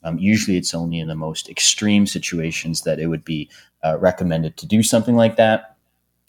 Um, 0.03 0.19
usually, 0.19 0.57
it's 0.57 0.75
only 0.75 0.99
in 0.99 1.09
the 1.09 1.15
most 1.15 1.49
extreme 1.49 2.07
situations 2.07 2.83
that 2.83 2.99
it 2.99 3.07
would 3.07 3.25
be 3.25 3.49
uh, 3.85 3.99
recommended 3.99 4.57
to 4.57 4.67
do 4.67 4.83
something 4.83 5.15
like 5.15 5.37
that. 5.37 5.77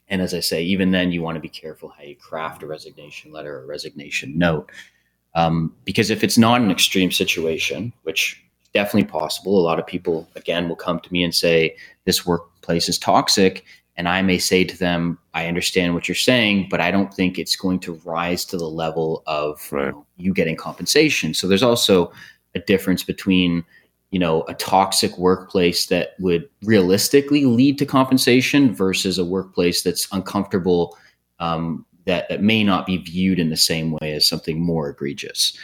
And 0.09 0.21
as 0.21 0.33
I 0.33 0.41
say, 0.41 0.61
even 0.63 0.91
then, 0.91 1.11
you 1.11 1.21
want 1.21 1.35
to 1.37 1.41
be 1.41 1.49
careful 1.49 1.89
how 1.89 2.03
you 2.03 2.15
craft 2.15 2.63
a 2.63 2.67
resignation 2.67 3.31
letter 3.31 3.59
or 3.59 3.65
resignation 3.65 4.37
note. 4.37 4.69
Um, 5.35 5.73
because 5.85 6.09
if 6.09 6.23
it's 6.23 6.37
not 6.37 6.59
an 6.59 6.69
extreme 6.69 7.11
situation, 7.11 7.93
which 8.03 8.43
is 8.61 8.69
definitely 8.73 9.09
possible, 9.09 9.57
a 9.57 9.63
lot 9.63 9.79
of 9.79 9.87
people, 9.87 10.27
again, 10.35 10.67
will 10.67 10.75
come 10.75 10.99
to 10.99 11.13
me 11.13 11.23
and 11.23 11.33
say, 11.33 11.77
This 12.03 12.25
workplace 12.25 12.89
is 12.89 12.99
toxic 12.99 13.63
And 13.97 14.07
I 14.07 14.21
may 14.21 14.37
say 14.37 14.63
to 14.63 14.77
them, 14.77 15.19
I 15.33 15.47
understand 15.47 15.93
what 15.93 16.07
you're 16.07 16.15
saying, 16.15 16.67
but 16.69 16.79
I 16.79 16.91
don't 16.91 17.13
think 17.13 17.37
it's 17.37 17.55
going 17.55 17.79
to 17.81 18.01
rise 18.05 18.45
to 18.45 18.57
the 18.57 18.69
level 18.69 19.21
of 19.27 19.67
right. 19.71 19.87
you, 19.87 19.91
know, 19.91 20.05
you 20.17 20.33
getting 20.33 20.55
compensation. 20.55 21.33
So 21.33 21.47
there's 21.47 21.63
also 21.63 22.11
a 22.55 22.59
difference 22.59 23.03
between 23.03 23.63
you 24.11 24.19
know 24.19 24.43
a 24.43 24.53
toxic 24.53 25.17
workplace 25.17 25.85
that 25.87 26.15
would 26.19 26.47
realistically 26.63 27.45
lead 27.45 27.77
to 27.77 27.85
compensation 27.85 28.75
versus 28.75 29.17
a 29.17 29.25
workplace 29.25 29.83
that's 29.83 30.07
uncomfortable 30.11 30.97
um, 31.39 31.85
that 32.05 32.27
that 32.29 32.41
may 32.41 32.63
not 32.63 32.85
be 32.85 32.97
viewed 32.97 33.39
in 33.39 33.49
the 33.49 33.57
same 33.57 33.91
way 33.91 34.13
as 34.13 34.27
something 34.27 34.61
more 34.61 34.89
egregious. 34.89 35.57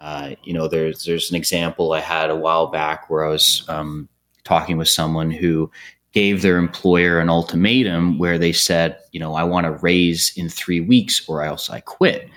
Uh, 0.00 0.34
you 0.44 0.52
know, 0.52 0.66
there's 0.66 1.04
there's 1.04 1.30
an 1.30 1.36
example 1.36 1.92
I 1.92 2.00
had 2.00 2.30
a 2.30 2.36
while 2.36 2.68
back 2.68 3.10
where 3.10 3.24
I 3.24 3.28
was 3.28 3.64
um, 3.68 4.08
talking 4.44 4.78
with 4.78 4.88
someone 4.88 5.30
who 5.30 5.70
gave 6.12 6.42
their 6.42 6.56
employer 6.56 7.20
an 7.20 7.28
ultimatum 7.30 8.18
where 8.18 8.38
they 8.38 8.52
said, 8.52 8.98
you 9.12 9.20
know, 9.20 9.34
I 9.34 9.44
want 9.44 9.64
to 9.64 9.72
raise 9.72 10.32
in 10.36 10.48
three 10.48 10.80
weeks 10.80 11.28
or 11.28 11.42
else 11.42 11.70
I 11.70 11.80
quit. 11.80 12.28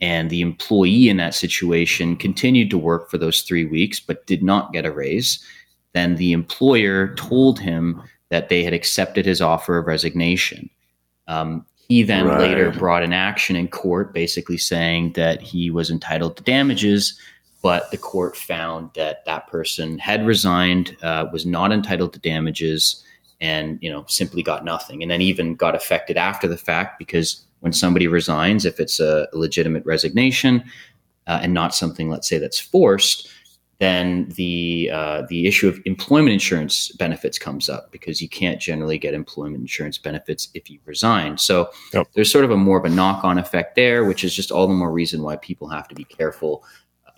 And 0.00 0.28
the 0.28 0.40
employee 0.40 1.08
in 1.08 1.18
that 1.18 1.34
situation 1.34 2.16
continued 2.16 2.70
to 2.70 2.78
work 2.78 3.08
for 3.08 3.18
those 3.18 3.42
three 3.42 3.64
weeks, 3.64 4.00
but 4.00 4.26
did 4.26 4.42
not 4.42 4.72
get 4.72 4.84
a 4.84 4.90
raise. 4.90 5.44
Then 5.92 6.16
the 6.16 6.32
employer 6.32 7.14
told 7.14 7.60
him 7.60 8.02
that 8.30 8.48
they 8.48 8.64
had 8.64 8.72
accepted 8.72 9.24
his 9.24 9.40
offer 9.40 9.78
of 9.78 9.86
resignation. 9.86 10.68
Um, 11.28 11.64
he 11.88 12.02
then 12.02 12.26
right. 12.26 12.40
later 12.40 12.70
brought 12.72 13.04
an 13.04 13.12
action 13.12 13.54
in 13.54 13.68
court, 13.68 14.12
basically 14.12 14.56
saying 14.56 15.12
that 15.12 15.40
he 15.40 15.70
was 15.70 15.90
entitled 15.90 16.36
to 16.38 16.42
damages, 16.42 17.16
but 17.62 17.90
the 17.90 17.98
court 17.98 18.36
found 18.36 18.90
that 18.94 19.24
that 19.26 19.46
person 19.46 19.98
had 19.98 20.26
resigned, 20.26 20.96
uh, 21.02 21.26
was 21.32 21.46
not 21.46 21.70
entitled 21.70 22.12
to 22.14 22.18
damages, 22.18 23.04
and 23.42 23.78
you 23.82 23.90
know 23.90 24.04
simply 24.08 24.42
got 24.42 24.64
nothing, 24.64 25.02
and 25.02 25.10
then 25.10 25.20
even 25.20 25.54
got 25.54 25.74
affected 25.74 26.16
after 26.16 26.48
the 26.48 26.56
fact 26.56 26.98
because 26.98 27.44
when 27.60 27.72
somebody 27.72 28.06
resigns, 28.06 28.64
if 28.64 28.80
it's 28.80 28.98
a 28.98 29.28
legitimate 29.32 29.84
resignation 29.84 30.64
uh, 31.26 31.40
and 31.42 31.52
not 31.52 31.74
something, 31.74 32.08
let's 32.08 32.28
say, 32.28 32.38
that's 32.38 32.58
forced, 32.58 33.28
then 33.78 34.28
the 34.36 34.90
uh, 34.92 35.22
the 35.28 35.46
issue 35.46 35.68
of 35.68 35.80
employment 35.84 36.32
insurance 36.32 36.92
benefits 36.92 37.36
comes 37.36 37.68
up 37.68 37.90
because 37.90 38.22
you 38.22 38.28
can't 38.28 38.60
generally 38.60 38.96
get 38.96 39.12
employment 39.12 39.60
insurance 39.60 39.98
benefits 39.98 40.48
if 40.54 40.70
you 40.70 40.78
resign. 40.86 41.36
So 41.36 41.70
yep. 41.92 42.06
there's 42.14 42.30
sort 42.30 42.44
of 42.44 42.52
a 42.52 42.56
more 42.56 42.78
of 42.78 42.84
a 42.84 42.88
knock 42.88 43.24
on 43.24 43.38
effect 43.38 43.74
there, 43.74 44.04
which 44.04 44.22
is 44.22 44.34
just 44.36 44.52
all 44.52 44.68
the 44.68 44.74
more 44.74 44.92
reason 44.92 45.22
why 45.22 45.34
people 45.36 45.66
have 45.68 45.88
to 45.88 45.96
be 45.96 46.04
careful, 46.04 46.64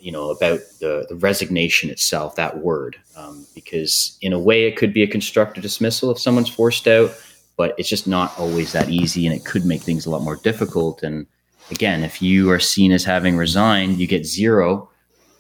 you 0.05 0.13
know, 0.13 0.31
about 0.31 0.61
the, 0.81 1.07
the 1.09 1.17
resignation 1.17 1.89
itself, 1.89 2.37
that 2.37 2.59
word, 2.59 2.97
um, 3.17 3.47
because 3.55 4.19
in 4.21 4.33
a 4.33 4.39
way 4.39 4.67
it 4.67 4.77
could 4.77 4.93
be 4.93 5.03
a 5.03 5.07
constructive 5.07 5.63
dismissal 5.63 6.11
if 6.11 6.19
someone's 6.19 6.49
forced 6.49 6.87
out 6.87 7.11
but 7.57 7.75
it's 7.79 7.89
just 7.89 8.07
not 8.07 8.37
always 8.39 8.73
that 8.73 8.89
easy 8.89 9.27
and 9.27 9.35
it 9.35 9.45
could 9.45 9.65
make 9.65 9.83
things 9.83 10.07
a 10.07 10.11
lot 10.11 10.23
more 10.23 10.37
difficult. 10.37 11.03
And 11.03 11.27
again 11.71 12.03
if 12.03 12.21
you 12.21 12.51
are 12.51 12.61
seen 12.61 12.93
as 12.93 13.05
having 13.05 13.37
resigned 13.37 13.99
you 13.99 14.07
get 14.07 14.27
zero. 14.27 14.91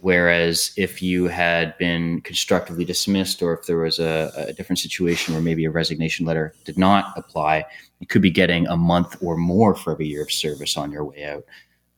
Whereas 0.00 0.74
if 0.77 1.00
you 1.00 1.29
had 1.29 1.79
been 1.79 2.20
constructively 2.20 2.85
dismissed 2.85 3.42
or 3.42 3.55
if 3.55 3.66
there 3.66 3.79
was 3.79 3.98
a, 3.98 4.31
a, 4.37 4.53
different 4.53 4.79
situation 4.79 5.33
where 5.33 5.42
maybe 5.42 5.64
a 5.64 5.70
resignation 5.70 6.27
letter 6.27 6.55
did 6.66 6.77
not 6.77 7.14
apply 7.16 7.64
you 8.00 8.07
could 8.07 8.20
be 8.20 8.31
getting 8.31 8.66
a 8.66 8.77
month 8.77 9.16
or 9.22 9.35
more 9.38 9.74
for 9.74 9.92
every 9.92 10.07
year 10.07 10.22
of 10.22 10.31
service 10.31 10.77
on 10.77 10.92
your 10.92 11.05
way 11.05 11.24
out. 11.24 11.44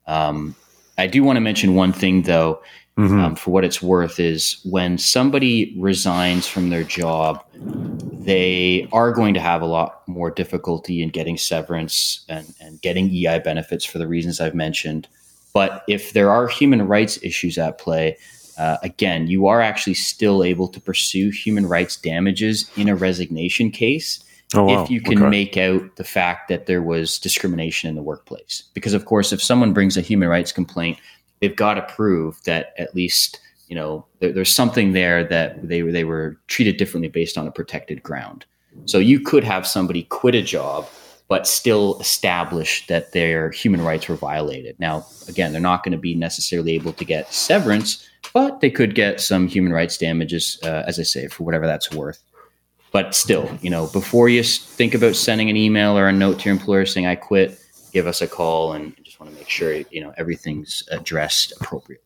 Um, 0.07 0.55
i 0.98 1.06
do 1.06 1.22
want 1.22 1.37
to 1.37 1.40
mention 1.40 1.74
one 1.74 1.92
thing 1.92 2.22
though 2.22 2.61
mm-hmm. 2.98 3.20
um, 3.20 3.37
for 3.37 3.50
what 3.50 3.64
it's 3.64 3.82
worth 3.82 4.18
is 4.18 4.61
when 4.64 4.98
somebody 4.98 5.74
resigns 5.78 6.46
from 6.46 6.70
their 6.70 6.82
job, 6.82 7.44
they 7.54 8.88
are 8.92 9.12
going 9.12 9.35
to 9.35 9.40
have 9.40 9.62
a 9.62 9.66
lot 9.66 10.02
more 10.06 10.30
difficulty 10.30 11.02
in 11.02 11.11
getting 11.11 11.37
severance 11.37 12.24
and, 12.28 12.54
and 12.61 12.80
getting 12.82 13.11
EI 13.11 13.38
benefits 13.38 13.85
for 13.85 13.98
the 13.98 14.09
reasons 14.09 14.40
I've 14.40 14.54
mentioned. 14.54 15.09
But 15.52 15.85
if 15.88 16.12
there 16.12 16.30
are 16.30 16.48
human 16.48 16.87
rights 16.87 17.18
issues 17.22 17.56
at 17.59 17.78
play, 17.78 18.18
uh, 18.59 18.78
again, 18.82 19.26
you 19.26 19.46
are 19.46 19.61
actually 19.61 19.94
still 19.94 20.42
able 20.42 20.68
to 20.68 20.80
pursue 20.80 21.30
human 21.30 21.66
rights 21.66 21.96
damages 21.96 22.70
in 22.76 22.88
a 22.88 22.96
resignation 22.96 23.70
case 23.70 24.22
oh, 24.54 24.64
wow. 24.64 24.82
if 24.82 24.90
you 24.90 25.00
can 25.00 25.18
okay. 25.18 25.28
make 25.28 25.56
out 25.56 25.96
the 25.96 26.04
fact 26.04 26.48
that 26.48 26.66
there 26.66 26.82
was 26.82 27.18
discrimination 27.18 27.88
in 27.88 27.96
the 27.96 28.02
workplace. 28.02 28.64
Because, 28.74 28.94
of 28.94 29.04
course, 29.04 29.32
if 29.32 29.42
someone 29.42 29.72
brings 29.72 29.96
a 29.96 30.00
human 30.00 30.28
rights 30.28 30.52
complaint 30.52 30.98
they've 31.40 31.56
got 31.56 31.74
to 31.74 31.82
prove 31.82 32.42
that 32.44 32.74
at 32.78 32.94
least 32.94 33.40
you 33.68 33.76
know 33.76 34.04
there, 34.20 34.32
there's 34.32 34.52
something 34.52 34.92
there 34.92 35.24
that 35.24 35.66
they 35.66 35.82
they 35.82 36.04
were 36.04 36.38
treated 36.46 36.76
differently 36.76 37.09
based 37.09 37.37
on 37.37 37.46
a 37.46 37.52
protected 37.52 38.02
ground. 38.02 38.44
So 38.85 38.98
you 38.98 39.20
could 39.20 39.42
have 39.42 39.66
somebody 39.66 40.02
quit 40.04 40.35
a 40.35 40.42
job 40.42 40.87
but 41.28 41.46
still 41.46 41.98
establish 41.98 42.87
that 42.87 43.12
their 43.12 43.50
human 43.50 43.82
rights 43.82 44.06
were 44.06 44.14
violated. 44.14 44.78
Now, 44.78 45.04
again, 45.26 45.50
they're 45.50 45.61
not 45.61 45.82
going 45.82 45.90
to 45.92 45.98
be 45.98 46.14
necessarily 46.14 46.74
able 46.74 46.92
to 46.92 47.04
get 47.04 47.32
severance, 47.32 48.09
but 48.32 48.61
they 48.61 48.70
could 48.70 48.94
get 48.94 49.20
some 49.20 49.48
human 49.48 49.72
rights 49.72 49.98
damages, 49.98 50.56
uh, 50.62 50.85
as 50.87 51.00
I 51.00 51.02
say, 51.02 51.26
for 51.26 51.42
whatever 51.42 51.66
that's 51.66 51.90
worth. 51.90 52.22
But 52.96 53.14
still, 53.14 53.59
you 53.61 53.68
know, 53.68 53.88
before 53.88 54.30
you 54.30 54.42
think 54.42 54.94
about 54.94 55.16
sending 55.16 55.50
an 55.50 55.56
email 55.59 55.98
or 55.98 56.09
a 56.09 56.12
note 56.14 56.38
to 56.38 56.44
your 56.46 56.54
employer 56.54 56.87
saying 56.87 57.04
"I 57.04 57.14
quit," 57.14 57.61
give 57.92 58.06
us 58.06 58.22
a 58.22 58.26
call 58.26 58.72
and 58.72 58.96
just 59.04 59.20
want 59.20 59.30
to 59.30 59.38
make 59.38 59.50
sure 59.50 59.74
you 59.90 60.00
know 60.00 60.14
everything's 60.16 60.82
addressed 60.90 61.52
appropriately. 61.61 62.05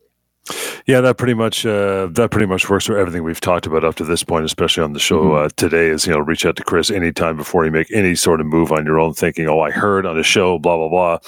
Yeah, 0.87 1.01
that 1.01 1.19
pretty 1.19 1.35
much 1.35 1.65
uh, 1.65 2.09
that 2.13 2.31
pretty 2.31 2.47
much 2.47 2.69
works 2.69 2.87
for 2.87 2.99
everything 2.99 3.23
we've 3.23 3.41
talked 3.41 3.67
about 3.67 3.85
up 3.85 3.95
to 3.97 4.05
this 4.05 4.25
point, 4.25 4.45
especially 4.45 4.83
on 4.83 4.93
the 4.93 4.99
show 4.99 5.23
mm-hmm. 5.23 5.47
uh, 5.47 5.49
today. 5.57 5.89
Is 5.89 6.07
you 6.07 6.13
know 6.13 6.19
reach 6.19 6.45
out 6.47 6.57
to 6.57 6.65
Chris 6.65 6.91
anytime 6.91 7.37
before 7.37 7.65
you 7.65 7.71
make 7.71 7.91
any 7.93 8.15
sort 8.15 8.41
of 8.41 8.47
move 8.47 8.73
on 8.73 8.85
your 8.85 8.99
own, 8.99 9.15
thinking, 9.15 9.49
"Oh, 9.49 9.61
I 9.61 9.71
heard 9.71 10.07
on 10.07 10.19
a 10.19 10.23
show, 10.23 10.59
blah 10.59 10.77
blah 10.77 10.89
blah." 10.89 11.19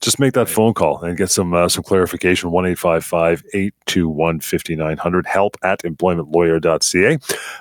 Just 0.00 0.18
make 0.18 0.34
that 0.34 0.46
right. 0.46 0.48
phone 0.48 0.74
call 0.74 1.02
and 1.02 1.16
get 1.16 1.30
some 1.30 1.54
uh, 1.54 1.68
some 1.68 1.84
clarification. 1.84 2.50
One 2.50 2.66
eight 2.66 2.78
five 2.78 3.04
five 3.04 3.42
eight 3.54 3.74
two 3.86 4.08
one 4.08 4.40
fifty 4.40 4.76
nine 4.76 4.96
hundred. 4.96 5.26
Help 5.26 5.56
at 5.62 5.82
employmentlawyer.ca. 5.82 7.12
I'm 7.12 7.18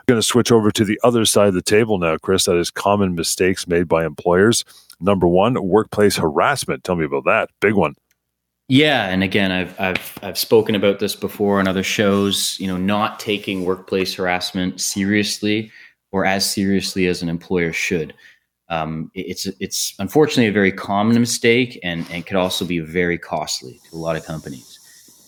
going 0.08 0.19
to 0.19 0.21
switch 0.21 0.51
over 0.51 0.71
to 0.71 0.86
the 0.86 0.99
other 1.03 1.25
side 1.25 1.47
of 1.47 1.53
the 1.53 1.62
table 1.62 1.97
now, 1.97 2.17
Chris. 2.17 2.45
That 2.45 2.58
is 2.58 2.71
common 2.71 3.15
mistakes 3.15 3.67
made 3.67 3.88
by 3.88 4.06
employers. 4.06 4.63
Number 4.99 5.27
one, 5.27 5.62
workplace 5.63 6.17
harassment. 6.17 6.84
Tell 6.84 6.95
me 6.95 7.06
about 7.06 7.25
that. 7.25 7.49
Big 7.60 7.73
one. 7.73 7.95
Yeah, 8.69 9.08
and 9.08 9.23
again, 9.23 9.51
I've 9.51 9.80
I've 9.80 10.19
I've 10.21 10.38
spoken 10.38 10.75
about 10.75 10.99
this 10.99 11.15
before 11.15 11.60
on 11.60 11.67
other 11.67 11.84
shows. 11.84 12.58
You 12.60 12.67
know, 12.67 12.77
not 12.77 13.19
taking 13.19 13.63
workplace 13.63 14.13
harassment 14.15 14.82
seriously 14.82 15.71
or 16.12 16.25
as 16.25 16.49
seriously 16.49 17.08
as 17.08 17.21
an 17.21 17.30
employer 17.30 17.71
should. 17.71 18.13
Um, 18.69 19.10
it's 19.13 19.45
it's 19.62 19.95
unfortunately 19.99 20.47
a 20.47 20.51
very 20.51 20.73
common 20.73 21.17
mistake, 21.17 21.80
and 21.82 22.06
and 22.12 22.25
could 22.25 22.36
also 22.36 22.65
be 22.65 22.80
very 22.80 23.17
costly 23.17 23.80
to 23.89 23.95
a 23.95 23.97
lot 23.97 24.17
of 24.17 24.25
companies. 24.25 24.80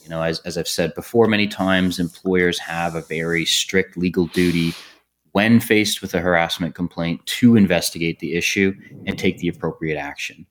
You 0.04 0.10
know, 0.10 0.22
as 0.22 0.40
as 0.42 0.58
I've 0.58 0.68
said 0.68 0.94
before 0.94 1.28
many 1.28 1.48
times, 1.48 1.98
employers 1.98 2.60
have 2.60 2.96
a 2.96 3.02
very 3.02 3.46
strict 3.46 3.96
legal 3.96 4.28
duty 4.28 4.74
when 5.32 5.62
faced 5.62 6.02
with 6.02 6.14
a 6.14 6.20
harassment 6.20 6.76
complaint 6.76 7.26
to 7.26 7.56
investigate 7.56 8.20
the 8.20 8.34
issue 8.34 8.74
and 9.06 9.18
take 9.18 9.38
the 9.38 9.48
appropriate 9.48 9.98
action. 9.98 10.46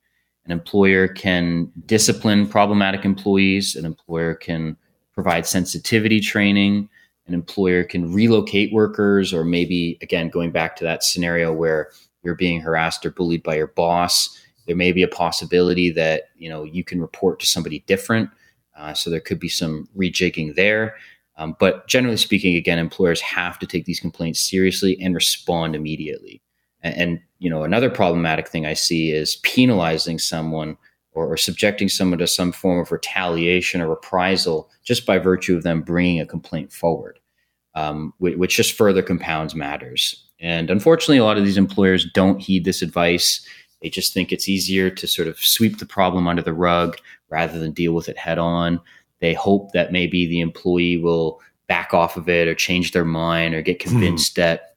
An 0.48 0.52
employer 0.52 1.08
can 1.08 1.70
discipline 1.84 2.46
problematic 2.46 3.04
employees, 3.04 3.76
an 3.76 3.84
employer 3.84 4.34
can 4.34 4.78
provide 5.12 5.46
sensitivity 5.46 6.20
training, 6.20 6.88
an 7.26 7.34
employer 7.34 7.84
can 7.84 8.14
relocate 8.14 8.72
workers, 8.72 9.34
or 9.34 9.44
maybe, 9.44 9.98
again, 10.00 10.30
going 10.30 10.50
back 10.50 10.74
to 10.76 10.84
that 10.84 11.04
scenario 11.04 11.52
where 11.52 11.90
you're 12.22 12.34
being 12.34 12.62
harassed 12.62 13.04
or 13.04 13.10
bullied 13.10 13.42
by 13.42 13.56
your 13.56 13.66
boss, 13.66 14.40
there 14.66 14.74
may 14.74 14.90
be 14.90 15.02
a 15.02 15.08
possibility 15.08 15.90
that 15.90 16.30
you 16.38 16.48
know 16.48 16.64
you 16.64 16.82
can 16.82 16.98
report 16.98 17.40
to 17.40 17.46
somebody 17.46 17.80
different. 17.86 18.30
Uh, 18.74 18.94
so 18.94 19.10
there 19.10 19.20
could 19.20 19.38
be 19.38 19.50
some 19.50 19.86
rejigging 19.94 20.54
there. 20.54 20.94
Um, 21.36 21.56
but 21.60 21.86
generally 21.88 22.16
speaking, 22.16 22.56
again, 22.56 22.78
employers 22.78 23.20
have 23.20 23.58
to 23.58 23.66
take 23.66 23.84
these 23.84 24.00
complaints 24.00 24.40
seriously 24.40 24.98
and 25.00 25.14
respond 25.14 25.76
immediately. 25.76 26.40
And, 26.82 26.96
and 26.96 27.20
you 27.38 27.48
know, 27.48 27.62
another 27.62 27.90
problematic 27.90 28.48
thing 28.48 28.66
I 28.66 28.74
see 28.74 29.12
is 29.12 29.36
penalizing 29.36 30.18
someone 30.18 30.76
or, 31.12 31.32
or, 31.32 31.36
subjecting 31.36 31.88
someone 31.88 32.18
to 32.18 32.26
some 32.26 32.52
form 32.52 32.78
of 32.78 32.92
retaliation 32.92 33.80
or 33.80 33.88
reprisal 33.88 34.70
just 34.84 35.06
by 35.06 35.18
virtue 35.18 35.56
of 35.56 35.62
them 35.62 35.82
bringing 35.82 36.20
a 36.20 36.26
complaint 36.26 36.72
forward, 36.72 37.18
um, 37.74 38.12
which, 38.18 38.36
which 38.36 38.56
just 38.56 38.72
further 38.72 39.02
compounds 39.02 39.54
matters. 39.54 40.24
And 40.40 40.70
unfortunately, 40.70 41.18
a 41.18 41.24
lot 41.24 41.38
of 41.38 41.44
these 41.44 41.56
employers 41.56 42.06
don't 42.12 42.40
heed 42.40 42.64
this 42.64 42.82
advice. 42.82 43.44
They 43.82 43.90
just 43.90 44.12
think 44.12 44.32
it's 44.32 44.48
easier 44.48 44.90
to 44.90 45.06
sort 45.06 45.28
of 45.28 45.38
sweep 45.38 45.78
the 45.78 45.86
problem 45.86 46.28
under 46.28 46.42
the 46.42 46.52
rug 46.52 46.96
rather 47.30 47.58
than 47.58 47.72
deal 47.72 47.92
with 47.92 48.08
it 48.08 48.18
head 48.18 48.38
on. 48.38 48.80
They 49.20 49.34
hope 49.34 49.72
that 49.72 49.92
maybe 49.92 50.26
the 50.26 50.40
employee 50.40 50.96
will 50.96 51.40
back 51.68 51.92
off 51.92 52.16
of 52.16 52.28
it 52.28 52.48
or 52.48 52.54
change 52.54 52.92
their 52.92 53.04
mind 53.04 53.54
or 53.54 53.62
get 53.62 53.82
hmm. 53.82 53.90
convinced 53.90 54.36
hmm. 54.36 54.42
that 54.42 54.67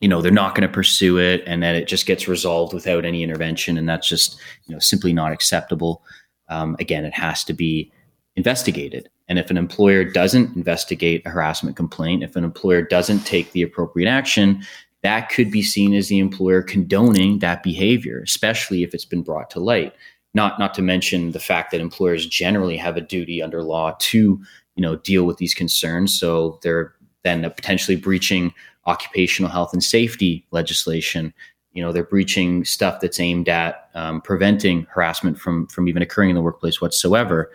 you 0.00 0.08
know 0.08 0.20
they're 0.22 0.32
not 0.32 0.54
going 0.54 0.66
to 0.66 0.72
pursue 0.72 1.18
it 1.18 1.42
and 1.46 1.62
that 1.62 1.74
it 1.74 1.86
just 1.86 2.06
gets 2.06 2.28
resolved 2.28 2.72
without 2.72 3.04
any 3.04 3.22
intervention 3.22 3.76
and 3.76 3.88
that's 3.88 4.08
just 4.08 4.38
you 4.66 4.74
know 4.74 4.78
simply 4.78 5.12
not 5.12 5.32
acceptable 5.32 6.02
um, 6.48 6.76
again 6.78 7.04
it 7.04 7.14
has 7.14 7.44
to 7.44 7.52
be 7.52 7.92
investigated 8.36 9.08
and 9.28 9.38
if 9.38 9.50
an 9.50 9.56
employer 9.56 10.04
doesn't 10.04 10.56
investigate 10.56 11.22
a 11.26 11.30
harassment 11.30 11.76
complaint 11.76 12.22
if 12.22 12.36
an 12.36 12.44
employer 12.44 12.82
doesn't 12.82 13.20
take 13.20 13.52
the 13.52 13.62
appropriate 13.62 14.08
action 14.08 14.62
that 15.02 15.30
could 15.30 15.50
be 15.50 15.62
seen 15.62 15.94
as 15.94 16.08
the 16.08 16.18
employer 16.18 16.62
condoning 16.62 17.38
that 17.38 17.62
behavior, 17.62 18.20
especially 18.22 18.82
if 18.82 18.94
it's 18.94 19.04
been 19.04 19.22
brought 19.22 19.50
to 19.50 19.60
light. 19.60 19.94
Not 20.34 20.58
not 20.58 20.74
to 20.74 20.82
mention 20.82 21.32
the 21.32 21.40
fact 21.40 21.70
that 21.70 21.80
employers 21.80 22.26
generally 22.26 22.76
have 22.76 22.96
a 22.96 23.00
duty 23.00 23.42
under 23.42 23.62
law 23.62 23.96
to 23.98 24.40
you 24.76 24.82
know 24.82 24.96
deal 24.96 25.24
with 25.24 25.38
these 25.38 25.54
concerns. 25.54 26.18
So 26.18 26.60
they're 26.62 26.94
then 27.24 27.42
potentially 27.42 27.96
breaching 27.96 28.54
occupational 28.86 29.50
health 29.50 29.72
and 29.72 29.82
safety 29.82 30.46
legislation. 30.50 31.32
You 31.72 31.82
know 31.82 31.92
they're 31.92 32.04
breaching 32.04 32.64
stuff 32.64 33.00
that's 33.00 33.20
aimed 33.20 33.48
at 33.48 33.90
um, 33.94 34.20
preventing 34.20 34.86
harassment 34.90 35.38
from 35.38 35.66
from 35.68 35.88
even 35.88 36.02
occurring 36.02 36.30
in 36.30 36.36
the 36.36 36.42
workplace 36.42 36.80
whatsoever. 36.80 37.50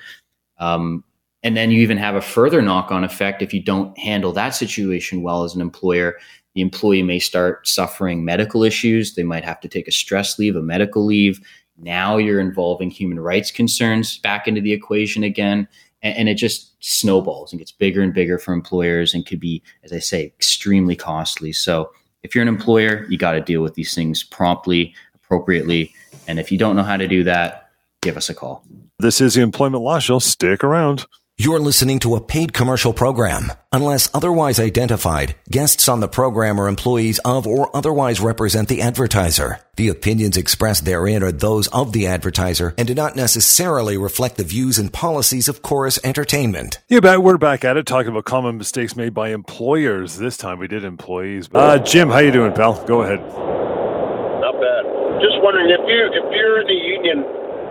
Um, 0.60 1.04
and 1.44 1.56
then 1.56 1.70
you 1.70 1.82
even 1.82 1.98
have 1.98 2.16
a 2.16 2.22
further 2.22 2.62
knock 2.62 2.92
on 2.92 3.04
effect 3.04 3.42
if 3.42 3.54
you 3.54 3.62
don't 3.62 3.96
handle 4.00 4.32
that 4.34 4.56
situation 4.56 5.22
well 5.22 5.44
as 5.44 5.54
an 5.54 5.62
employer 5.62 6.16
the 6.56 6.62
employee 6.62 7.04
may 7.04 7.20
start 7.20 7.68
suffering 7.68 8.26
medical 8.26 8.64
issues. 8.64 9.14
They 9.14 9.24
might 9.24 9.44
have 9.44 9.60
to 9.60 9.68
take 9.68 9.88
a 9.88 9.92
stress 9.92 10.40
leave, 10.40 10.56
a 10.56 10.62
medical 10.62 11.06
leave. 11.06 11.42
Now 11.78 12.16
you're 12.16 12.40
involving 12.40 12.90
human 12.90 13.20
rights 13.20 13.52
concerns 13.52 14.18
back 14.20 14.48
into 14.48 14.62
the 14.62 14.72
equation 14.72 15.24
again. 15.24 15.68
And, 16.06 16.18
and 16.20 16.30
it 16.30 16.36
just 16.36 16.76
snowballs 16.80 17.52
and 17.52 17.60
gets 17.60 17.72
bigger 17.72 18.02
and 18.02 18.14
bigger 18.14 18.38
for 18.38 18.54
employers 18.54 19.14
and 19.14 19.26
could 19.26 19.40
be, 19.40 19.62
as 19.84 19.92
I 19.92 20.00
say, 20.00 20.24
extremely 20.24 20.96
costly. 20.96 21.52
So 21.52 21.92
if 22.24 22.34
you're 22.34 22.44
an 22.44 22.48
employer, 22.48 23.06
you 23.10 23.18
got 23.18 23.34
to 23.34 23.42
deal 23.42 23.62
with 23.62 23.74
these 23.74 23.94
things 23.94 24.24
promptly, 24.24 24.94
appropriately. 25.16 25.94
And 26.28 26.40
if 26.40 26.52
you 26.52 26.58
don't 26.58 26.76
know 26.76 26.84
how 26.84 26.98
to 26.98 27.08
do 27.08 27.24
that, 27.26 27.72
give 28.02 28.16
us 28.16 28.30
a 28.30 28.36
call. 28.36 28.64
This 29.00 29.20
is 29.20 29.34
the 29.34 29.42
Employment 29.42 29.84
Law 29.84 30.00
Show. 30.00 30.20
Stick 30.20 30.64
around. 30.64 31.06
You're 31.38 31.60
listening 31.60 32.00
to 32.00 32.16
a 32.16 32.22
paid 32.22 32.54
commercial 32.54 32.94
program. 32.94 33.52
Unless 33.74 34.10
otherwise 34.16 34.58
identified, 34.58 35.36
guests 35.52 35.90
on 35.90 36.00
the 36.00 36.08
program 36.08 36.62
are 36.62 36.70
employees 36.70 37.20
of 37.26 37.46
or 37.46 37.76
otherwise 37.76 38.22
represent 38.22 38.70
the 38.70 38.82
advertiser. 38.82 39.60
The 39.76 39.90
opinions 39.90 40.38
expressed 40.38 40.86
therein 40.86 41.24
are 41.24 41.34
those 41.34 41.68
of 41.76 41.92
the 41.92 42.08
advertiser 42.08 42.74
and 42.78 42.88
do 42.88 42.96
not 42.96 43.18
necessarily 43.18 43.98
reflect 43.98 44.38
the 44.38 44.46
views 44.46 44.80
and 44.80 44.94
policies 44.94 45.50
of 45.50 45.62
Chorus 45.62 46.00
Entertainment. 46.06 46.80
Yeah, 46.88 47.02
back, 47.02 47.20
we're 47.20 47.38
back 47.38 47.66
at 47.66 47.76
it 47.76 47.86
talking 47.86 48.12
about 48.12 48.24
common 48.24 48.58
mistakes 48.58 48.96
made 48.96 49.14
by 49.14 49.32
employers. 49.32 50.16
This 50.16 50.38
time 50.38 50.58
we 50.58 50.70
did 50.70 50.86
employees. 50.86 51.50
Uh, 51.54 51.80
Jim, 51.80 52.10
how 52.10 52.20
you 52.20 52.32
doing, 52.32 52.54
pal? 52.54 52.82
Go 52.86 53.02
ahead. 53.02 53.20
Not 53.20 54.56
bad. 54.56 54.84
Just 55.20 55.36
wondering 55.44 55.68
if 55.68 55.84
you 55.84 56.00
if 56.16 56.32
you're 56.32 56.62
in 56.62 56.68
the 56.68 56.80
union, 56.96 57.24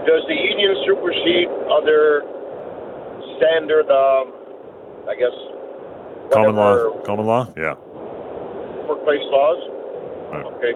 does 0.04 0.20
the 0.28 0.36
union 0.36 0.76
supersede 0.84 1.48
other 1.72 2.33
standard, 3.36 3.90
um, 3.90 4.32
I 5.08 5.14
guess. 5.14 5.34
Common 6.32 6.56
law. 6.56 7.02
Common 7.04 7.26
law. 7.26 7.48
Yeah. 7.56 7.74
Workplace 8.88 9.22
laws. 9.30 9.60
Right. 10.32 10.46
Okay, 10.46 10.74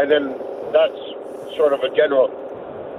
and 0.00 0.10
then 0.10 0.34
that's 0.72 1.56
sort 1.56 1.72
of 1.72 1.80
a 1.80 1.94
general. 1.94 2.30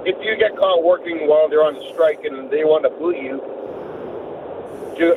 If 0.06 0.16
you 0.24 0.36
get 0.36 0.56
caught 0.56 0.84
working 0.84 1.28
while 1.28 1.48
they're 1.48 1.64
on 1.64 1.76
strike 1.92 2.24
and 2.24 2.50
they 2.50 2.64
want 2.64 2.84
to 2.84 2.90
boot 2.90 3.16
you, 3.16 3.42
do 4.96 5.14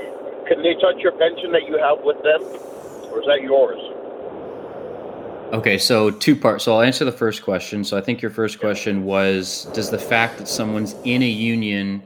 can 0.48 0.64
they 0.64 0.74
touch 0.76 0.98
your 0.98 1.14
pension 1.14 1.52
that 1.52 1.68
you 1.68 1.78
have 1.78 2.00
with 2.04 2.22
them, 2.24 2.42
or 3.12 3.22
is 3.22 3.28
that 3.28 3.42
yours? 3.42 3.80
Okay, 5.54 5.78
so 5.78 6.10
two 6.10 6.36
parts. 6.36 6.64
So 6.64 6.76
I'll 6.76 6.82
answer 6.82 7.04
the 7.04 7.12
first 7.12 7.44
question. 7.44 7.84
So 7.84 7.98
I 7.98 8.02
think 8.02 8.22
your 8.22 8.32
first 8.32 8.60
question 8.60 9.04
was 9.04 9.68
Does 9.74 9.90
the 9.90 10.00
fact 10.00 10.38
that 10.38 10.48
someone's 10.48 10.96
in 11.04 11.22
a 11.22 11.28
union 11.28 12.02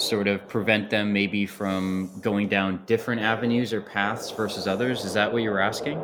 sort 0.00 0.26
of 0.28 0.46
prevent 0.48 0.90
them 0.90 1.12
maybe 1.12 1.46
from 1.46 2.10
going 2.20 2.48
down 2.48 2.82
different 2.86 3.20
avenues 3.20 3.72
or 3.72 3.80
paths 3.80 4.30
versus 4.30 4.66
others? 4.66 5.04
Is 5.04 5.14
that 5.14 5.32
what 5.32 5.42
you 5.42 5.50
were 5.50 5.60
asking? 5.60 5.98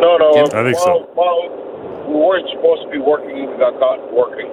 No, 0.00 0.16
no. 0.18 0.32
Jim? 0.34 0.46
I 0.56 0.62
think 0.64 0.76
well, 0.76 0.84
so. 0.84 1.10
Well, 1.16 2.06
we 2.08 2.14
weren't 2.14 2.48
supposed 2.50 2.82
to 2.82 2.90
be 2.90 2.98
working. 2.98 3.50
We 3.50 3.56
got 3.58 3.78
caught 3.78 4.12
working. 4.12 4.50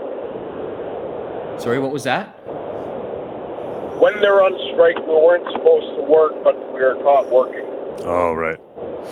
Sorry, 1.60 1.80
what 1.80 1.92
was 1.92 2.04
that? 2.04 2.28
When 4.00 4.20
they're 4.20 4.44
on 4.44 4.54
strike, 4.74 4.98
we 5.08 5.14
weren't 5.14 5.46
supposed 5.54 5.96
to 5.96 6.02
work, 6.04 6.44
but 6.44 6.58
we 6.74 6.82
were 6.82 6.96
caught 7.02 7.30
working. 7.32 7.66
Oh, 8.04 8.34
right. 8.34 8.60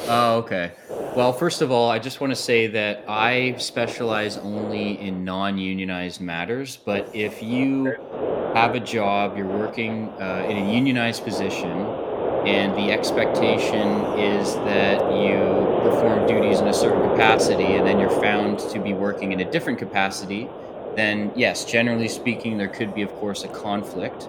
Oh, 0.07 0.37
okay. 0.39 0.73
Well, 1.15 1.31
first 1.31 1.61
of 1.61 1.71
all, 1.71 1.89
I 1.89 1.99
just 1.99 2.19
want 2.19 2.31
to 2.31 2.35
say 2.35 2.67
that 2.67 3.05
I 3.07 3.55
specialize 3.57 4.37
only 4.37 4.99
in 4.99 5.23
non 5.23 5.57
unionized 5.57 6.21
matters. 6.21 6.77
But 6.77 7.15
if 7.15 7.41
you 7.41 7.95
have 8.55 8.75
a 8.75 8.79
job, 8.79 9.37
you're 9.37 9.45
working 9.47 10.09
uh, 10.19 10.45
in 10.49 10.57
a 10.57 10.73
unionized 10.73 11.23
position, 11.23 11.69
and 12.45 12.75
the 12.75 12.91
expectation 12.91 13.79
is 14.19 14.55
that 14.55 14.99
you 15.15 15.37
perform 15.89 16.27
duties 16.27 16.59
in 16.59 16.67
a 16.67 16.73
certain 16.73 17.01
capacity, 17.11 17.75
and 17.75 17.87
then 17.87 17.99
you're 17.99 18.21
found 18.21 18.59
to 18.59 18.79
be 18.79 18.93
working 18.93 19.31
in 19.31 19.39
a 19.39 19.49
different 19.49 19.79
capacity, 19.79 20.49
then 20.95 21.31
yes, 21.35 21.65
generally 21.65 22.07
speaking, 22.07 22.57
there 22.57 22.67
could 22.67 22.93
be, 22.93 23.01
of 23.01 23.11
course, 23.15 23.43
a 23.43 23.47
conflict. 23.47 24.27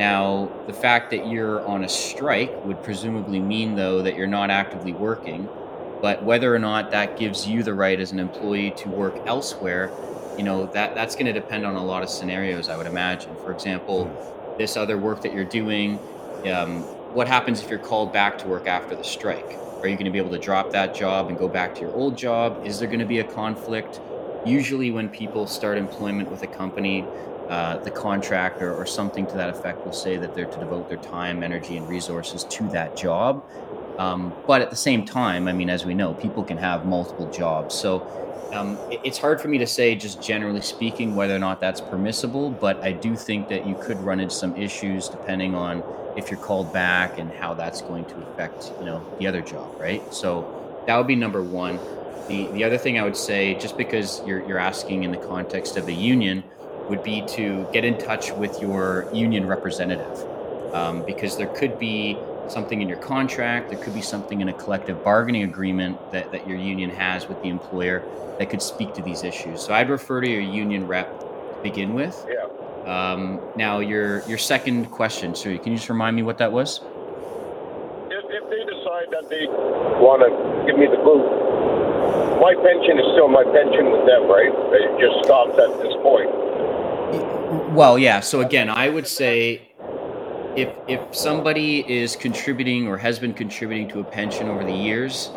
Now, 0.00 0.50
the 0.66 0.72
fact 0.72 1.10
that 1.10 1.26
you're 1.26 1.62
on 1.66 1.84
a 1.84 1.88
strike 1.90 2.64
would 2.64 2.82
presumably 2.82 3.38
mean, 3.38 3.76
though, 3.76 4.00
that 4.00 4.16
you're 4.16 4.26
not 4.26 4.48
actively 4.48 4.94
working. 4.94 5.46
But 6.00 6.22
whether 6.22 6.54
or 6.54 6.58
not 6.58 6.90
that 6.92 7.18
gives 7.18 7.46
you 7.46 7.62
the 7.62 7.74
right 7.74 8.00
as 8.00 8.10
an 8.10 8.18
employee 8.18 8.70
to 8.78 8.88
work 8.88 9.14
elsewhere, 9.26 9.92
you 10.38 10.42
know, 10.42 10.64
that, 10.72 10.94
that's 10.94 11.14
going 11.14 11.26
to 11.26 11.34
depend 11.34 11.66
on 11.66 11.74
a 11.74 11.84
lot 11.84 12.02
of 12.02 12.08
scenarios, 12.08 12.70
I 12.70 12.78
would 12.78 12.86
imagine. 12.86 13.36
For 13.44 13.52
example, 13.52 14.10
this 14.56 14.74
other 14.78 14.96
work 14.96 15.20
that 15.20 15.34
you're 15.34 15.44
doing, 15.44 15.98
um, 16.50 16.80
what 17.12 17.28
happens 17.28 17.62
if 17.62 17.68
you're 17.68 17.78
called 17.78 18.10
back 18.10 18.38
to 18.38 18.48
work 18.48 18.66
after 18.66 18.96
the 18.96 19.04
strike? 19.04 19.58
Are 19.82 19.86
you 19.86 19.96
going 19.96 20.06
to 20.06 20.10
be 20.10 20.16
able 20.16 20.30
to 20.30 20.38
drop 20.38 20.72
that 20.72 20.94
job 20.94 21.28
and 21.28 21.36
go 21.36 21.46
back 21.46 21.74
to 21.74 21.82
your 21.82 21.92
old 21.92 22.16
job? 22.16 22.66
Is 22.66 22.78
there 22.78 22.88
going 22.88 23.00
to 23.00 23.04
be 23.04 23.18
a 23.18 23.24
conflict? 23.24 24.00
Usually, 24.46 24.90
when 24.90 25.10
people 25.10 25.46
start 25.46 25.76
employment 25.76 26.30
with 26.30 26.42
a 26.42 26.46
company, 26.46 27.04
uh, 27.50 27.78
the 27.78 27.90
contractor 27.90 28.72
or 28.72 28.86
something 28.86 29.26
to 29.26 29.34
that 29.34 29.50
effect 29.50 29.84
will 29.84 29.92
say 29.92 30.16
that 30.16 30.36
they're 30.36 30.46
to 30.46 30.58
devote 30.60 30.88
their 30.88 30.98
time, 30.98 31.42
energy, 31.42 31.76
and 31.76 31.88
resources 31.88 32.44
to 32.44 32.68
that 32.68 32.96
job. 32.96 33.44
Um, 33.98 34.32
but 34.46 34.62
at 34.62 34.70
the 34.70 34.76
same 34.76 35.04
time, 35.04 35.48
I 35.48 35.52
mean, 35.52 35.68
as 35.68 35.84
we 35.84 35.92
know, 35.92 36.14
people 36.14 36.44
can 36.44 36.58
have 36.58 36.86
multiple 36.86 37.28
jobs. 37.30 37.74
So 37.74 38.06
um, 38.52 38.78
it's 39.04 39.18
hard 39.18 39.40
for 39.40 39.48
me 39.48 39.58
to 39.58 39.66
say, 39.66 39.96
just 39.96 40.22
generally 40.22 40.60
speaking, 40.60 41.16
whether 41.16 41.34
or 41.34 41.40
not 41.40 41.60
that's 41.60 41.80
permissible. 41.80 42.50
But 42.50 42.82
I 42.84 42.92
do 42.92 43.16
think 43.16 43.48
that 43.48 43.66
you 43.66 43.74
could 43.74 43.98
run 44.00 44.20
into 44.20 44.34
some 44.34 44.56
issues 44.56 45.08
depending 45.08 45.56
on 45.56 45.82
if 46.16 46.30
you're 46.30 46.40
called 46.40 46.72
back 46.72 47.18
and 47.18 47.32
how 47.32 47.54
that's 47.54 47.82
going 47.82 48.04
to 48.06 48.16
affect, 48.28 48.72
you 48.78 48.86
know, 48.86 49.04
the 49.18 49.26
other 49.26 49.40
job, 49.40 49.74
right? 49.80 50.02
So 50.14 50.82
that 50.86 50.96
would 50.96 51.08
be 51.08 51.16
number 51.16 51.42
one. 51.42 51.80
The, 52.28 52.46
the 52.52 52.62
other 52.62 52.78
thing 52.78 52.96
I 52.96 53.02
would 53.02 53.16
say, 53.16 53.54
just 53.54 53.76
because 53.76 54.22
you're, 54.24 54.46
you're 54.46 54.58
asking 54.58 55.02
in 55.02 55.10
the 55.10 55.18
context 55.18 55.76
of 55.76 55.88
a 55.88 55.92
union, 55.92 56.44
would 56.90 57.02
be 57.02 57.24
to 57.28 57.66
get 57.72 57.84
in 57.84 57.96
touch 57.96 58.32
with 58.32 58.60
your 58.60 59.08
union 59.14 59.46
representative 59.46 60.26
um, 60.74 61.02
because 61.04 61.36
there 61.36 61.46
could 61.46 61.78
be 61.78 62.18
something 62.48 62.82
in 62.82 62.88
your 62.88 62.98
contract, 62.98 63.70
there 63.70 63.78
could 63.78 63.94
be 63.94 64.02
something 64.02 64.40
in 64.40 64.48
a 64.48 64.52
collective 64.52 65.02
bargaining 65.04 65.44
agreement 65.44 65.96
that, 66.10 66.32
that 66.32 66.46
your 66.48 66.58
union 66.58 66.90
has 66.90 67.28
with 67.28 67.40
the 67.42 67.48
employer 67.48 68.02
that 68.38 68.50
could 68.50 68.60
speak 68.60 68.92
to 68.94 69.02
these 69.02 69.22
issues. 69.22 69.62
So 69.62 69.72
I'd 69.72 69.88
refer 69.88 70.20
to 70.20 70.28
your 70.28 70.40
union 70.40 70.86
rep 70.86 71.20
to 71.20 71.60
begin 71.62 71.94
with. 71.94 72.26
Yeah. 72.28 72.46
Um, 72.86 73.40
now, 73.56 73.78
your 73.78 74.26
your 74.26 74.38
second 74.38 74.90
question, 74.90 75.34
so 75.34 75.56
can 75.58 75.72
you 75.72 75.78
just 75.78 75.90
remind 75.90 76.16
me 76.16 76.22
what 76.22 76.38
that 76.38 76.50
was? 76.50 76.80
If, 78.08 78.24
if 78.24 78.44
they 78.50 78.64
decide 78.64 79.12
that 79.12 79.28
they 79.28 79.46
want 80.00 80.24
to 80.24 80.30
give 80.66 80.80
me 80.80 80.86
the 80.88 80.96
boot, 80.96 81.28
my 82.40 82.56
pension 82.56 82.98
is 82.98 83.06
still 83.12 83.28
my 83.28 83.44
pension 83.44 83.92
with 83.92 84.08
them, 84.08 84.26
right? 84.26 84.50
It 84.72 84.96
just 84.98 85.22
stops 85.28 85.54
at 85.60 85.76
this 85.84 85.92
point. 86.02 86.49
Well, 87.70 88.00
yeah. 88.00 88.18
So 88.18 88.40
again, 88.40 88.68
I 88.68 88.88
would 88.88 89.06
say 89.06 89.70
if 90.56 90.74
if 90.88 91.14
somebody 91.14 91.88
is 91.88 92.16
contributing 92.16 92.88
or 92.88 92.98
has 92.98 93.20
been 93.20 93.32
contributing 93.32 93.88
to 93.90 94.00
a 94.00 94.04
pension 94.04 94.48
over 94.48 94.64
the 94.64 94.72
years 94.72 95.30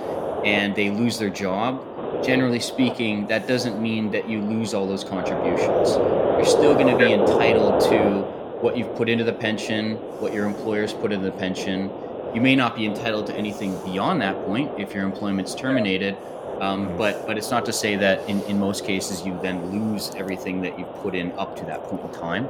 and 0.44 0.76
they 0.76 0.90
lose 0.90 1.20
their 1.20 1.30
job, 1.30 1.86
generally 2.24 2.60
speaking, 2.60 3.28
that 3.28 3.48
doesn't 3.48 3.80
mean 3.80 4.10
that 4.12 4.28
you 4.28 4.42
lose 4.42 4.74
all 4.74 4.88
those 4.88 5.04
contributions. 5.04 5.92
You're 5.92 6.46
still 6.46 6.74
going 6.74 6.88
to 6.88 6.98
be 6.98 7.14
entitled 7.14 7.82
to 7.82 8.22
what 8.62 8.78
you've 8.78 8.96
put 8.96 9.10
into 9.10 9.24
the 9.24 9.34
pension, 9.34 9.98
what 10.20 10.34
your 10.34 10.48
employers 10.48 10.92
put 10.92 11.12
into 11.12 11.26
the 11.26 11.38
pension. 11.38 11.92
You 12.34 12.42
may 12.42 12.56
not 12.56 12.76
be 12.76 12.86
entitled 12.86 13.28
to 13.28 13.36
anything 13.36 13.80
beyond 13.84 14.22
that 14.22 14.44
point 14.46 14.72
if 14.80 14.94
your 14.94 15.04
employment's 15.04 15.54
terminated, 15.54 16.18
um, 16.60 16.98
but 16.98 17.28
but 17.28 17.38
it's 17.38 17.52
not 17.52 17.66
to 17.66 17.74
say 17.74 17.96
that 17.98 18.28
in, 18.28 18.42
in 18.44 18.60
most 18.60 18.86
cases 18.86 19.24
you 19.26 19.38
then 19.42 19.72
lose 19.72 20.12
everything 20.16 20.62
that 20.62 20.80
you've 20.80 20.94
put 20.96 21.14
in 21.14 21.32
up 21.34 21.56
to 21.58 21.66
that 21.66 21.84
point 21.84 22.04
in 22.04 22.12
time. 22.20 22.48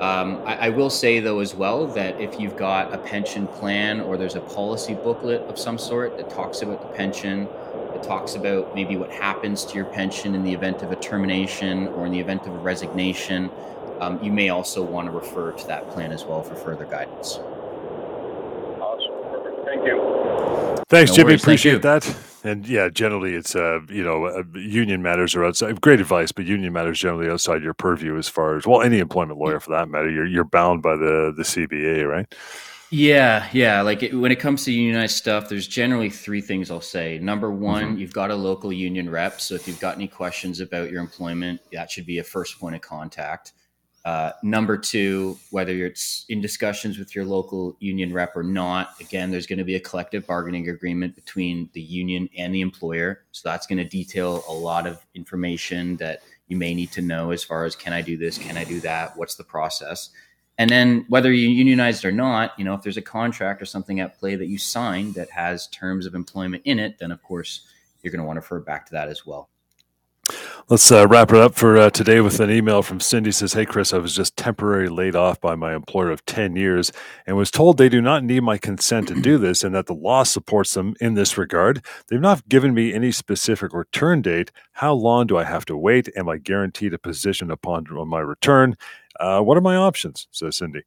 Um, 0.00 0.40
I, 0.46 0.54
I, 0.56 0.68
will 0.70 0.88
say 0.88 1.20
though 1.20 1.40
as 1.40 1.54
well 1.54 1.86
that 1.88 2.18
if 2.18 2.40
you've 2.40 2.56
got 2.56 2.94
a 2.94 2.96
pension 2.96 3.46
plan 3.46 4.00
or 4.00 4.16
there's 4.16 4.34
a 4.34 4.40
policy 4.40 4.94
booklet 4.94 5.42
of 5.42 5.58
some 5.58 5.76
sort 5.76 6.16
that 6.16 6.30
talks 6.30 6.62
about 6.62 6.80
the 6.80 6.96
pension, 6.96 7.46
that 7.92 8.02
talks 8.02 8.34
about 8.34 8.74
maybe 8.74 8.96
what 8.96 9.10
happens 9.10 9.62
to 9.66 9.74
your 9.74 9.84
pension 9.84 10.34
in 10.34 10.42
the 10.42 10.54
event 10.54 10.80
of 10.80 10.90
a 10.90 10.96
termination 10.96 11.88
or 11.88 12.06
in 12.06 12.12
the 12.12 12.20
event 12.20 12.46
of 12.46 12.54
a 12.54 12.58
resignation, 12.58 13.50
um, 14.00 14.18
you 14.22 14.32
may 14.32 14.48
also 14.48 14.82
want 14.82 15.06
to 15.06 15.12
refer 15.12 15.52
to 15.52 15.66
that 15.66 15.86
plan 15.90 16.12
as 16.12 16.24
well 16.24 16.42
for 16.42 16.54
further 16.54 16.86
guidance. 16.86 17.38
Awesome. 19.80 19.86
Perfect. 19.86 19.86
Thank 19.86 19.86
you. 19.86 20.84
Thanks, 20.88 21.10
no 21.10 21.16
Jimmy. 21.16 21.26
Worries. 21.26 21.42
Appreciate 21.42 21.82
Thank 21.82 22.04
that. 22.04 22.16
And 22.42 22.66
yeah, 22.66 22.88
generally 22.88 23.34
it's 23.34 23.54
uh, 23.54 23.80
you 23.88 24.02
know 24.02 24.24
uh, 24.24 24.42
union 24.54 25.02
matters 25.02 25.34
are 25.34 25.44
outside. 25.44 25.80
Great 25.80 26.00
advice, 26.00 26.32
but 26.32 26.46
union 26.46 26.72
matters 26.72 26.98
generally 26.98 27.30
outside 27.30 27.62
your 27.62 27.74
purview 27.74 28.16
as 28.16 28.28
far 28.28 28.56
as 28.56 28.66
well 28.66 28.80
any 28.80 28.98
employment 28.98 29.38
lawyer 29.38 29.60
for 29.60 29.70
that 29.72 29.88
matter. 29.88 30.10
You're 30.10 30.26
you're 30.26 30.44
bound 30.44 30.82
by 30.82 30.96
the 30.96 31.34
the 31.36 31.42
CBA, 31.42 32.08
right? 32.08 32.34
Yeah, 32.90 33.48
yeah. 33.52 33.82
Like 33.82 34.02
it, 34.02 34.14
when 34.14 34.32
it 34.32 34.40
comes 34.40 34.64
to 34.64 34.72
unionized 34.72 35.16
stuff, 35.16 35.48
there's 35.48 35.68
generally 35.68 36.10
three 36.10 36.40
things 36.40 36.70
I'll 36.70 36.80
say. 36.80 37.18
Number 37.18 37.52
one, 37.52 37.84
mm-hmm. 37.84 37.98
you've 37.98 38.12
got 38.12 38.30
a 38.30 38.34
local 38.34 38.72
union 38.72 39.08
rep, 39.08 39.40
so 39.40 39.54
if 39.54 39.68
you've 39.68 39.78
got 39.78 39.94
any 39.94 40.08
questions 40.08 40.60
about 40.60 40.90
your 40.90 41.00
employment, 41.00 41.60
that 41.72 41.90
should 41.90 42.06
be 42.06 42.18
a 42.18 42.24
first 42.24 42.58
point 42.58 42.74
of 42.74 42.80
contact. 42.80 43.52
Uh, 44.04 44.32
number 44.42 44.78
two, 44.78 45.38
whether 45.50 45.72
it's 45.84 46.24
in 46.30 46.40
discussions 46.40 46.98
with 46.98 47.14
your 47.14 47.24
local 47.24 47.76
union 47.80 48.12
rep 48.12 48.34
or 48.34 48.42
not, 48.42 48.94
again, 49.00 49.30
there's 49.30 49.46
going 49.46 49.58
to 49.58 49.64
be 49.64 49.74
a 49.74 49.80
collective 49.80 50.26
bargaining 50.26 50.70
agreement 50.70 51.14
between 51.14 51.68
the 51.74 51.82
union 51.82 52.28
and 52.36 52.54
the 52.54 52.62
employer. 52.62 53.24
So 53.32 53.48
that's 53.48 53.66
going 53.66 53.78
to 53.78 53.84
detail 53.84 54.42
a 54.48 54.52
lot 54.52 54.86
of 54.86 55.04
information 55.14 55.96
that 55.96 56.22
you 56.48 56.56
may 56.56 56.72
need 56.72 56.92
to 56.92 57.02
know 57.02 57.30
as 57.30 57.44
far 57.44 57.64
as 57.64 57.76
can 57.76 57.92
I 57.92 58.00
do 58.00 58.16
this, 58.16 58.38
can 58.38 58.56
I 58.56 58.64
do 58.64 58.80
that, 58.80 59.16
what's 59.18 59.34
the 59.34 59.44
process. 59.44 60.10
And 60.56 60.70
then 60.70 61.04
whether 61.08 61.32
you're 61.32 61.50
unionized 61.50 62.04
or 62.04 62.12
not, 62.12 62.58
you 62.58 62.64
know, 62.64 62.74
if 62.74 62.82
there's 62.82 62.96
a 62.96 63.02
contract 63.02 63.60
or 63.60 63.66
something 63.66 64.00
at 64.00 64.18
play 64.18 64.34
that 64.34 64.46
you 64.46 64.58
signed 64.58 65.14
that 65.14 65.30
has 65.30 65.66
terms 65.68 66.06
of 66.06 66.14
employment 66.14 66.62
in 66.64 66.78
it, 66.78 66.98
then 66.98 67.12
of 67.12 67.22
course 67.22 67.66
you're 68.02 68.10
going 68.10 68.20
to 68.20 68.26
want 68.26 68.38
to 68.38 68.40
refer 68.40 68.60
back 68.60 68.86
to 68.86 68.92
that 68.92 69.08
as 69.08 69.26
well. 69.26 69.49
Let's 70.70 70.92
uh, 70.92 71.08
wrap 71.08 71.30
it 71.30 71.36
up 71.36 71.56
for 71.56 71.76
uh, 71.76 71.90
today 71.90 72.20
with 72.20 72.38
an 72.38 72.48
email 72.48 72.82
from 72.84 73.00
Cindy. 73.00 73.32
Says, 73.32 73.54
"Hey 73.54 73.66
Chris, 73.66 73.92
I 73.92 73.98
was 73.98 74.14
just 74.14 74.36
temporarily 74.36 74.88
laid 74.88 75.16
off 75.16 75.40
by 75.40 75.56
my 75.56 75.74
employer 75.74 76.12
of 76.12 76.24
ten 76.26 76.54
years, 76.54 76.92
and 77.26 77.36
was 77.36 77.50
told 77.50 77.76
they 77.76 77.88
do 77.88 78.00
not 78.00 78.22
need 78.22 78.44
my 78.44 78.56
consent 78.56 79.08
to 79.08 79.20
do 79.20 79.36
this, 79.36 79.64
and 79.64 79.74
that 79.74 79.86
the 79.86 79.94
law 79.94 80.22
supports 80.22 80.74
them 80.74 80.94
in 81.00 81.14
this 81.14 81.36
regard. 81.36 81.84
They've 82.06 82.20
not 82.20 82.48
given 82.48 82.72
me 82.72 82.94
any 82.94 83.10
specific 83.10 83.72
return 83.74 84.22
date. 84.22 84.52
How 84.74 84.92
long 84.92 85.26
do 85.26 85.36
I 85.36 85.42
have 85.42 85.64
to 85.66 85.76
wait? 85.76 86.08
Am 86.14 86.28
I 86.28 86.36
guaranteed 86.36 86.94
a 86.94 86.98
position 86.98 87.50
upon 87.50 87.86
my 88.06 88.20
return? 88.20 88.76
Uh, 89.18 89.40
what 89.40 89.58
are 89.58 89.62
my 89.62 89.74
options?" 89.74 90.28
Says 90.30 90.58
Cindy. 90.58 90.84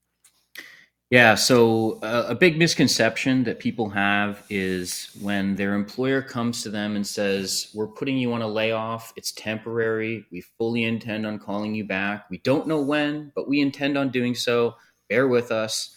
Yeah, 1.13 1.35
so 1.35 1.99
uh, 2.01 2.25
a 2.29 2.33
big 2.33 2.57
misconception 2.57 3.43
that 3.43 3.59
people 3.59 3.87
have 3.91 4.43
is 4.49 5.15
when 5.21 5.55
their 5.55 5.75
employer 5.75 6.23
comes 6.23 6.63
to 6.63 6.71
them 6.71 6.95
and 6.95 7.05
says, 7.05 7.69
We're 7.75 7.85
putting 7.85 8.17
you 8.17 8.33
on 8.33 8.41
a 8.41 8.47
layoff, 8.47 9.13
it's 9.15 9.31
temporary, 9.31 10.25
we 10.31 10.41
fully 10.57 10.85
intend 10.85 11.27
on 11.27 11.37
calling 11.37 11.75
you 11.75 11.85
back. 11.85 12.25
We 12.31 12.39
don't 12.39 12.65
know 12.67 12.81
when, 12.81 13.31
but 13.35 13.47
we 13.47 13.61
intend 13.61 13.95
on 13.95 14.09
doing 14.09 14.33
so. 14.33 14.73
Bear 15.07 15.27
with 15.27 15.51
us. 15.51 15.95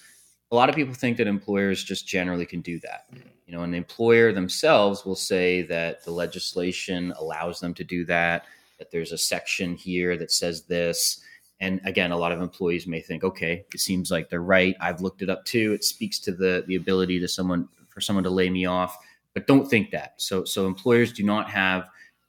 A 0.50 0.54
lot 0.54 0.68
of 0.68 0.74
people 0.74 0.92
think 0.92 1.16
that 1.16 1.26
employers 1.26 1.82
just 1.82 2.06
generally 2.06 2.44
can 2.44 2.60
do 2.60 2.78
that. 2.80 3.06
You 3.46 3.56
know, 3.56 3.62
an 3.62 3.72
employer 3.72 4.34
themselves 4.34 5.06
will 5.06 5.16
say 5.16 5.62
that 5.62 6.04
the 6.04 6.10
legislation 6.10 7.14
allows 7.18 7.58
them 7.58 7.72
to 7.72 7.84
do 7.84 8.04
that, 8.04 8.44
that 8.78 8.90
there's 8.90 9.12
a 9.12 9.18
section 9.18 9.76
here 9.76 10.18
that 10.18 10.30
says 10.30 10.64
this 10.64 11.22
and 11.60 11.80
again, 11.84 12.12
a 12.12 12.16
lot 12.16 12.32
of 12.32 12.42
employees 12.42 12.86
may 12.86 13.00
think, 13.00 13.24
okay, 13.24 13.64
it 13.72 13.80
seems 13.80 14.10
like 14.10 14.28
they're 14.28 14.42
right. 14.42 14.76
I've 14.80 15.00
looked 15.00 15.22
it 15.22 15.30
up 15.30 15.44
too. 15.44 15.72
It 15.72 15.84
speaks 15.84 16.18
to 16.20 16.32
the 16.32 16.64
the 16.66 16.76
ability 16.76 17.18
to 17.20 17.28
someone 17.28 17.68
for 17.88 18.00
someone 18.00 18.24
to 18.24 18.30
lay 18.30 18.50
me 18.50 18.66
off. 18.66 18.96
But 19.32 19.46
don't 19.46 19.68
think 19.68 19.90
that. 19.90 20.14
So 20.18 20.44
so 20.44 20.66
employers 20.66 21.12
do 21.12 21.22
not 21.22 21.48
have 21.50 21.88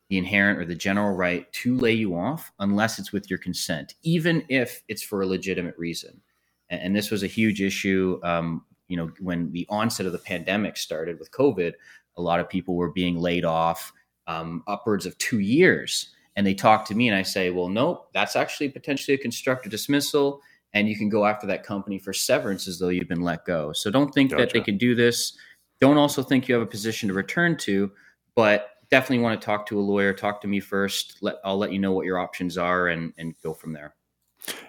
the 0.10 0.18
inherent 0.18 0.60
or 0.60 0.66
the 0.66 0.76
general 0.76 1.14
right 1.14 1.52
to 1.52 1.76
lay 1.76 1.92
you 1.92 2.16
off 2.16 2.52
unless 2.60 2.98
it's 3.00 3.12
with 3.12 3.30
your 3.30 3.40
consent, 3.40 3.96
even 4.04 4.46
if 4.48 4.82
it's 4.88 5.04
for 5.04 5.22
a 5.22 5.26
legitimate 5.26 5.78
reason. 5.78 6.22
And, 6.70 6.82
and 6.82 6.96
this 6.96 7.12
was 7.12 7.24
a 7.24 7.28
huge 7.28 7.62
issue. 7.62 8.20
Um, 8.24 8.64
you 8.88 8.96
know, 8.96 9.12
when 9.20 9.52
the 9.52 9.66
onset 9.70 10.06
of 10.06 10.14
the 10.14 10.20
pandemic 10.20 10.78
started 10.78 11.20
with 11.20 11.32
COVID, 11.32 11.74
a 12.16 12.22
lot 12.22 12.40
of 12.40 12.48
people 12.48 12.76
were 12.76 12.92
being 12.92 13.18
laid 13.18 13.44
off 13.44 13.92
um, 14.28 14.64
upwards 14.68 15.06
of 15.06 15.18
two 15.18 15.40
years 15.40 16.14
and 16.38 16.46
they 16.46 16.54
talk 16.54 16.86
to 16.86 16.96
me 16.96 17.10
and 17.10 17.18
I 17.18 17.24
say, 17.24 17.50
well, 17.50 17.68
nope, 17.68 18.10
that's 18.14 18.36
actually 18.36 18.70
potentially 18.70 19.16
a 19.16 19.18
constructive 19.18 19.72
dismissal. 19.72 20.40
And 20.74 20.88
you 20.88 20.96
can 20.96 21.10
go 21.10 21.26
after 21.26 21.48
that 21.48 21.64
company 21.64 21.98
for 21.98 22.14
severance 22.14 22.68
as 22.68 22.78
though 22.78 22.90
you've 22.90 23.08
been 23.10 23.24
let 23.24 23.44
go. 23.44 23.74
So 23.74 23.90
don't 23.90 24.14
think 24.14 24.30
gotcha. 24.30 24.44
that 24.44 24.54
they 24.54 24.62
can 24.62 24.78
do 24.78 24.94
this. 24.94 25.36
Don't 25.82 25.98
also 25.98 26.22
think 26.22 26.48
you 26.48 26.54
have 26.54 26.62
a 26.62 26.68
position 26.68 27.10
to 27.10 27.16
return 27.16 27.58
to, 27.58 27.92
but 28.36 28.70
definitely 28.92 29.24
want 29.24 29.42
to 29.42 29.44
talk 29.44 29.66
to 29.68 29.80
a 29.80 29.82
lawyer. 29.82 30.14
Talk 30.14 30.40
to 30.42 30.48
me 30.48 30.60
first. 30.60 31.18
Let, 31.22 31.38
I'll 31.44 31.58
let 31.58 31.72
you 31.72 31.80
know 31.80 31.92
what 31.92 32.06
your 32.06 32.20
options 32.20 32.56
are 32.56 32.90
and, 32.90 33.14
and 33.18 33.34
go 33.42 33.56
from 33.56 33.74
there. 33.74 33.96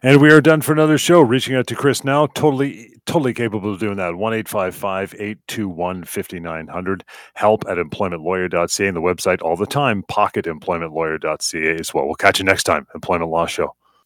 And 0.03 0.21
we 0.21 0.31
are 0.31 0.41
done 0.41 0.61
for 0.61 0.73
another 0.73 0.99
show. 0.99 1.21
Reaching 1.21 1.55
out 1.55 1.67
to 1.69 1.75
Chris 1.75 2.05
now, 2.05 2.27
totally, 2.27 2.95
totally 3.07 3.35
capable 3.35 3.73
of 3.73 3.81
doing 3.81 3.97
that. 3.97 4.17
1 4.17 4.35
821 4.35 6.05
5900. 6.05 7.05
Help 7.35 7.65
at 7.69 7.79
employmentlawyer.ca 7.79 8.87
and 8.87 8.97
the 8.97 9.01
website 9.01 9.43
all 9.43 9.57
the 9.57 9.67
time, 9.67 10.03
pocketemploymentlawyer.ca 10.05 11.81
as 11.81 11.95
well. 11.95 12.07
We'll 12.07 12.15
catch 12.15 12.39
you 12.39 12.45
next 12.45 12.65
time, 12.65 12.87
Employment 12.95 13.31
Law 13.31 13.47
Show. 13.47 13.78